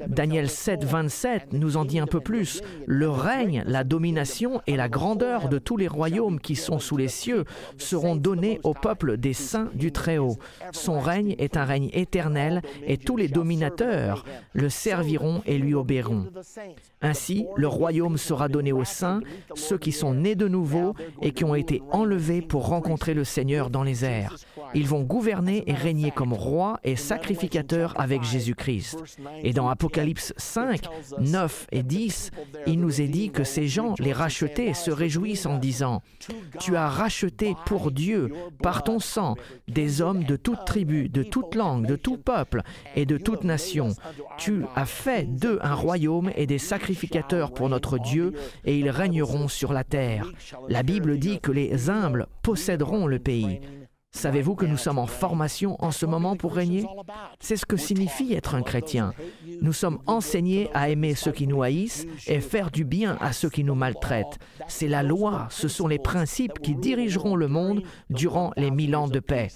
Daniel 0.07 0.49
7, 0.49 0.83
27 0.83 1.53
nous 1.53 1.77
en 1.77 1.85
dit 1.85 1.99
un 1.99 2.07
peu 2.07 2.19
plus. 2.19 2.61
Le 2.85 3.09
règne, 3.09 3.63
la 3.65 3.83
domination 3.83 4.61
et 4.67 4.75
la 4.75 4.89
grandeur 4.89 5.49
de 5.49 5.57
tous 5.57 5.77
les 5.77 5.87
royaumes 5.87 6.39
qui 6.39 6.55
sont 6.55 6.79
sous 6.79 6.97
les 6.97 7.07
cieux 7.07 7.45
seront 7.77 8.15
donnés 8.15 8.59
au 8.63 8.73
peuple 8.73 9.17
des 9.17 9.33
saints 9.33 9.69
du 9.73 9.91
Très-Haut. 9.91 10.37
Son 10.71 10.99
règne 10.99 11.35
est 11.39 11.57
un 11.57 11.65
règne 11.65 11.89
éternel 11.93 12.61
et 12.85 12.97
tous 12.97 13.17
les 13.17 13.27
dominateurs 13.27 14.25
le 14.53 14.69
serviront 14.69 15.41
et 15.45 15.57
lui 15.57 15.73
obéiront. 15.73 16.02
erro. 16.03 16.23
Ainsi, 17.03 17.45
le 17.57 17.67
royaume 17.67 18.17
sera 18.17 18.47
donné 18.47 18.71
aux 18.71 18.85
saints, 18.85 19.19
ceux 19.55 19.77
qui 19.77 19.91
sont 19.91 20.13
nés 20.13 20.35
de 20.35 20.47
nouveau 20.47 20.95
et 21.21 21.33
qui 21.33 21.43
ont 21.43 21.53
été 21.53 21.83
enlevés 21.91 22.41
pour 22.41 22.67
rencontrer 22.67 23.13
le 23.13 23.25
Seigneur 23.25 23.69
dans 23.69 23.83
les 23.83 24.05
airs. 24.05 24.37
Ils 24.73 24.87
vont 24.87 25.03
gouverner 25.03 25.63
et 25.67 25.73
régner 25.73 26.11
comme 26.11 26.31
rois 26.31 26.79
et 26.85 26.95
sacrificateurs 26.95 27.93
avec 27.99 28.23
Jésus-Christ. 28.23 28.97
Et 29.43 29.51
dans 29.51 29.67
Apocalypse 29.67 30.33
5, 30.37 30.81
9 31.19 31.67
et 31.73 31.83
10, 31.83 32.31
il 32.67 32.79
nous 32.79 33.01
est 33.01 33.09
dit 33.09 33.31
que 33.31 33.43
ces 33.43 33.67
gens, 33.67 33.95
les 33.99 34.13
rachetés, 34.13 34.73
se 34.73 34.89
réjouissent 34.89 35.45
en 35.45 35.57
disant, 35.57 36.01
Tu 36.59 36.77
as 36.77 36.87
racheté 36.87 37.55
pour 37.65 37.91
Dieu, 37.91 38.31
par 38.61 38.83
ton 38.83 38.99
sang, 38.99 39.35
des 39.67 40.01
hommes 40.01 40.23
de 40.23 40.37
toute 40.37 40.63
tribu, 40.65 41.09
de 41.09 41.23
toute 41.23 41.53
langue, 41.55 41.85
de 41.85 41.97
tout 41.97 42.17
peuple 42.17 42.61
et 42.95 43.05
de 43.05 43.17
toute 43.17 43.43
nation. 43.43 43.89
Tu 44.37 44.63
as 44.75 44.85
fait 44.85 45.25
d'eux 45.25 45.59
un 45.61 45.75
royaume 45.75 46.31
et 46.37 46.47
des 46.47 46.59
sacrificateurs 46.59 46.92
pour 47.55 47.69
notre 47.69 47.97
Dieu, 47.97 48.33
et 48.65 48.77
ils 48.77 48.89
régneront 48.89 49.47
sur 49.47 49.73
la 49.73 49.83
terre. 49.83 50.31
La 50.69 50.83
Bible 50.83 51.17
dit 51.17 51.39
que 51.39 51.51
les 51.51 51.89
humbles 51.89 52.27
posséderont 52.41 53.07
le 53.07 53.19
pays. 53.19 53.59
Savez-vous 54.15 54.53
que 54.53 54.67
nous 54.67 54.77
sommes 54.77 54.99
en 54.99 55.07
formation 55.07 55.75
en 55.83 55.89
ce 55.89 56.05
moment 56.05 56.35
pour 56.35 56.53
régner? 56.53 56.85
C'est 57.39 57.57
ce 57.57 57.65
que 57.65 57.77
signifie 57.77 58.33
être 58.33 58.53
un 58.53 58.61
chrétien. 58.61 59.13
Nous 59.61 59.73
sommes 59.73 59.99
enseignés 60.05 60.69
à 60.75 60.89
aimer 60.89 61.15
ceux 61.15 61.31
qui 61.31 61.47
nous 61.47 61.63
haïssent 61.63 62.05
et 62.27 62.39
faire 62.39 62.69
du 62.69 62.85
bien 62.85 63.17
à 63.21 63.33
ceux 63.33 63.49
qui 63.49 63.63
nous 63.63 63.73
maltraitent. 63.73 64.37
C'est 64.67 64.87
la 64.87 65.01
loi, 65.01 65.47
ce 65.49 65.67
sont 65.67 65.87
les 65.87 65.97
principes 65.97 66.59
qui 66.59 66.75
dirigeront 66.75 67.35
le 67.35 67.47
monde 67.47 67.81
durant 68.11 68.53
les 68.55 68.69
mille 68.69 68.95
ans 68.95 69.07
de 69.07 69.19
paix. 69.19 69.47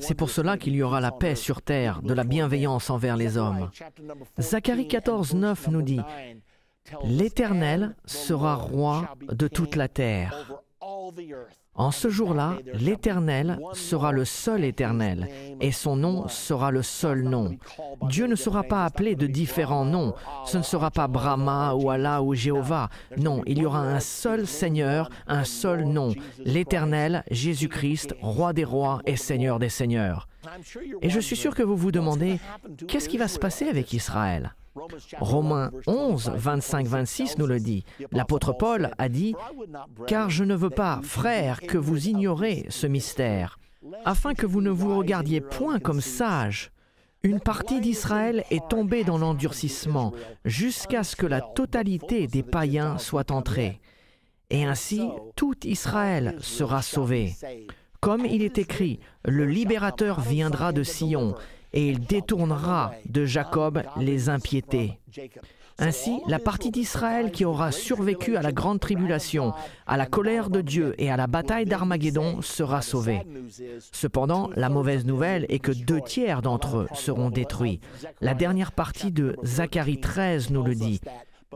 C'est 0.00 0.14
pour 0.14 0.30
cela 0.30 0.56
qu'il 0.56 0.74
y 0.74 0.82
aura 0.82 1.00
la 1.00 1.12
paix 1.12 1.34
sur 1.34 1.62
terre, 1.62 2.00
de 2.02 2.14
la 2.14 2.24
bienveillance 2.24 2.90
envers 2.90 3.16
les 3.16 3.36
hommes. 3.36 3.70
Zacharie 4.40 4.88
14, 4.88 5.34
9 5.34 5.68
nous 5.68 5.82
dit, 5.82 6.00
L'Éternel 7.04 7.94
sera 8.04 8.54
roi 8.54 9.16
de 9.30 9.48
toute 9.48 9.76
la 9.76 9.88
terre. 9.88 10.62
En 11.74 11.92
ce 11.92 12.08
jour-là, 12.08 12.58
l'Éternel 12.74 13.60
sera 13.72 14.10
le 14.10 14.24
seul 14.24 14.64
Éternel, 14.64 15.28
et 15.60 15.70
son 15.70 15.94
nom 15.94 16.26
sera 16.26 16.72
le 16.72 16.82
seul 16.82 17.22
nom. 17.22 17.56
Dieu 18.08 18.26
ne 18.26 18.34
sera 18.34 18.64
pas 18.64 18.84
appelé 18.84 19.14
de 19.14 19.28
différents 19.28 19.84
noms. 19.84 20.12
Ce 20.44 20.58
ne 20.58 20.64
sera 20.64 20.90
pas 20.90 21.06
Brahma 21.06 21.74
ou 21.74 21.88
Allah 21.90 22.20
ou 22.20 22.34
Jéhovah. 22.34 22.88
Non, 23.16 23.42
il 23.46 23.58
y 23.58 23.64
aura 23.64 23.82
un 23.82 24.00
seul 24.00 24.48
Seigneur, 24.48 25.08
un 25.28 25.44
seul 25.44 25.84
nom, 25.84 26.14
l'Éternel, 26.44 27.22
Jésus-Christ, 27.30 28.16
roi 28.20 28.52
des 28.52 28.64
rois 28.64 29.00
et 29.06 29.16
Seigneur 29.16 29.60
des 29.60 29.68
seigneurs. 29.68 30.26
Et 31.00 31.10
je 31.10 31.20
suis 31.20 31.36
sûr 31.36 31.54
que 31.54 31.62
vous 31.62 31.76
vous 31.76 31.92
demandez, 31.92 32.40
qu'est-ce 32.88 33.08
qui 33.08 33.18
va 33.18 33.28
se 33.28 33.38
passer 33.38 33.68
avec 33.68 33.92
Israël? 33.92 34.54
Romains 35.20 35.70
11, 35.86 36.32
25, 36.34 36.86
26 36.86 37.38
nous 37.38 37.46
le 37.46 37.60
dit. 37.60 37.84
L'apôtre 38.12 38.52
Paul 38.52 38.90
a 38.98 39.08
dit, 39.08 39.34
Car 40.06 40.30
je 40.30 40.44
ne 40.44 40.54
veux 40.54 40.70
pas, 40.70 41.00
frères, 41.02 41.60
que 41.60 41.78
vous 41.78 42.08
ignorez 42.08 42.66
ce 42.68 42.86
mystère, 42.86 43.58
afin 44.04 44.34
que 44.34 44.46
vous 44.46 44.60
ne 44.60 44.70
vous 44.70 44.96
regardiez 44.96 45.40
point 45.40 45.78
comme 45.78 46.00
sages. 46.00 46.70
Une 47.24 47.40
partie 47.40 47.80
d'Israël 47.80 48.44
est 48.50 48.68
tombée 48.68 49.02
dans 49.02 49.18
l'endurcissement 49.18 50.12
jusqu'à 50.44 51.02
ce 51.02 51.16
que 51.16 51.26
la 51.26 51.40
totalité 51.40 52.28
des 52.28 52.44
païens 52.44 52.96
soit 52.98 53.32
entrée. 53.32 53.80
Et 54.50 54.64
ainsi, 54.64 55.08
tout 55.34 55.56
Israël 55.64 56.36
sera 56.40 56.80
sauvé. 56.80 57.34
Comme 58.00 58.24
il 58.24 58.42
est 58.42 58.58
écrit, 58.58 59.00
le 59.24 59.44
libérateur 59.44 60.20
viendra 60.20 60.72
de 60.72 60.84
Sion 60.84 61.34
et 61.72 61.88
il 61.88 62.00
détournera 62.00 62.92
de 63.06 63.24
Jacob 63.24 63.82
les 63.96 64.28
impiétés. 64.28 64.98
Ainsi, 65.80 66.18
la 66.26 66.40
partie 66.40 66.72
d'Israël 66.72 67.30
qui 67.30 67.44
aura 67.44 67.70
survécu 67.70 68.36
à 68.36 68.42
la 68.42 68.50
grande 68.50 68.80
tribulation, 68.80 69.52
à 69.86 69.96
la 69.96 70.06
colère 70.06 70.50
de 70.50 70.60
Dieu 70.60 70.94
et 70.98 71.08
à 71.08 71.16
la 71.16 71.28
bataille 71.28 71.66
d'Armageddon 71.66 72.42
sera 72.42 72.82
sauvée. 72.82 73.22
Cependant, 73.92 74.50
la 74.56 74.70
mauvaise 74.70 75.04
nouvelle 75.04 75.46
est 75.48 75.60
que 75.60 75.70
deux 75.70 76.00
tiers 76.00 76.42
d'entre 76.42 76.78
eux 76.78 76.88
seront 76.94 77.30
détruits. 77.30 77.78
La 78.20 78.34
dernière 78.34 78.72
partie 78.72 79.12
de 79.12 79.36
Zacharie 79.44 80.00
13 80.00 80.50
nous 80.50 80.64
le 80.64 80.74
dit 80.74 81.00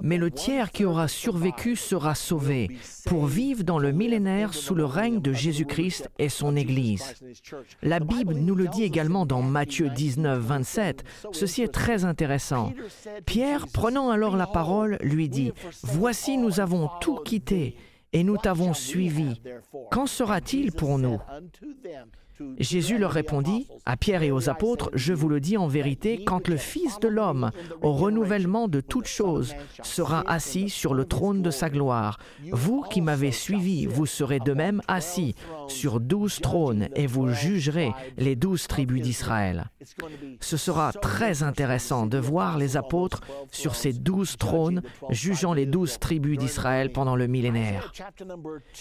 mais 0.01 0.17
le 0.17 0.31
tiers 0.31 0.71
qui 0.71 0.85
aura 0.85 1.09
survécu 1.09 1.77
sera 1.77 2.15
sauvé 2.15 2.71
pour 3.07 3.27
vivre 3.27 3.63
dans 3.63 3.79
le 3.79 3.93
millénaire 3.93 4.55
sous 4.55 4.75
le 4.75 4.85
règne 4.85 5.21
de 5.21 5.33
Jésus-Christ 5.33 6.09
et 6.19 6.29
son 6.29 6.57
Église. 6.57 7.15
La 7.83 8.01
Bible 8.01 8.35
nous 8.35 8.55
le 8.55 8.69
dit 8.69 8.85
également 8.85 9.27
dans 9.27 9.43
Matthieu 9.43 9.91
19, 9.91 10.41
27. 10.41 11.05
Ceci 11.33 11.63
est 11.63 11.73
très 11.73 12.05
intéressant. 12.05 12.73
Pierre, 13.27 13.67
prenant 13.73 14.11
alors 14.11 14.37
la 14.37 14.47
parole, 14.47 14.99
lui 15.03 15.29
dit, 15.29 15.53
Voici, 15.83 16.39
nous 16.39 16.61
avons 16.61 16.89
tout 17.01 17.17
quitté 17.17 17.77
et 18.13 18.25
nous 18.25 18.37
t'avons 18.37 18.75
suivi. 18.75 19.41
Qu'en 19.91 20.07
sera-t-il 20.07 20.73
pour 20.73 20.99
nous? 20.99 21.19
Jésus 22.59 22.99
leur 22.99 23.13
répondit, 23.13 23.69
à 23.87 23.97
Pierre 23.97 24.23
et 24.23 24.33
aux 24.33 24.49
apôtres, 24.49 24.91
Je 24.95 25.13
vous 25.13 25.29
le 25.29 25.41
dis 25.41 25.57
en 25.57 25.69
vérité, 25.69 26.25
quand 26.25 26.49
le 26.49 26.57
Fils 26.57 26.99
de 27.01 27.09
l'homme, 27.09 27.51
au 27.83 27.93
renouvellement 27.93 28.69
de 28.69 28.81
toutes 28.81 29.07
choses, 29.07 29.55
sera 29.83 30.23
assis 30.31 30.69
sur 30.69 30.95
le 30.95 31.05
trône 31.05 31.43
de 31.43 31.51
sa 31.51 31.71
gloire, 31.71 32.19
vous 32.51 32.83
qui 32.83 33.01
m'avez 33.01 33.33
suivi, 33.33 33.87
vous 33.87 34.07
serez 34.07 34.39
de 34.39 34.53
même 34.53 34.83
assis 34.89 35.35
sur 35.69 36.01
douze 36.01 36.41
trônes 36.41 36.89
et 36.95 37.07
vous 37.07 37.29
jugerez 37.29 37.93
les 38.17 38.37
douze 38.37 38.67
tribus 38.67 39.03
d'Israël. 39.03 39.71
Ce 40.41 40.57
sera 40.57 40.93
très 40.93 41.43
intéressant 41.43 42.07
de 42.07 42.19
voir 42.19 42.59
les 42.59 42.77
apôtres 42.77 43.21
sur 43.51 43.75
ces 43.75 43.93
douze 43.93 44.37
trônes 44.37 44.83
jugeant 45.11 45.55
les 45.55 45.67
douze 45.67 45.99
tribus 45.99 46.39
d'Israël 46.39 46.93
pendant 46.93 47.17
le 47.17 47.27
millénaire. 47.27 47.93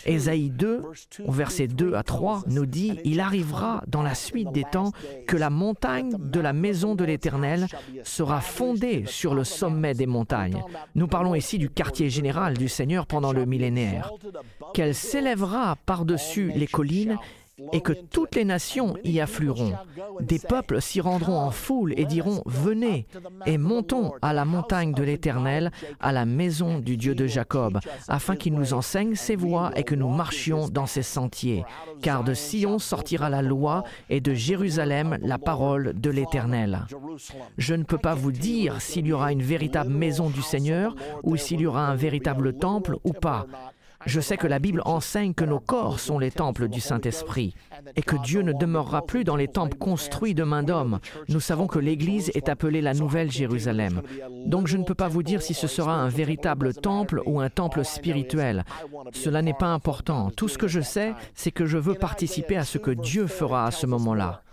Ésaïe 0.06 0.49
2, 0.49 0.84
verset 1.28 1.68
2 1.68 1.93
à 1.95 2.04
3, 2.04 2.43
nous 2.47 2.66
dit, 2.66 2.99
Il 3.04 3.20
arrive 3.20 3.41
dans 3.88 4.02
la 4.02 4.16
suite 4.16 4.52
des 4.52 4.64
temps 4.64 4.92
que 5.28 5.38
la 5.38 5.50
montagne 5.50 6.16
de 6.18 6.39
la 6.39 6.54
maison 6.54 6.96
de 6.96 7.04
l'Éternel 7.04 7.68
sera 8.04 8.42
fondée 8.42 9.04
sur 9.06 9.34
le 9.34 9.44
sommet 9.44 9.94
des 9.94 10.06
montagnes. 10.06 10.62
Nous 10.96 11.08
parlons 11.08 11.36
ici 11.36 11.58
du 11.58 11.70
quartier 11.70 12.10
général 12.10 12.58
du 12.58 12.70
Seigneur 12.70 13.06
pendant 13.06 13.34
le 13.34 13.46
millénaire. 13.46 14.12
Qu'elle 14.74 14.96
s'élèvera 14.96 15.76
par-dessus 15.86 16.52
les 16.56 16.68
collines 16.68 17.18
et 17.74 17.82
que 17.82 17.93
toutes 17.93 18.36
les 18.36 18.45
nations 18.45 18.95
y 19.03 19.20
afflueront. 19.20 19.74
Des 20.22 20.39
peuples 20.39 20.82
s'y 20.82 21.01
rendront 21.01 21.38
en 21.38 21.51
foule 21.51 21.93
et 21.97 22.05
diront, 22.05 22.41
Venez 22.45 23.07
et 23.45 23.57
montons 23.57 24.14
à 24.22 24.34
la 24.34 24.45
montagne 24.45 24.93
de 24.93 25.03
l'Éternel, 25.03 25.72
à 25.99 26.12
la 26.12 26.26
maison 26.26 26.80
du 26.80 26.97
Dieu 26.97 27.16
de 27.16 27.28
Jacob, 27.28 27.80
afin 28.07 28.36
qu'il 28.36 28.53
nous 28.53 28.74
enseigne 28.74 29.16
ses 29.16 29.36
voies 29.36 29.72
et 29.76 29.84
que 29.84 29.95
nous 29.95 30.09
marchions 30.09 30.68
dans 30.68 30.86
ses 30.86 31.03
sentiers. 31.03 31.64
Car 32.01 32.24
de 32.24 32.34
Sion 32.34 32.80
sortira 32.80 33.30
la 33.30 33.41
loi 33.41 33.84
et 34.09 34.22
de 34.22 34.34
Jérusalem 34.34 35.18
la 35.22 35.38
parole 35.38 35.93
de 35.99 36.09
l'Éternel. 36.09 36.86
Je 37.57 37.76
ne 37.76 37.84
peux 37.84 37.97
pas 37.97 38.16
vous 38.16 38.32
dire 38.32 38.82
s'il 38.82 39.07
y 39.07 39.14
aura 39.14 39.32
une 39.32 39.43
véritable 39.43 39.91
maison 39.91 40.30
du 40.30 40.41
Seigneur 40.41 40.95
ou 41.24 41.38
s'il 41.38 41.62
y 41.62 41.68
aura 41.68 41.88
un 41.88 41.95
véritable 41.95 42.53
temple 42.53 42.97
ou 43.03 43.14
pas. 43.14 43.47
Je 44.06 44.20
sais 44.20 44.38
que 44.38 44.47
la 44.47 44.60
Bible 44.60 44.82
enseigne 44.86 45.34
que 45.34 45.45
nos 45.45 45.60
corps 45.60 45.99
sont 45.99 46.20
les 46.20 46.32
temples 46.32 46.68
du 46.68 46.80
Saint-Esprit 46.80 47.56
et 47.95 48.02
que 48.02 48.16
Dieu 48.18 48.41
ne 48.41 48.54
demeurera 48.54 49.06
plus 49.06 49.24
dans 49.24 49.36
les 49.36 49.47
temples 49.47 49.78
construits 49.78 50.34
de 50.34 50.43
main 50.43 50.64
d'homme. 50.64 50.99
Nous 51.30 51.39
savons 51.39 51.68
que 51.68 51.80
l'Église 51.80 52.32
est 52.34 52.49
appelée 52.49 52.82
la 52.82 52.93
Nouvelle 52.93 53.32
Jérusalem. 53.32 54.02
Donc 54.45 54.68
je 54.68 54.78
ne 54.78 54.84
peux 54.84 54.95
pas 54.95 55.08
vous 55.08 55.24
dire 55.24 55.41
si 55.41 55.54
ce 55.54 55.68
sera 55.68 55.95
un 55.95 56.10
véritable 56.10 56.74
temple 56.74 57.22
ou 57.26 57.39
un 57.39 57.49
temple 57.49 57.84
spirituel. 57.86 58.64
Cela 59.14 59.41
n'est 59.41 59.54
pas 59.54 59.68
important. 59.68 60.32
Tout 60.32 60.47
ce 60.47 60.58
que 60.58 60.68
je 60.68 60.82
sais, 60.82 61.14
c'est 61.36 61.52
que 61.52 61.66
je 61.66 61.78
veux 61.78 61.95
participer 61.95 62.58
à 62.58 62.66
ce 62.66 62.78
que 62.78 62.91
Dieu 62.91 63.28
fera 63.28 63.66
à 63.66 63.72
ce 63.72 63.86
moment-là. 63.86 64.43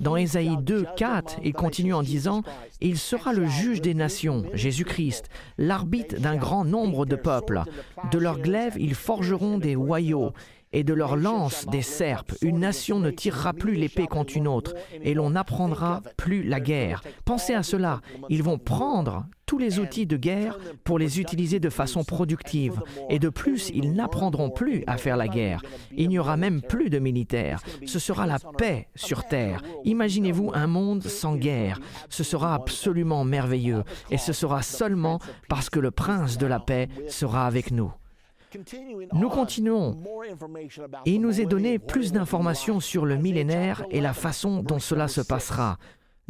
Dans 0.00 0.16
Ésaïe 0.16 0.56
2, 0.60 0.86
4, 0.96 1.36
il 1.44 1.52
continue 1.52 1.94
en 1.94 2.02
disant, 2.02 2.42
Il 2.80 2.98
sera 2.98 3.32
le 3.32 3.46
juge 3.46 3.80
des 3.80 3.94
nations, 3.94 4.44
Jésus-Christ, 4.54 5.28
l'arbitre 5.58 6.16
d'un 6.20 6.36
grand 6.36 6.64
nombre 6.64 7.06
de 7.06 7.16
peuples. 7.16 7.62
De 8.10 8.18
leurs 8.18 8.38
glaives, 8.38 8.76
ils 8.78 8.94
forgeront 8.94 9.58
des 9.58 9.74
royaux, 9.74 10.32
et 10.72 10.84
de 10.84 10.94
leur 10.94 11.16
lance 11.16 11.66
des 11.66 11.82
serpes. 11.82 12.32
Une 12.42 12.60
nation 12.60 13.00
ne 13.00 13.10
tirera 13.10 13.52
plus 13.52 13.74
l'épée 13.74 14.06
contre 14.06 14.36
une 14.36 14.48
autre, 14.48 14.74
et 15.02 15.14
l'on 15.14 15.30
n'apprendra 15.30 16.02
plus 16.16 16.42
la 16.42 16.60
guerre. 16.60 17.02
Pensez 17.24 17.54
à 17.54 17.62
cela. 17.62 18.00
Ils 18.28 18.42
vont 18.42 18.58
prendre 18.58 19.26
tous 19.46 19.58
les 19.58 19.80
outils 19.80 20.06
de 20.06 20.16
guerre 20.16 20.56
pour 20.84 20.96
les 20.96 21.18
utiliser 21.18 21.58
de 21.58 21.70
façon 21.70 22.04
productive. 22.04 22.80
Et 23.08 23.18
de 23.18 23.28
plus, 23.28 23.70
ils 23.74 23.92
n'apprendront 23.92 24.48
plus 24.48 24.84
à 24.86 24.96
faire 24.96 25.16
la 25.16 25.26
guerre. 25.26 25.60
Il 25.96 26.08
n'y 26.08 26.20
aura 26.20 26.36
même 26.36 26.62
plus 26.62 26.88
de 26.88 27.00
militaires. 27.00 27.60
Ce 27.84 27.98
sera 27.98 28.28
la 28.28 28.38
paix 28.38 28.86
sur 28.94 29.24
Terre. 29.24 29.62
Imaginez-vous 29.84 30.52
un 30.54 30.68
monde 30.68 31.02
sans 31.02 31.34
guerre. 31.34 31.80
Ce 32.08 32.22
sera 32.22 32.54
absolument 32.54 33.24
merveilleux. 33.24 33.82
Et 34.12 34.18
ce 34.18 34.32
sera 34.32 34.62
seulement 34.62 35.18
parce 35.48 35.68
que 35.68 35.80
le 35.80 35.90
prince 35.90 36.38
de 36.38 36.46
la 36.46 36.60
paix 36.60 36.88
sera 37.08 37.48
avec 37.48 37.72
nous. 37.72 37.92
Nous 39.12 39.28
continuons. 39.28 39.96
il 41.04 41.20
nous 41.20 41.40
est 41.40 41.46
donné 41.46 41.78
plus 41.78 42.12
d'informations 42.12 42.80
sur 42.80 43.06
le 43.06 43.16
millénaire 43.16 43.84
et 43.90 44.00
la 44.00 44.12
façon 44.12 44.62
dont 44.62 44.78
cela 44.78 45.08
se 45.08 45.20
passera. 45.20 45.78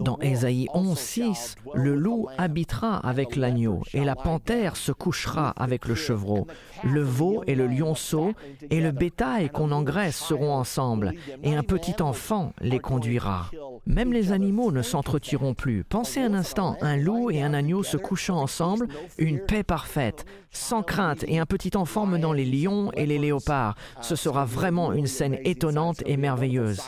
Dans 0.01 0.19
Ésaïe 0.21 0.67
11, 0.73 0.99
6, 0.99 1.55
le 1.75 1.95
loup 1.95 2.27
habitera 2.39 2.97
avec 2.97 3.37
l'agneau 3.37 3.83
et 3.93 4.03
la 4.03 4.17
panthère 4.17 4.77
se 4.77 4.93
couchera 4.93 5.51
avec 5.51 5.87
le 5.87 5.95
chevreau. 5.95 6.47
Le 6.83 7.03
veau 7.03 7.45
et 7.47 7.55
le 7.55 7.67
lionceau 7.67 8.33
et 8.71 8.81
le 8.81 8.93
bétail 8.93 9.51
qu'on 9.51 9.73
engraisse 9.73 10.17
seront 10.17 10.55
ensemble 10.55 11.13
et 11.43 11.55
un 11.55 11.63
petit 11.63 12.01
enfant 12.01 12.55
les 12.61 12.79
conduira. 12.79 13.51
Même 13.87 14.15
les 14.15 14.33
animaux 14.33 14.73
ne 14.73 14.83
s'entretiront 14.83 15.53
plus. 15.53 15.85
Pensez 15.85 16.21
un 16.21 16.33
instant, 16.33 16.77
un 16.81 16.97
loup 16.97 17.31
et 17.31 17.43
un 17.43 17.53
agneau 17.53 17.83
se 17.83 17.99
couchant 17.99 18.39
ensemble, 18.39 18.89
une 19.19 19.41
paix 19.41 19.63
parfaite, 19.63 20.25
sans 20.51 20.83
crainte 20.83 21.25
et 21.29 21.39
un 21.39 21.47
petit 21.47 21.77
enfant 21.77 22.07
menant 22.07 22.33
les 22.33 22.47
lions 22.47 22.91
et 22.93 23.05
les 23.05 23.19
léopards. 23.19 23.77
Ce 24.01 24.17
sera 24.17 24.47
vraiment 24.47 24.93
une 24.93 25.07
scène 25.07 25.39
étonnante 25.45 26.03
et 26.07 26.17
merveilleuse. 26.17 26.81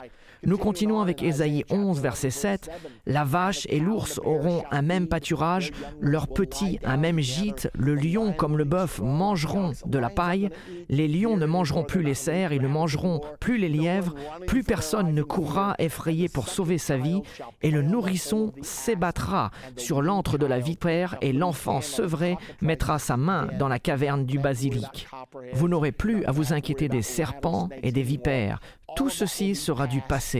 Nous 0.44 0.58
continuons 0.58 1.00
avec 1.00 1.22
Ésaïe 1.22 1.64
11, 1.70 2.00
verset 2.00 2.30
7. 2.30 2.68
La 3.06 3.22
vache 3.22 3.64
et 3.70 3.78
l'ours 3.78 4.18
auront 4.24 4.64
un 4.72 4.82
même 4.82 5.06
pâturage, 5.06 5.70
leurs 6.00 6.26
petits 6.26 6.80
un 6.82 6.96
même 6.96 7.20
gîte, 7.20 7.70
le 7.78 7.94
lion 7.94 8.32
comme 8.32 8.58
le 8.58 8.64
bœuf 8.64 9.00
mangeront 9.00 9.70
de 9.86 9.98
la 9.98 10.10
paille, 10.10 10.50
les 10.88 11.06
lions 11.06 11.36
ne 11.36 11.46
mangeront 11.46 11.84
plus 11.84 12.02
les 12.02 12.14
cerfs, 12.14 12.52
ils 12.52 12.60
ne 12.60 12.66
mangeront 12.66 13.20
plus 13.38 13.56
les 13.56 13.68
lièvres, 13.68 14.16
plus 14.48 14.64
personne 14.64 15.14
ne 15.14 15.22
courra 15.22 15.76
effrayé 15.78 16.28
pour 16.28 16.48
sauver 16.48 16.78
sa 16.78 16.96
vie, 16.96 17.22
et 17.62 17.70
le 17.70 17.82
nourrisson 17.82 18.52
s'ébattra 18.62 19.52
sur 19.76 20.02
l'antre 20.02 20.38
de 20.38 20.46
la 20.46 20.58
vipère, 20.58 21.16
et 21.20 21.32
l'enfant 21.32 21.80
sevré 21.80 22.36
mettra 22.60 22.98
sa 22.98 23.16
main 23.16 23.48
dans 23.60 23.68
la 23.68 23.78
caverne 23.78 24.26
du 24.26 24.40
basilic. 24.40 25.06
Vous 25.52 25.68
n'aurez 25.68 25.92
plus 25.92 26.24
à 26.24 26.32
vous 26.32 26.52
inquiéter 26.52 26.88
des 26.88 27.02
serpents 27.02 27.68
et 27.84 27.92
des 27.92 28.02
vipères, 28.02 28.58
tout 28.94 29.08
ceci 29.08 29.54
sera 29.54 29.86
du 29.86 30.00
passé. 30.00 30.31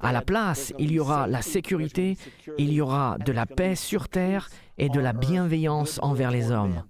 À 0.00 0.12
la 0.12 0.22
place, 0.22 0.72
il 0.78 0.92
y 0.92 1.00
aura 1.00 1.26
la 1.26 1.42
sécurité, 1.42 2.16
il 2.58 2.72
y 2.72 2.80
aura 2.80 3.16
de 3.24 3.32
la 3.32 3.46
paix 3.46 3.74
sur 3.74 4.08
terre 4.08 4.48
et 4.78 4.88
de 4.88 5.00
la 5.00 5.12
bienveillance 5.12 5.98
envers 6.02 6.30
les 6.30 6.50
hommes. 6.50 6.82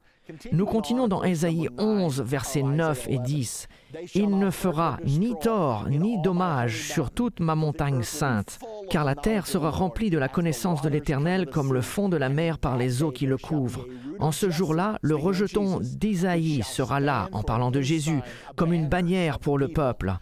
Nous 0.52 0.66
continuons 0.66 1.08
dans 1.08 1.24
Ésaïe 1.24 1.68
11, 1.78 2.20
versets 2.20 2.62
9 2.62 3.06
et 3.08 3.18
10. 3.18 3.66
Il 4.14 4.38
ne 4.38 4.50
fera 4.50 4.98
ni 5.04 5.34
tort 5.40 5.88
ni 5.88 6.20
dommage 6.20 6.82
sur 6.82 7.10
toute 7.10 7.40
ma 7.40 7.54
montagne 7.54 8.02
sainte, 8.02 8.58
car 8.90 9.04
la 9.04 9.14
terre 9.14 9.46
sera 9.46 9.70
remplie 9.70 10.10
de 10.10 10.18
la 10.18 10.28
connaissance 10.28 10.82
de 10.82 10.90
l'Éternel 10.90 11.46
comme 11.46 11.72
le 11.72 11.80
fond 11.80 12.10
de 12.10 12.18
la 12.18 12.28
mer 12.28 12.58
par 12.58 12.76
les 12.76 13.02
eaux 13.02 13.10
qui 13.10 13.24
le 13.24 13.38
couvrent. 13.38 13.86
En 14.18 14.32
ce 14.32 14.50
jour-là, 14.50 14.98
le 15.00 15.16
rejeton 15.16 15.80
d'Isaïe 15.80 16.62
sera 16.62 17.00
là, 17.00 17.28
en 17.32 17.42
parlant 17.42 17.70
de 17.70 17.80
Jésus, 17.80 18.20
comme 18.54 18.74
une 18.74 18.88
bannière 18.88 19.38
pour 19.38 19.56
le 19.56 19.68
peuple 19.68 20.12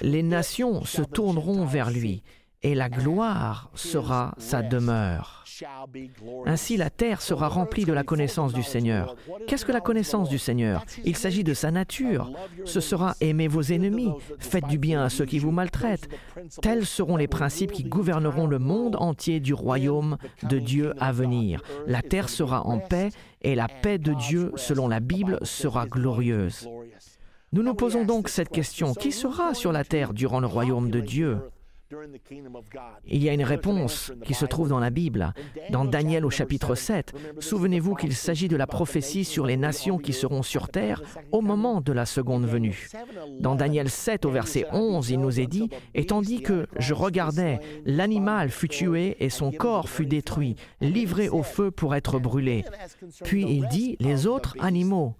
les 0.00 0.22
nations 0.22 0.84
se 0.84 1.02
tourneront 1.02 1.64
vers 1.64 1.90
lui 1.90 2.22
et 2.62 2.74
la 2.74 2.88
gloire 2.88 3.70
sera 3.74 4.34
sa 4.38 4.62
demeure. 4.62 5.44
Ainsi 6.46 6.76
la 6.76 6.90
terre 6.90 7.20
sera 7.20 7.48
remplie 7.48 7.84
de 7.84 7.92
la 7.92 8.04
connaissance 8.04 8.52
du 8.52 8.62
Seigneur. 8.62 9.16
Qu'est-ce 9.46 9.64
que 9.64 9.72
la 9.72 9.80
connaissance 9.80 10.28
du 10.28 10.38
Seigneur? 10.38 10.84
Il 11.04 11.16
s'agit 11.16 11.44
de 11.44 11.54
sa 11.54 11.70
nature. 11.70 12.32
Ce 12.64 12.80
sera 12.80 13.16
aimer 13.20 13.48
vos 13.48 13.62
ennemis, 13.62 14.12
faites 14.38 14.66
du 14.66 14.78
bien 14.78 15.02
à 15.04 15.10
ceux 15.10 15.26
qui 15.26 15.38
vous 15.38 15.50
maltraitent. 15.50 16.08
Tels 16.62 16.86
seront 16.86 17.16
les 17.16 17.28
principes 17.28 17.72
qui 17.72 17.84
gouverneront 17.84 18.46
le 18.46 18.58
monde 18.58 18.96
entier 18.98 19.40
du 19.40 19.54
royaume 19.54 20.16
de 20.44 20.58
Dieu 20.58 20.94
à 21.00 21.12
venir. 21.12 21.62
La 21.86 22.02
terre 22.02 22.28
sera 22.28 22.66
en 22.66 22.78
paix 22.78 23.10
et 23.42 23.54
la 23.54 23.68
paix 23.68 23.98
de 23.98 24.14
Dieu, 24.14 24.52
selon 24.56 24.88
la 24.88 25.00
Bible, 25.00 25.38
sera 25.42 25.86
glorieuse. 25.86 26.68
Nous 27.54 27.62
nous 27.62 27.74
posons 27.74 28.06
donc 28.06 28.30
cette 28.30 28.48
question, 28.48 28.94
qui 28.94 29.12
sera 29.12 29.52
sur 29.52 29.72
la 29.72 29.84
terre 29.84 30.14
durant 30.14 30.40
le 30.40 30.46
royaume 30.46 30.90
de 30.90 31.00
Dieu? 31.00 31.38
Il 33.06 33.22
y 33.22 33.28
a 33.28 33.32
une 33.32 33.44
réponse 33.44 34.12
qui 34.24 34.34
se 34.34 34.46
trouve 34.46 34.68
dans 34.68 34.78
la 34.78 34.90
Bible, 34.90 35.32
dans 35.70 35.84
Daniel 35.84 36.24
au 36.24 36.30
chapitre 36.30 36.74
7. 36.74 37.12
Souvenez-vous 37.38 37.94
qu'il 37.94 38.14
s'agit 38.14 38.48
de 38.48 38.56
la 38.56 38.66
prophétie 38.66 39.24
sur 39.24 39.46
les 39.46 39.56
nations 39.56 39.98
qui 39.98 40.12
seront 40.12 40.42
sur 40.42 40.68
terre 40.68 41.02
au 41.32 41.40
moment 41.40 41.80
de 41.80 41.92
la 41.92 42.06
seconde 42.06 42.46
venue. 42.46 42.88
Dans 43.40 43.54
Daniel 43.54 43.90
7 43.90 44.24
au 44.24 44.30
verset 44.30 44.66
11, 44.72 45.10
il 45.10 45.20
nous 45.20 45.40
est 45.40 45.46
dit, 45.46 45.68
Et 45.94 46.06
tandis 46.06 46.40
que 46.40 46.66
je 46.78 46.94
regardais, 46.94 47.60
l'animal 47.84 48.50
fut 48.50 48.68
tué 48.68 49.16
et 49.20 49.30
son 49.30 49.52
corps 49.52 49.88
fut 49.88 50.06
détruit, 50.06 50.56
livré 50.80 51.28
au 51.28 51.42
feu 51.42 51.70
pour 51.70 51.94
être 51.94 52.18
brûlé. 52.18 52.64
Puis 53.24 53.44
il 53.48 53.68
dit, 53.68 53.96
Les 54.00 54.26
autres 54.26 54.56
animaux. 54.60 55.14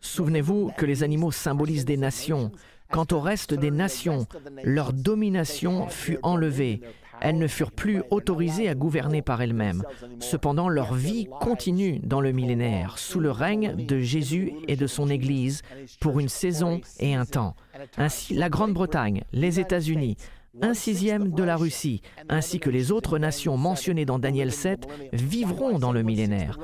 Souvenez-vous 0.00 0.72
que 0.76 0.86
les 0.86 1.02
animaux 1.02 1.30
symbolisent 1.30 1.84
des 1.84 1.96
nations. 1.96 2.50
Quant 2.90 3.06
au 3.12 3.20
reste 3.20 3.54
des 3.54 3.70
nations, 3.70 4.26
leur 4.62 4.92
domination 4.92 5.88
fut 5.88 6.18
enlevée. 6.22 6.80
Elles 7.20 7.38
ne 7.38 7.46
furent 7.46 7.72
plus 7.72 8.02
autorisées 8.10 8.68
à 8.68 8.74
gouverner 8.74 9.22
par 9.22 9.40
elles-mêmes. 9.40 9.82
Cependant, 10.20 10.68
leur 10.68 10.94
vie 10.94 11.28
continue 11.40 11.98
dans 12.00 12.20
le 12.20 12.32
millénaire, 12.32 12.98
sous 12.98 13.20
le 13.20 13.30
règne 13.30 13.74
de 13.74 14.00
Jésus 14.00 14.52
et 14.68 14.76
de 14.76 14.86
son 14.86 15.08
Église, 15.08 15.62
pour 16.00 16.20
une 16.20 16.28
saison 16.28 16.80
et 17.00 17.14
un 17.14 17.24
temps. 17.24 17.56
Ainsi, 17.96 18.34
la 18.34 18.48
Grande-Bretagne, 18.48 19.22
les 19.32 19.60
États-Unis, 19.60 20.16
un 20.62 20.74
sixième 20.74 21.32
de 21.32 21.42
la 21.42 21.56
Russie, 21.56 22.00
ainsi 22.28 22.60
que 22.60 22.70
les 22.70 22.92
autres 22.92 23.18
nations 23.18 23.56
mentionnées 23.56 24.06
dans 24.06 24.18
Daniel 24.18 24.52
7, 24.52 24.86
vivront 25.12 25.78
dans 25.78 25.92
le 25.92 26.02
millénaire. 26.02 26.58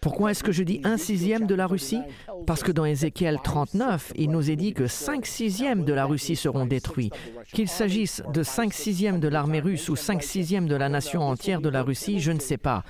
Pourquoi 0.00 0.30
est-ce 0.30 0.42
que 0.42 0.50
je 0.52 0.62
dis 0.62 0.80
un 0.84 0.96
sixième 0.96 1.46
de 1.46 1.54
la 1.54 1.66
Russie? 1.66 2.00
Parce 2.46 2.62
que 2.62 2.72
dans 2.72 2.86
Ézéchiel 2.86 3.38
39, 3.44 4.14
il 4.16 4.30
nous 4.30 4.50
est 4.50 4.56
dit 4.56 4.72
que 4.72 4.86
cinq 4.86 5.26
sixièmes 5.26 5.84
de 5.84 5.92
la 5.92 6.06
Russie 6.06 6.36
seront 6.36 6.64
détruits. 6.64 7.10
Qu'il 7.52 7.68
s'agisse 7.68 8.22
de 8.32 8.42
cinq 8.42 8.72
sixièmes 8.72 9.20
de 9.20 9.28
l'armée 9.28 9.60
russe 9.60 9.90
ou 9.90 9.96
cinq 9.96 10.22
sixièmes 10.22 10.68
de 10.68 10.76
la 10.76 10.88
nation 10.88 11.20
entière 11.20 11.60
de 11.60 11.68
la 11.68 11.82
Russie, 11.82 12.18
je 12.18 12.32
ne 12.32 12.40
sais 12.40 12.56
pas. 12.56 12.82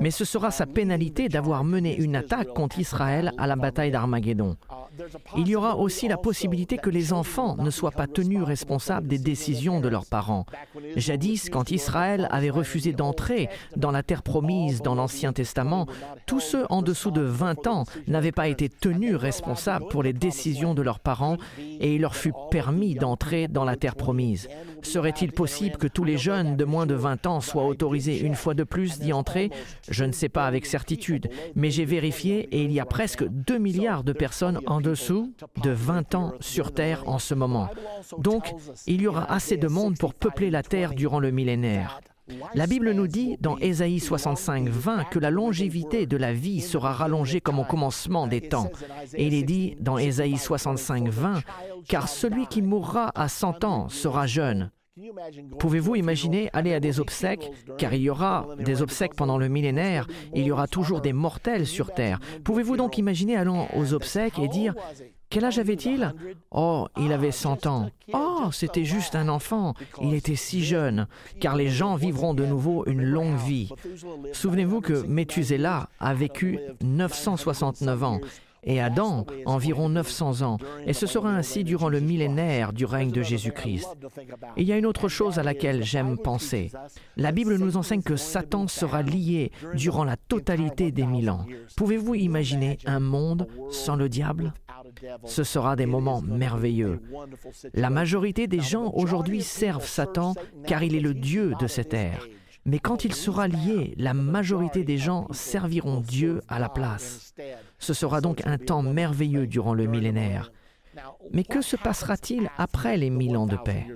Mais 0.00 0.10
ce 0.10 0.24
sera 0.24 0.50
sa 0.50 0.66
pénalité 0.66 1.28
d'avoir 1.28 1.62
mené 1.62 1.96
une 1.96 2.16
attaque 2.16 2.48
contre 2.48 2.80
Israël 2.80 3.32
à 3.38 3.46
la 3.46 3.56
bataille 3.56 3.92
d'Armageddon. 3.92 4.56
Il 5.36 5.48
y 5.48 5.56
aura 5.56 5.76
aussi 5.76 6.08
la 6.08 6.16
possibilité 6.16 6.78
que 6.78 6.90
les 6.90 7.12
enfants 7.12 7.56
ne 7.58 7.70
soient 7.70 7.90
pas 7.90 8.06
tenus 8.06 8.42
responsables 8.42 9.06
des 9.06 9.18
décisions 9.18 9.80
de 9.80 9.88
leurs 9.88 10.06
parents. 10.06 10.46
Jadis, 10.96 11.48
quand 11.50 11.70
Israël 11.70 12.28
avait 12.30 12.50
refusé 12.50 12.92
d'entrer 12.92 13.48
dans 13.76 13.90
la 13.90 14.02
terre 14.02 14.22
promise 14.22 14.82
dans 14.82 14.94
l'Ancien 14.94 15.32
Testament, 15.32 15.86
tous 16.26 16.55
en 16.70 16.82
dessous 16.82 17.10
de 17.10 17.20
20 17.20 17.66
ans 17.66 17.84
n'avaient 18.06 18.32
pas 18.32 18.48
été 18.48 18.68
tenus 18.68 19.16
responsables 19.16 19.88
pour 19.88 20.02
les 20.02 20.12
décisions 20.12 20.74
de 20.74 20.82
leurs 20.82 21.00
parents 21.00 21.36
et 21.58 21.94
il 21.94 22.00
leur 22.00 22.16
fut 22.16 22.32
permis 22.50 22.94
d'entrer 22.94 23.48
dans 23.48 23.64
la 23.64 23.76
terre 23.76 23.96
promise. 23.96 24.48
Serait-il 24.82 25.32
possible 25.32 25.76
que 25.76 25.86
tous 25.86 26.04
les 26.04 26.18
jeunes 26.18 26.56
de 26.56 26.64
moins 26.64 26.86
de 26.86 26.94
20 26.94 27.26
ans 27.26 27.40
soient 27.40 27.66
autorisés 27.66 28.20
une 28.20 28.34
fois 28.34 28.54
de 28.54 28.64
plus 28.64 28.98
d'y 28.98 29.12
entrer? 29.12 29.50
Je 29.88 30.04
ne 30.04 30.12
sais 30.12 30.28
pas 30.28 30.46
avec 30.46 30.66
certitude, 30.66 31.28
mais 31.54 31.70
j'ai 31.70 31.84
vérifié 31.84 32.48
et 32.52 32.62
il 32.62 32.72
y 32.72 32.80
a 32.80 32.86
presque 32.86 33.24
2 33.24 33.58
milliards 33.58 34.04
de 34.04 34.12
personnes 34.12 34.60
en 34.66 34.80
dessous 34.80 35.32
de 35.62 35.70
20 35.70 36.14
ans 36.14 36.32
sur 36.40 36.72
Terre 36.72 37.02
en 37.06 37.18
ce 37.18 37.34
moment. 37.34 37.68
Donc, 38.18 38.54
il 38.86 39.02
y 39.02 39.06
aura 39.06 39.30
assez 39.32 39.56
de 39.56 39.68
monde 39.68 39.98
pour 39.98 40.14
peupler 40.14 40.50
la 40.50 40.62
Terre 40.62 40.94
durant 40.94 41.20
le 41.20 41.30
millénaire. 41.30 42.00
La 42.54 42.66
Bible 42.66 42.92
nous 42.92 43.06
dit 43.06 43.36
dans 43.40 43.56
Ésaïe 43.58 44.00
65, 44.00 44.68
20 44.68 45.04
que 45.04 45.18
la 45.18 45.30
longévité 45.30 46.06
de 46.06 46.16
la 46.16 46.32
vie 46.32 46.60
sera 46.60 46.92
rallongée 46.92 47.40
comme 47.40 47.58
au 47.58 47.64
commencement 47.64 48.26
des 48.26 48.40
temps. 48.40 48.70
Et 49.14 49.26
il 49.26 49.34
est 49.34 49.44
dit 49.44 49.76
dans 49.80 49.98
Ésaïe 49.98 50.36
65, 50.36 51.08
20, 51.08 51.42
car 51.88 52.08
celui 52.08 52.46
qui 52.46 52.62
mourra 52.62 53.12
à 53.14 53.28
100 53.28 53.64
ans 53.64 53.88
sera 53.88 54.26
jeune. 54.26 54.70
Pouvez-vous 55.58 55.94
imaginer 55.94 56.48
aller 56.54 56.72
à 56.72 56.80
des 56.80 57.00
obsèques, 57.00 57.50
car 57.76 57.92
il 57.92 58.00
y 58.00 58.10
aura 58.10 58.46
des 58.58 58.80
obsèques 58.80 59.14
pendant 59.14 59.36
le 59.36 59.48
millénaire, 59.48 60.06
il 60.34 60.44
y 60.44 60.50
aura 60.50 60.66
toujours 60.66 61.02
des 61.02 61.12
mortels 61.12 61.66
sur 61.66 61.92
Terre. 61.92 62.18
Pouvez-vous 62.44 62.78
donc 62.78 62.96
imaginer 62.96 63.36
allant 63.36 63.68
aux 63.76 63.92
obsèques 63.92 64.38
et 64.38 64.48
dire, 64.48 64.74
quel 65.28 65.44
âge 65.44 65.58
avait-il 65.58 66.14
Oh, 66.50 66.86
il 66.98 67.12
avait 67.12 67.32
100 67.32 67.66
ans. 67.66 67.90
Oh, 68.12 68.48
c'était 68.52 68.84
juste 68.84 69.14
un 69.16 69.28
enfant. 69.28 69.74
Il 70.00 70.14
était 70.14 70.36
si 70.36 70.64
jeune, 70.64 71.06
car 71.40 71.56
les 71.56 71.68
gens 71.68 71.96
vivront 71.96 72.34
de 72.34 72.46
nouveau 72.46 72.84
une 72.86 73.02
longue 73.02 73.36
vie. 73.36 73.70
Souvenez-vous 74.32 74.80
que 74.80 75.04
Methuselah 75.06 75.88
a 75.98 76.14
vécu 76.14 76.60
969 76.82 78.04
ans 78.04 78.20
et 78.66 78.80
Adam 78.80 79.24
environ 79.46 79.88
900 79.88 80.42
ans, 80.42 80.58
et 80.86 80.92
ce 80.92 81.06
sera 81.06 81.30
ainsi 81.30 81.64
durant 81.64 81.88
le 81.88 82.00
millénaire 82.00 82.72
du 82.72 82.84
règne 82.84 83.12
de 83.12 83.22
Jésus-Christ. 83.22 83.86
Il 84.56 84.64
y 84.64 84.72
a 84.72 84.76
une 84.76 84.86
autre 84.86 85.08
chose 85.08 85.38
à 85.38 85.44
laquelle 85.44 85.84
j'aime 85.84 86.18
penser. 86.18 86.72
La 87.16 87.32
Bible 87.32 87.56
nous 87.56 87.76
enseigne 87.76 88.02
que 88.02 88.16
Satan 88.16 88.66
sera 88.66 89.02
lié 89.02 89.52
durant 89.74 90.04
la 90.04 90.16
totalité 90.16 90.90
des 90.90 91.06
mille 91.06 91.30
ans. 91.30 91.46
Pouvez-vous 91.76 92.16
imaginer 92.16 92.78
un 92.86 93.00
monde 93.00 93.46
sans 93.70 93.94
le 93.94 94.08
diable? 94.08 94.52
Ce 95.24 95.44
sera 95.44 95.76
des 95.76 95.86
moments 95.86 96.22
merveilleux. 96.22 97.00
La 97.74 97.90
majorité 97.90 98.46
des 98.46 98.60
gens 98.60 98.92
aujourd'hui 98.94 99.42
servent 99.42 99.86
Satan 99.86 100.34
car 100.66 100.82
il 100.82 100.94
est 100.94 101.00
le 101.00 101.14
Dieu 101.14 101.54
de 101.60 101.66
cette 101.66 101.94
ère. 101.94 102.26
Mais 102.64 102.80
quand 102.80 103.04
il 103.04 103.14
sera 103.14 103.46
lié, 103.46 103.94
la 103.96 104.12
majorité 104.12 104.82
des 104.82 104.98
gens 104.98 105.28
serviront 105.30 106.00
Dieu 106.00 106.40
à 106.48 106.58
la 106.58 106.68
place. 106.68 107.32
Ce 107.78 107.94
sera 107.94 108.20
donc 108.20 108.44
un 108.44 108.58
temps 108.58 108.82
merveilleux 108.82 109.46
durant 109.46 109.72
le 109.72 109.86
millénaire. 109.86 110.50
Mais 111.32 111.44
que 111.44 111.60
se 111.60 111.76
passera-t-il 111.76 112.50
après 112.58 112.96
les 112.96 113.10
mille 113.10 113.36
ans 113.36 113.46
de 113.46 113.56
paix? 113.56 113.86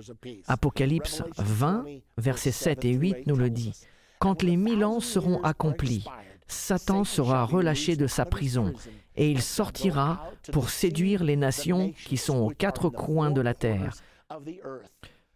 Apocalypse 0.47 1.23
20, 1.37 1.85
versets 2.17 2.51
7 2.51 2.85
et 2.85 2.93
8 2.93 3.27
nous 3.27 3.35
le 3.35 3.49
dit. 3.49 3.73
Quand 4.19 4.43
les 4.43 4.55
mille 4.55 4.85
ans 4.85 4.99
seront 4.99 5.41
accomplis, 5.43 6.05
Satan 6.47 7.03
sera 7.03 7.43
relâché 7.43 7.95
de 7.95 8.07
sa 8.07 8.25
prison 8.25 8.73
et 9.15 9.29
il 9.29 9.41
sortira 9.41 10.31
pour 10.51 10.69
séduire 10.69 11.23
les 11.23 11.35
nations 11.35 11.93
qui 12.05 12.17
sont 12.17 12.37
aux 12.37 12.49
quatre 12.49 12.89
coins 12.89 13.31
de 13.31 13.41
la 13.41 13.53
terre, 13.53 13.93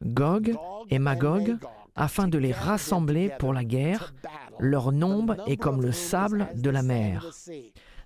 Gog 0.03 0.55
et 0.89 0.99
Magog, 0.99 1.57
afin 1.95 2.27
de 2.27 2.37
les 2.37 2.51
rassembler 2.51 3.31
pour 3.39 3.53
la 3.53 3.63
guerre. 3.63 4.13
Leur 4.59 4.91
nombre 4.91 5.37
est 5.47 5.57
comme 5.57 5.81
le 5.81 5.91
sable 5.91 6.47
de 6.55 6.69
la 6.69 6.83
mer. 6.83 7.31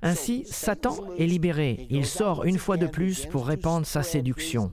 Ainsi, 0.01 0.45
Satan 0.45 0.95
est 1.17 1.25
libéré. 1.25 1.87
Il 1.89 2.05
sort 2.05 2.45
une 2.45 2.57
fois 2.57 2.77
de 2.77 2.87
plus 2.87 3.25
pour 3.25 3.45
répandre 3.47 3.85
sa 3.85 4.01
séduction. 4.01 4.71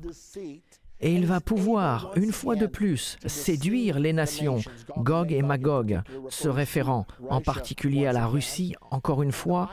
Et 1.01 1.13
il 1.13 1.27
va 1.27 1.41
pouvoir, 1.41 2.13
une 2.17 2.33
fois 2.33 2.57
de 2.57 2.67
plus, 2.67 3.19
séduire 3.27 3.99
les 3.99 4.13
nations, 4.13 4.61
Gog 4.97 5.33
et 5.33 5.43
Magog, 5.43 6.01
se 6.31 6.49
référant 6.49 7.07
en 7.29 7.41
particulier 7.41 8.07
à 8.07 8.13
la 8.13 8.27
Russie, 8.27 8.75
encore 8.91 9.23
une 9.23 9.33
fois. 9.33 9.71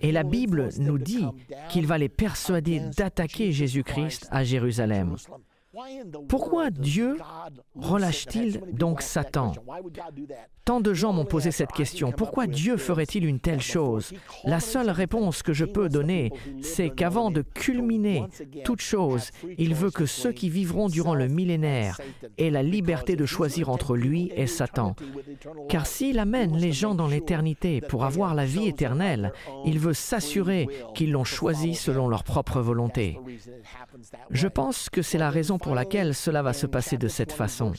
Et 0.00 0.12
la 0.12 0.22
Bible 0.22 0.68
nous 0.78 0.98
dit 0.98 1.26
qu'il 1.68 1.86
va 1.86 1.98
les 1.98 2.08
persuader 2.08 2.80
d'attaquer 2.96 3.52
Jésus-Christ 3.52 4.28
à 4.30 4.44
Jérusalem. 4.44 5.16
Pourquoi 6.28 6.70
Dieu 6.70 7.16
relâche-t-il 7.74 8.60
donc 8.72 9.00
Satan? 9.00 9.52
Tant 10.64 10.80
de 10.80 10.94
gens 10.94 11.12
m'ont 11.12 11.24
posé 11.24 11.50
cette 11.50 11.72
question. 11.72 12.12
Pourquoi 12.12 12.46
Dieu 12.46 12.76
ferait-il 12.76 13.24
une 13.24 13.40
telle 13.40 13.60
chose? 13.60 14.12
La 14.44 14.60
seule 14.60 14.90
réponse 14.90 15.42
que 15.42 15.52
je 15.52 15.64
peux 15.64 15.88
donner, 15.88 16.30
c'est 16.60 16.90
qu'avant 16.90 17.30
de 17.30 17.42
culminer 17.42 18.24
toute 18.64 18.80
chose, 18.80 19.30
il 19.58 19.74
veut 19.74 19.90
que 19.90 20.06
ceux 20.06 20.30
qui 20.32 20.50
vivront 20.50 20.88
durant 20.88 21.14
le 21.14 21.26
millénaire 21.26 22.00
aient 22.38 22.50
la 22.50 22.62
liberté 22.62 23.16
de 23.16 23.26
choisir 23.26 23.70
entre 23.70 23.96
lui 23.96 24.30
et 24.36 24.46
Satan. 24.46 24.94
Car 25.68 25.86
s'il 25.86 26.18
amène 26.18 26.56
les 26.56 26.72
gens 26.72 26.94
dans 26.94 27.08
l'éternité 27.08 27.80
pour 27.80 28.04
avoir 28.04 28.34
la 28.34 28.44
vie 28.44 28.68
éternelle, 28.68 29.32
il 29.64 29.78
veut 29.78 29.94
s'assurer 29.94 30.68
qu'ils 30.94 31.12
l'ont 31.12 31.24
choisi 31.24 31.74
selon 31.74 32.08
leur 32.08 32.24
propre 32.24 32.60
volonté. 32.60 33.18
Je 34.30 34.48
pense 34.48 34.90
que 34.90 35.02
c'est 35.02 35.18
la 35.18 35.30
raison 35.30 35.58
pour 35.62 35.74
laquelle 35.74 36.14
cela 36.14 36.42
va 36.42 36.52
se 36.52 36.66
passer 36.66 36.98
de 36.98 37.08
cette 37.08 37.32
façon. 37.32 37.72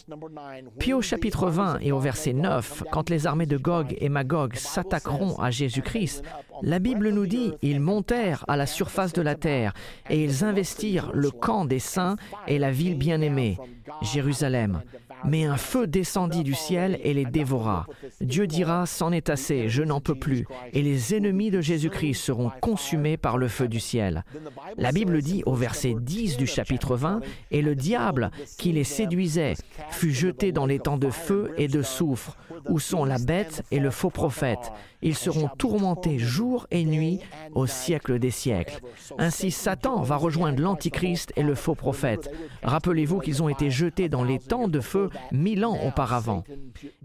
Puis 0.79 0.93
au 0.93 1.01
chapitre 1.01 1.49
20 1.49 1.79
et 1.81 1.91
au 1.91 1.99
verset 1.99 2.33
9, 2.33 2.83
quand 2.91 3.09
les 3.09 3.27
armées 3.27 3.45
de 3.45 3.57
Gog 3.57 3.95
et 3.99 4.09
Magog 4.09 4.55
s'attaqueront 4.55 5.37
à 5.39 5.51
Jésus-Christ, 5.51 6.23
la 6.61 6.79
Bible 6.79 7.09
nous 7.09 7.27
dit, 7.27 7.53
ils 7.61 7.79
montèrent 7.79 8.45
à 8.47 8.57
la 8.57 8.65
surface 8.65 9.13
de 9.13 9.21
la 9.21 9.35
terre 9.35 9.73
et 10.09 10.23
ils 10.23 10.43
investirent 10.43 11.11
le 11.13 11.29
camp 11.31 11.65
des 11.65 11.79
saints 11.79 12.15
et 12.47 12.57
la 12.57 12.71
ville 12.71 12.97
bien-aimée, 12.97 13.57
Jérusalem. 14.01 14.81
Mais 15.25 15.45
un 15.45 15.57
feu 15.57 15.87
descendit 15.87 16.43
du 16.43 16.53
ciel 16.53 16.99
et 17.03 17.13
les 17.13 17.25
dévora. 17.25 17.87
Dieu 18.21 18.47
dira, 18.47 18.85
c'en 18.85 19.11
est 19.11 19.29
assez, 19.29 19.69
je 19.69 19.83
n'en 19.83 20.01
peux 20.01 20.15
plus. 20.15 20.45
Et 20.73 20.81
les 20.81 21.15
ennemis 21.15 21.51
de 21.51 21.61
Jésus-Christ 21.61 22.15
seront 22.15 22.51
consumés 22.61 23.17
par 23.17 23.37
le 23.37 23.47
feu 23.47 23.67
du 23.67 23.79
ciel. 23.79 24.23
La 24.77 24.91
Bible 24.91 25.21
dit 25.21 25.43
au 25.45 25.53
verset 25.53 25.95
10 25.99 26.37
du 26.37 26.47
chapitre 26.47 26.95
20, 26.95 27.21
Et 27.51 27.61
le 27.61 27.75
diable 27.75 28.31
qui 28.57 28.71
les 28.71 28.83
séduisait 28.83 29.55
fut 29.89 30.13
jeté 30.13 30.51
dans 30.51 30.65
les 30.65 30.79
temps 30.79 30.97
de 30.97 31.09
feu 31.09 31.51
et 31.57 31.67
de 31.67 31.81
soufre, 31.81 32.37
où 32.69 32.79
sont 32.79 33.05
la 33.05 33.17
bête 33.17 33.63
et 33.71 33.79
le 33.79 33.91
faux 33.91 34.09
prophète. 34.09 34.71
Ils 35.01 35.15
seront 35.15 35.49
tourmentés 35.57 36.17
jour 36.17 36.65
et 36.71 36.85
nuit 36.85 37.19
au 37.55 37.67
siècle 37.67 38.19
des 38.19 38.31
siècles. 38.31 38.79
Ainsi 39.17 39.51
Satan 39.51 40.01
va 40.01 40.15
rejoindre 40.15 40.61
l'Antichrist 40.61 41.33
et 41.35 41.43
le 41.43 41.55
faux 41.55 41.75
prophète. 41.75 42.31
Rappelez-vous 42.63 43.19
qu'ils 43.19 43.43
ont 43.43 43.49
été 43.49 43.69
jetés 43.69 44.07
dans 44.07 44.23
les 44.23 44.39
temps 44.39 44.69
de 44.69 44.79
feu 44.79 45.09
mille 45.31 45.65
ans 45.65 45.77
auparavant. 45.85 46.43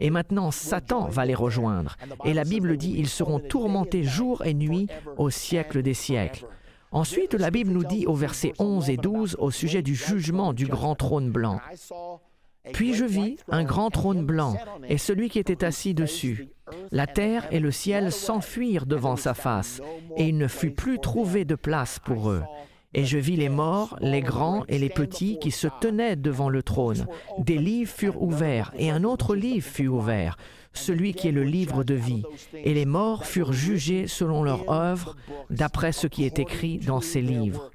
Et 0.01 0.11
maintenant 0.11 0.51
Satan 0.51 1.09
va 1.09 1.25
les 1.25 1.35
rejoindre. 1.35 1.97
Et 2.25 2.35
la 2.35 2.45
Bible 2.45 2.77
dit 2.77 2.95
ils 2.97 3.09
seront 3.09 3.41
tourmentés 3.41 4.03
jour 4.03 4.45
et 4.45 4.55
nuit 4.55 4.89
au 5.17 5.31
siècle 5.31 5.83
des 5.83 5.95
siècles. 5.95 6.47
Ensuite, 6.91 7.35
la 7.35 7.51
Bible 7.51 7.71
nous 7.71 7.85
dit 7.85 8.07
au 8.07 8.15
verset 8.15 8.55
11 8.59 8.89
et 8.89 8.97
12 8.97 9.37
au 9.39 9.51
sujet 9.51 9.83
du 9.83 9.95
jugement 9.95 10.53
du 10.53 10.67
grand 10.67 10.95
trône 10.95 11.31
blanc. 11.31 11.61
Puis 12.73 12.95
je 12.95 13.05
vis 13.05 13.37
un 13.49 13.65
grand 13.65 13.91
trône 13.91 14.25
blanc 14.25 14.57
et 14.89 14.99
celui 14.99 15.29
qui 15.29 15.39
était 15.39 15.65
assis 15.65 15.95
dessus. 15.95 16.49
La 16.91 17.07
terre 17.07 17.47
et 17.51 17.61
le 17.61 17.71
ciel 17.71 18.13
s'enfuirent 18.13 18.87
devant 18.87 19.17
sa 19.17 19.35
face, 19.35 19.81
et 20.17 20.29
il 20.29 20.37
ne 20.37 20.49
fut 20.49 20.71
plus 20.71 20.99
trouvé 20.99 21.45
de 21.45 21.55
place 21.55 21.99
pour 21.99 22.31
eux. 22.31 22.43
Et 22.95 23.05
je 23.05 23.19
vis 23.19 23.37
les 23.37 23.51
morts, 23.51 23.99
les 24.01 24.23
grands 24.23 24.65
et 24.67 24.79
les 24.79 24.89
petits 24.89 25.39
qui 25.41 25.51
se 25.51 25.69
tenaient 25.81 26.17
devant 26.17 26.49
le 26.49 26.63
trône. 26.63 27.07
Des 27.39 27.59
livres 27.59 27.93
furent 27.93 28.23
ouverts, 28.23 28.73
et 28.79 28.91
un 28.91 29.05
autre 29.05 29.35
livre 29.35 29.67
fut 29.67 29.89
ouvert, 29.89 30.39
celui 30.73 31.13
qui 31.13 31.29
est 31.29 31.33
le 31.33 31.45
livre 31.45 31.85
de 31.85 31.95
vie. 31.95 32.23
Et 32.55 32.73
les 32.73 32.87
morts 32.87 33.27
furent 33.27 33.53
jugés 33.53 34.07
selon 34.07 34.43
leur 34.43 34.71
œuvre, 34.71 35.17
d'après 35.51 35.93
ce 35.93 36.07
qui 36.07 36.25
est 36.25 36.39
écrit 36.39 36.79
dans 36.79 37.03
ces 37.03 37.21
livres. 37.21 37.71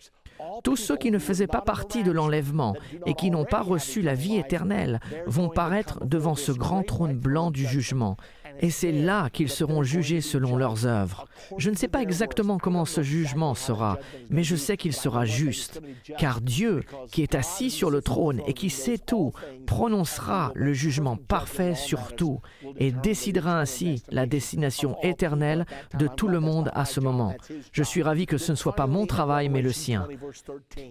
Tous 0.63 0.75
ceux 0.75 0.97
qui 0.97 1.11
ne 1.11 1.19
faisaient 1.19 1.47
pas 1.47 1.61
partie 1.61 2.03
de 2.03 2.11
l'enlèvement 2.11 2.75
et 3.05 3.13
qui 3.13 3.31
n'ont 3.31 3.45
pas 3.45 3.61
reçu 3.61 4.01
la 4.01 4.13
vie 4.13 4.37
éternelle 4.37 4.99
vont 5.25 5.49
paraître 5.49 6.03
devant 6.05 6.35
ce 6.35 6.51
grand 6.51 6.83
trône 6.83 7.17
blanc 7.17 7.51
du 7.51 7.65
jugement 7.65 8.17
et 8.59 8.69
c'est 8.69 8.91
là 8.91 9.29
qu'ils 9.29 9.49
seront 9.49 9.83
jugés 9.83 10.21
selon 10.21 10.55
leurs 10.55 10.85
œuvres. 10.85 11.25
Je 11.57 11.69
ne 11.69 11.75
sais 11.75 11.87
pas 11.87 12.01
exactement 12.01 12.57
comment 12.57 12.85
ce 12.85 13.01
jugement 13.01 13.55
sera, 13.55 13.99
mais 14.29 14.43
je 14.43 14.55
sais 14.55 14.77
qu'il 14.77 14.93
sera 14.93 15.25
juste, 15.25 15.81
car 16.17 16.41
Dieu, 16.41 16.83
qui 17.11 17.21
est 17.21 17.35
assis 17.35 17.69
sur 17.69 17.89
le 17.89 18.01
trône 18.01 18.41
et 18.47 18.53
qui 18.53 18.69
sait 18.69 18.97
tout, 18.97 19.31
prononcera 19.65 20.51
le 20.55 20.73
jugement 20.73 21.17
parfait 21.17 21.75
sur 21.75 22.15
tout 22.15 22.39
et 22.77 22.91
décidera 22.91 23.59
ainsi 23.59 24.03
la 24.09 24.25
destination 24.25 24.97
éternelle 25.03 25.65
de 25.97 26.07
tout 26.07 26.27
le 26.27 26.39
monde 26.39 26.71
à 26.73 26.85
ce 26.85 26.99
moment. 26.99 27.35
Je 27.71 27.83
suis 27.83 28.03
ravi 28.03 28.25
que 28.25 28.37
ce 28.37 28.51
ne 28.51 28.57
soit 28.57 28.75
pas 28.75 28.87
mon 28.87 29.05
travail, 29.05 29.49
mais 29.49 29.61
le 29.61 29.71
sien. 29.71 30.07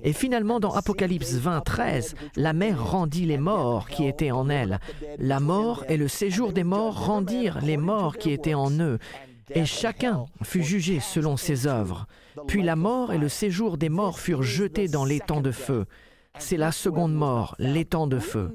Et 0.03 0.13
finalement, 0.13 0.61
dans 0.61 0.75
Apocalypse 0.75 1.35
20, 1.35 1.61
13, 1.61 2.15
la 2.37 2.53
mer 2.53 2.85
rendit 2.85 3.27
les 3.27 3.39
morts 3.39 3.89
qui 3.89 4.07
étaient 4.07 4.31
en 4.31 4.49
elle. 4.49 4.81
La 5.19 5.41
mort 5.41 5.85
et 5.89 5.97
le 5.97 6.09
séjour 6.09 6.53
des 6.53 6.65
morts 6.65 7.07
rendirent 7.07 7.52
les 7.61 7.77
morts 7.77 8.17
qui 8.17 8.31
étaient 8.31 8.55
en 8.55 8.71
eux, 8.81 8.99
et 9.55 9.65
chacun 9.65 10.27
fut 10.43 10.63
jugé 10.63 11.01
selon 11.01 11.37
ses 11.37 11.67
œuvres. 11.67 12.07
Puis 12.47 12.63
la 12.63 12.77
mort 12.77 13.13
et 13.13 13.19
le 13.19 13.29
séjour 13.29 13.77
des 13.77 13.89
morts 13.89 14.19
furent 14.19 14.43
jetés 14.43 14.89
dans 14.89 15.05
l'étang 15.05 15.41
de 15.41 15.51
feu. 15.51 15.87
C'est 16.39 16.57
la 16.57 16.73
seconde 16.73 17.15
mort, 17.15 17.55
l'étang 17.59 18.07
de 18.07 18.19
feu. 18.19 18.53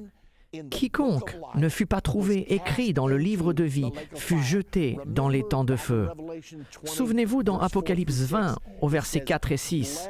Quiconque 0.71 1.37
ne 1.55 1.69
fut 1.69 1.85
pas 1.85 2.01
trouvé 2.01 2.53
écrit 2.53 2.93
dans 2.93 3.07
le 3.07 3.17
livre 3.17 3.53
de 3.53 3.63
vie 3.63 3.91
fut 4.15 4.41
jeté 4.41 4.97
dans 5.05 5.29
l'étang 5.29 5.63
de 5.63 5.75
feu. 5.75 6.09
Souvenez-vous 6.83 7.43
dans 7.43 7.59
Apocalypse 7.59 8.21
20, 8.21 8.57
au 8.81 8.87
verset 8.87 9.19
4 9.21 9.51
et 9.51 9.57
6. 9.57 10.09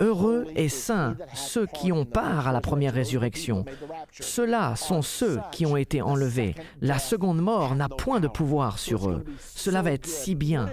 Heureux 0.00 0.46
et 0.56 0.68
saints 0.68 1.16
ceux 1.34 1.66
qui 1.66 1.92
ont 1.92 2.04
part 2.04 2.48
à 2.48 2.52
la 2.52 2.60
première 2.60 2.94
résurrection. 2.94 3.64
Ceux-là 4.12 4.76
sont 4.76 5.02
ceux 5.02 5.38
qui 5.52 5.66
ont 5.66 5.76
été 5.76 6.02
enlevés. 6.02 6.54
La 6.80 6.98
seconde 6.98 7.40
mort 7.40 7.74
n'a 7.74 7.88
point 7.88 8.20
de 8.20 8.28
pouvoir 8.28 8.78
sur 8.78 9.08
eux. 9.08 9.24
Cela 9.54 9.82
va 9.82 9.92
être 9.92 10.06
si 10.06 10.34
bien. 10.34 10.70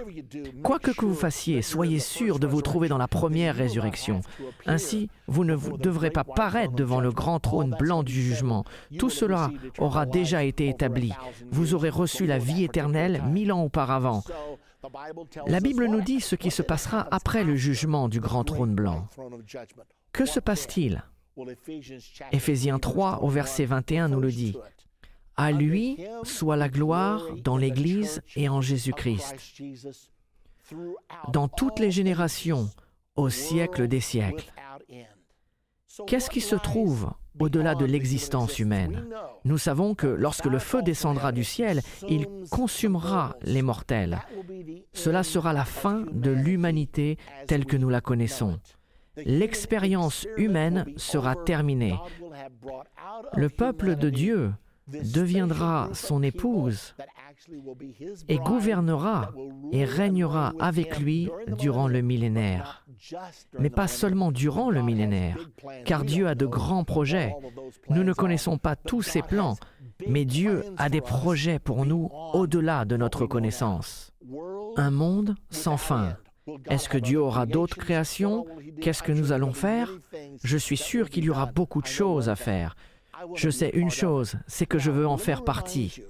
Quoi 0.62 0.78
que 0.78 0.92
vous 1.04 1.14
fassiez, 1.14 1.62
soyez 1.62 1.98
sûr 1.98 2.38
de 2.38 2.46
vous 2.46 2.62
trouver 2.62 2.88
dans 2.88 2.98
la 2.98 3.08
première 3.08 3.56
résurrection. 3.56 4.20
Ainsi, 4.66 5.08
vous 5.26 5.44
ne 5.44 5.56
devrez 5.78 6.10
pas 6.10 6.24
paraître 6.24 6.74
devant 6.74 7.00
le 7.00 7.12
grand 7.12 7.40
trône 7.40 7.74
blanc 7.78 8.02
du 8.02 8.12
jugement. 8.12 8.64
Tout 8.98 9.10
cela 9.10 9.50
aura 9.78 10.06
déjà 10.06 10.44
été 10.44 10.68
établi. 10.68 11.12
Vous 11.50 11.74
aurez 11.74 11.90
reçu 11.90 12.26
la 12.26 12.38
vie 12.38 12.64
éternelle 12.64 13.22
mille 13.28 13.52
ans 13.52 13.62
auparavant. 13.62 14.22
La 15.46 15.60
Bible 15.60 15.86
nous 15.86 16.00
dit 16.00 16.20
ce 16.20 16.36
qui 16.36 16.50
se 16.50 16.62
passera 16.62 17.06
après 17.10 17.44
le 17.44 17.56
jugement 17.56 18.08
du 18.08 18.20
grand 18.20 18.44
trône 18.44 18.74
blanc. 18.74 19.08
Que 20.12 20.26
se 20.26 20.40
passe-t-il? 20.40 21.02
Éphésiens 22.32 22.78
3 22.78 23.22
au 23.22 23.28
verset 23.28 23.64
21 23.64 24.08
nous 24.08 24.20
le 24.20 24.30
dit. 24.30 24.56
À 25.36 25.50
lui 25.50 25.98
soit 26.22 26.56
la 26.56 26.68
gloire 26.68 27.22
dans 27.42 27.56
l'Église 27.56 28.22
et 28.36 28.48
en 28.48 28.60
Jésus-Christ. 28.60 29.34
dans 31.32 31.48
toutes 31.48 31.78
les 31.78 31.90
générations, 31.90 32.70
au 33.16 33.28
siècle 33.28 33.86
des 33.86 34.00
siècles. 34.00 34.52
Qu'est-ce 36.06 36.30
qui 36.30 36.40
se 36.40 36.56
trouve 36.56 37.12
au-delà 37.38 37.74
de 37.74 37.84
l'existence 37.84 38.58
humaine 38.58 39.06
Nous 39.44 39.58
savons 39.58 39.94
que 39.94 40.06
lorsque 40.06 40.46
le 40.46 40.58
feu 40.58 40.82
descendra 40.82 41.32
du 41.32 41.44
ciel, 41.44 41.80
il 42.08 42.26
consumera 42.50 43.36
les 43.42 43.62
mortels. 43.62 44.18
Cela 44.92 45.22
sera 45.22 45.52
la 45.52 45.64
fin 45.64 46.04
de 46.12 46.30
l'humanité 46.30 47.18
telle 47.46 47.66
que 47.66 47.76
nous 47.76 47.88
la 47.88 48.00
connaissons. 48.00 48.58
L'expérience 49.16 50.26
humaine 50.36 50.86
sera 50.96 51.36
terminée. 51.36 51.98
Le 53.34 53.48
peuple 53.48 53.96
de 53.96 54.10
Dieu 54.10 54.52
deviendra 54.88 55.90
son 55.92 56.22
épouse 56.22 56.94
et 58.28 58.38
gouvernera 58.38 59.32
et 59.72 59.84
régnera 59.84 60.52
avec 60.58 60.98
lui 60.98 61.30
durant 61.58 61.88
le 61.88 62.00
millénaire. 62.00 62.83
Mais 63.58 63.70
pas 63.70 63.88
seulement 63.88 64.32
durant 64.32 64.70
le 64.70 64.82
millénaire, 64.82 65.38
car 65.84 66.04
Dieu 66.04 66.28
a 66.28 66.34
de 66.34 66.46
grands 66.46 66.84
projets. 66.84 67.34
Nous 67.90 68.04
ne 68.04 68.12
connaissons 68.12 68.58
pas 68.58 68.76
tous 68.76 69.02
ses 69.02 69.22
plans, 69.22 69.56
mais 70.06 70.24
Dieu 70.24 70.64
a 70.76 70.88
des 70.88 71.00
projets 71.00 71.58
pour 71.58 71.86
nous 71.86 72.10
au-delà 72.32 72.84
de 72.84 72.96
notre 72.96 73.26
connaissance. 73.26 74.12
Un 74.76 74.90
monde 74.90 75.34
sans 75.50 75.76
fin. 75.76 76.16
Est-ce 76.68 76.88
que 76.88 76.98
Dieu 76.98 77.20
aura 77.20 77.46
d'autres 77.46 77.78
créations? 77.78 78.44
Qu'est-ce 78.80 79.02
que 79.02 79.12
nous 79.12 79.32
allons 79.32 79.52
faire? 79.52 79.90
Je 80.42 80.58
suis 80.58 80.76
sûr 80.76 81.08
qu'il 81.08 81.24
y 81.24 81.30
aura 81.30 81.46
beaucoup 81.46 81.80
de 81.80 81.86
choses 81.86 82.28
à 82.28 82.36
faire. 82.36 82.76
Je 83.34 83.48
sais 83.48 83.70
une 83.70 83.90
chose, 83.90 84.36
c'est 84.46 84.66
que 84.66 84.78
je 84.78 84.90
veux 84.90 85.06
en 85.06 85.16
faire 85.16 85.44
partie. 85.44 86.02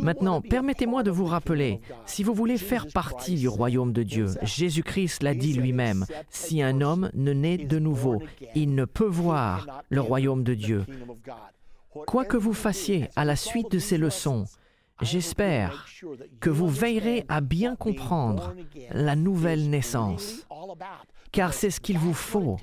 Maintenant, 0.00 0.40
permettez-moi 0.40 1.02
de 1.02 1.10
vous 1.10 1.24
rappeler, 1.24 1.80
si 2.04 2.22
vous 2.22 2.34
voulez 2.34 2.58
faire 2.58 2.86
partie 2.92 3.36
du 3.36 3.48
royaume 3.48 3.92
de 3.92 4.02
Dieu, 4.02 4.28
Jésus-Christ 4.42 5.22
l'a 5.22 5.34
dit 5.34 5.54
lui-même, 5.54 6.04
si 6.30 6.62
un 6.62 6.80
homme 6.80 7.10
ne 7.14 7.32
naît 7.32 7.58
de 7.58 7.78
nouveau, 7.78 8.22
il 8.54 8.74
ne 8.74 8.84
peut 8.84 9.06
voir 9.06 9.82
le 9.88 10.00
royaume 10.00 10.42
de 10.42 10.54
Dieu. 10.54 10.84
Quoi 12.06 12.24
que 12.24 12.36
vous 12.36 12.52
fassiez 12.52 13.08
à 13.16 13.24
la 13.24 13.36
suite 13.36 13.72
de 13.72 13.78
ces 13.78 13.96
leçons, 13.96 14.44
j'espère 15.00 15.86
que 16.40 16.50
vous 16.50 16.68
veillerez 16.68 17.24
à 17.28 17.40
bien 17.40 17.76
comprendre 17.76 18.54
la 18.90 19.16
nouvelle 19.16 19.70
naissance, 19.70 20.46
car 21.36 21.52
c'est 21.52 21.70
ce 21.70 21.80
qu'il 21.80 21.98
vous 21.98 22.14
faut 22.14 22.56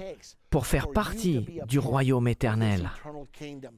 pour 0.49 0.65
faire 0.65 0.89
partie 0.89 1.45
du 1.67 1.78
royaume 1.78 2.28
éternel. 2.28 2.89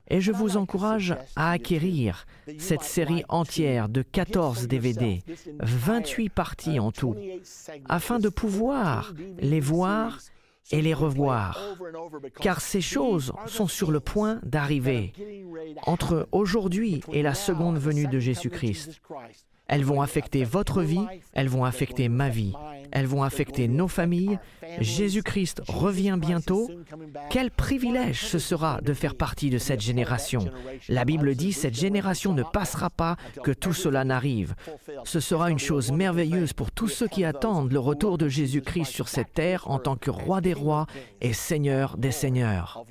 Et 0.08 0.22
je 0.22 0.32
vous 0.32 0.56
encourage 0.56 1.18
à 1.36 1.52
acquérir 1.52 2.26
cette 2.58 2.84
série 2.84 3.26
entière 3.28 3.90
de 3.90 4.02
14 4.02 4.70
DVD, 4.70 5.22
28 5.60 6.30
parties 6.30 6.80
en 6.80 6.94
tout, 6.94 7.14
afin 7.90 8.20
de 8.20 8.30
pouvoir 8.30 9.14
les 9.40 9.60
voir 9.60 10.20
et 10.72 10.82
les 10.82 10.94
revoir, 10.94 11.60
car 12.40 12.62
ces 12.62 12.82
choses 12.82 13.34
sont 13.48 13.68
sur 13.68 13.92
le 13.92 14.00
point 14.00 14.40
d'arriver 14.44 15.12
entre 15.86 16.30
aujourd'hui 16.32 17.02
et 17.12 17.22
la 17.22 17.34
seconde 17.34 17.80
venue 17.80 18.08
de 18.08 18.20
Jésus-Christ. 18.20 19.02
Elles 19.68 19.84
vont 19.84 20.02
affecter 20.02 20.46
votre 20.46 20.82
vie, 20.82 21.06
elles 21.34 21.50
vont 21.50 21.66
affecter 21.66 22.08
ma 22.08 22.30
vie, 22.30 22.54
elles 22.96 23.08
vont 23.08 23.24
affecter 23.24 23.68
nos 23.68 23.90
familles. 23.90 24.40
Jésus-Christ 24.80 25.62
revient 25.68 26.18
bientôt. 26.18 26.72
Quel 27.30 27.52
privilège 27.52 28.22
ce 28.22 28.40
sera 28.40 28.80
de 28.82 28.94
faire 28.94 29.16
partie 29.16 29.50
de 29.50 29.58
cette 29.58 29.82
génération. 29.82 30.46
La 30.88 31.04
Bible 31.04 31.36
dit, 31.36 31.52
cette 31.52 31.76
génération 31.76 32.32
ne 32.34 32.42
passera 32.42 32.90
pas 32.90 33.18
que 33.44 33.52
tout 33.52 33.74
cela 33.74 34.06
n'arrive. 34.06 34.56
Ce 35.04 35.20
sera 35.20 35.52
une 35.52 35.60
chose 35.60 35.92
merveilleuse 35.92 36.54
pour 36.54 36.72
tous 36.72 36.88
ceux 36.88 37.10
qui 37.10 37.26
attendent 37.26 37.74
le 37.74 37.80
retour 37.80 38.18
de 38.18 38.30
Jésus-Christ 38.30 38.86
sur 38.92 39.10
cette 39.10 39.34
terre 39.34 39.70
en 39.70 39.78
tant 39.78 39.98
que 39.98 40.10
roi 40.10 40.40
des 40.40 40.54
rois 40.54 40.88
et 41.20 41.34
seigneur 41.34 41.98
des 41.98 42.12
seigneurs. 42.12 42.86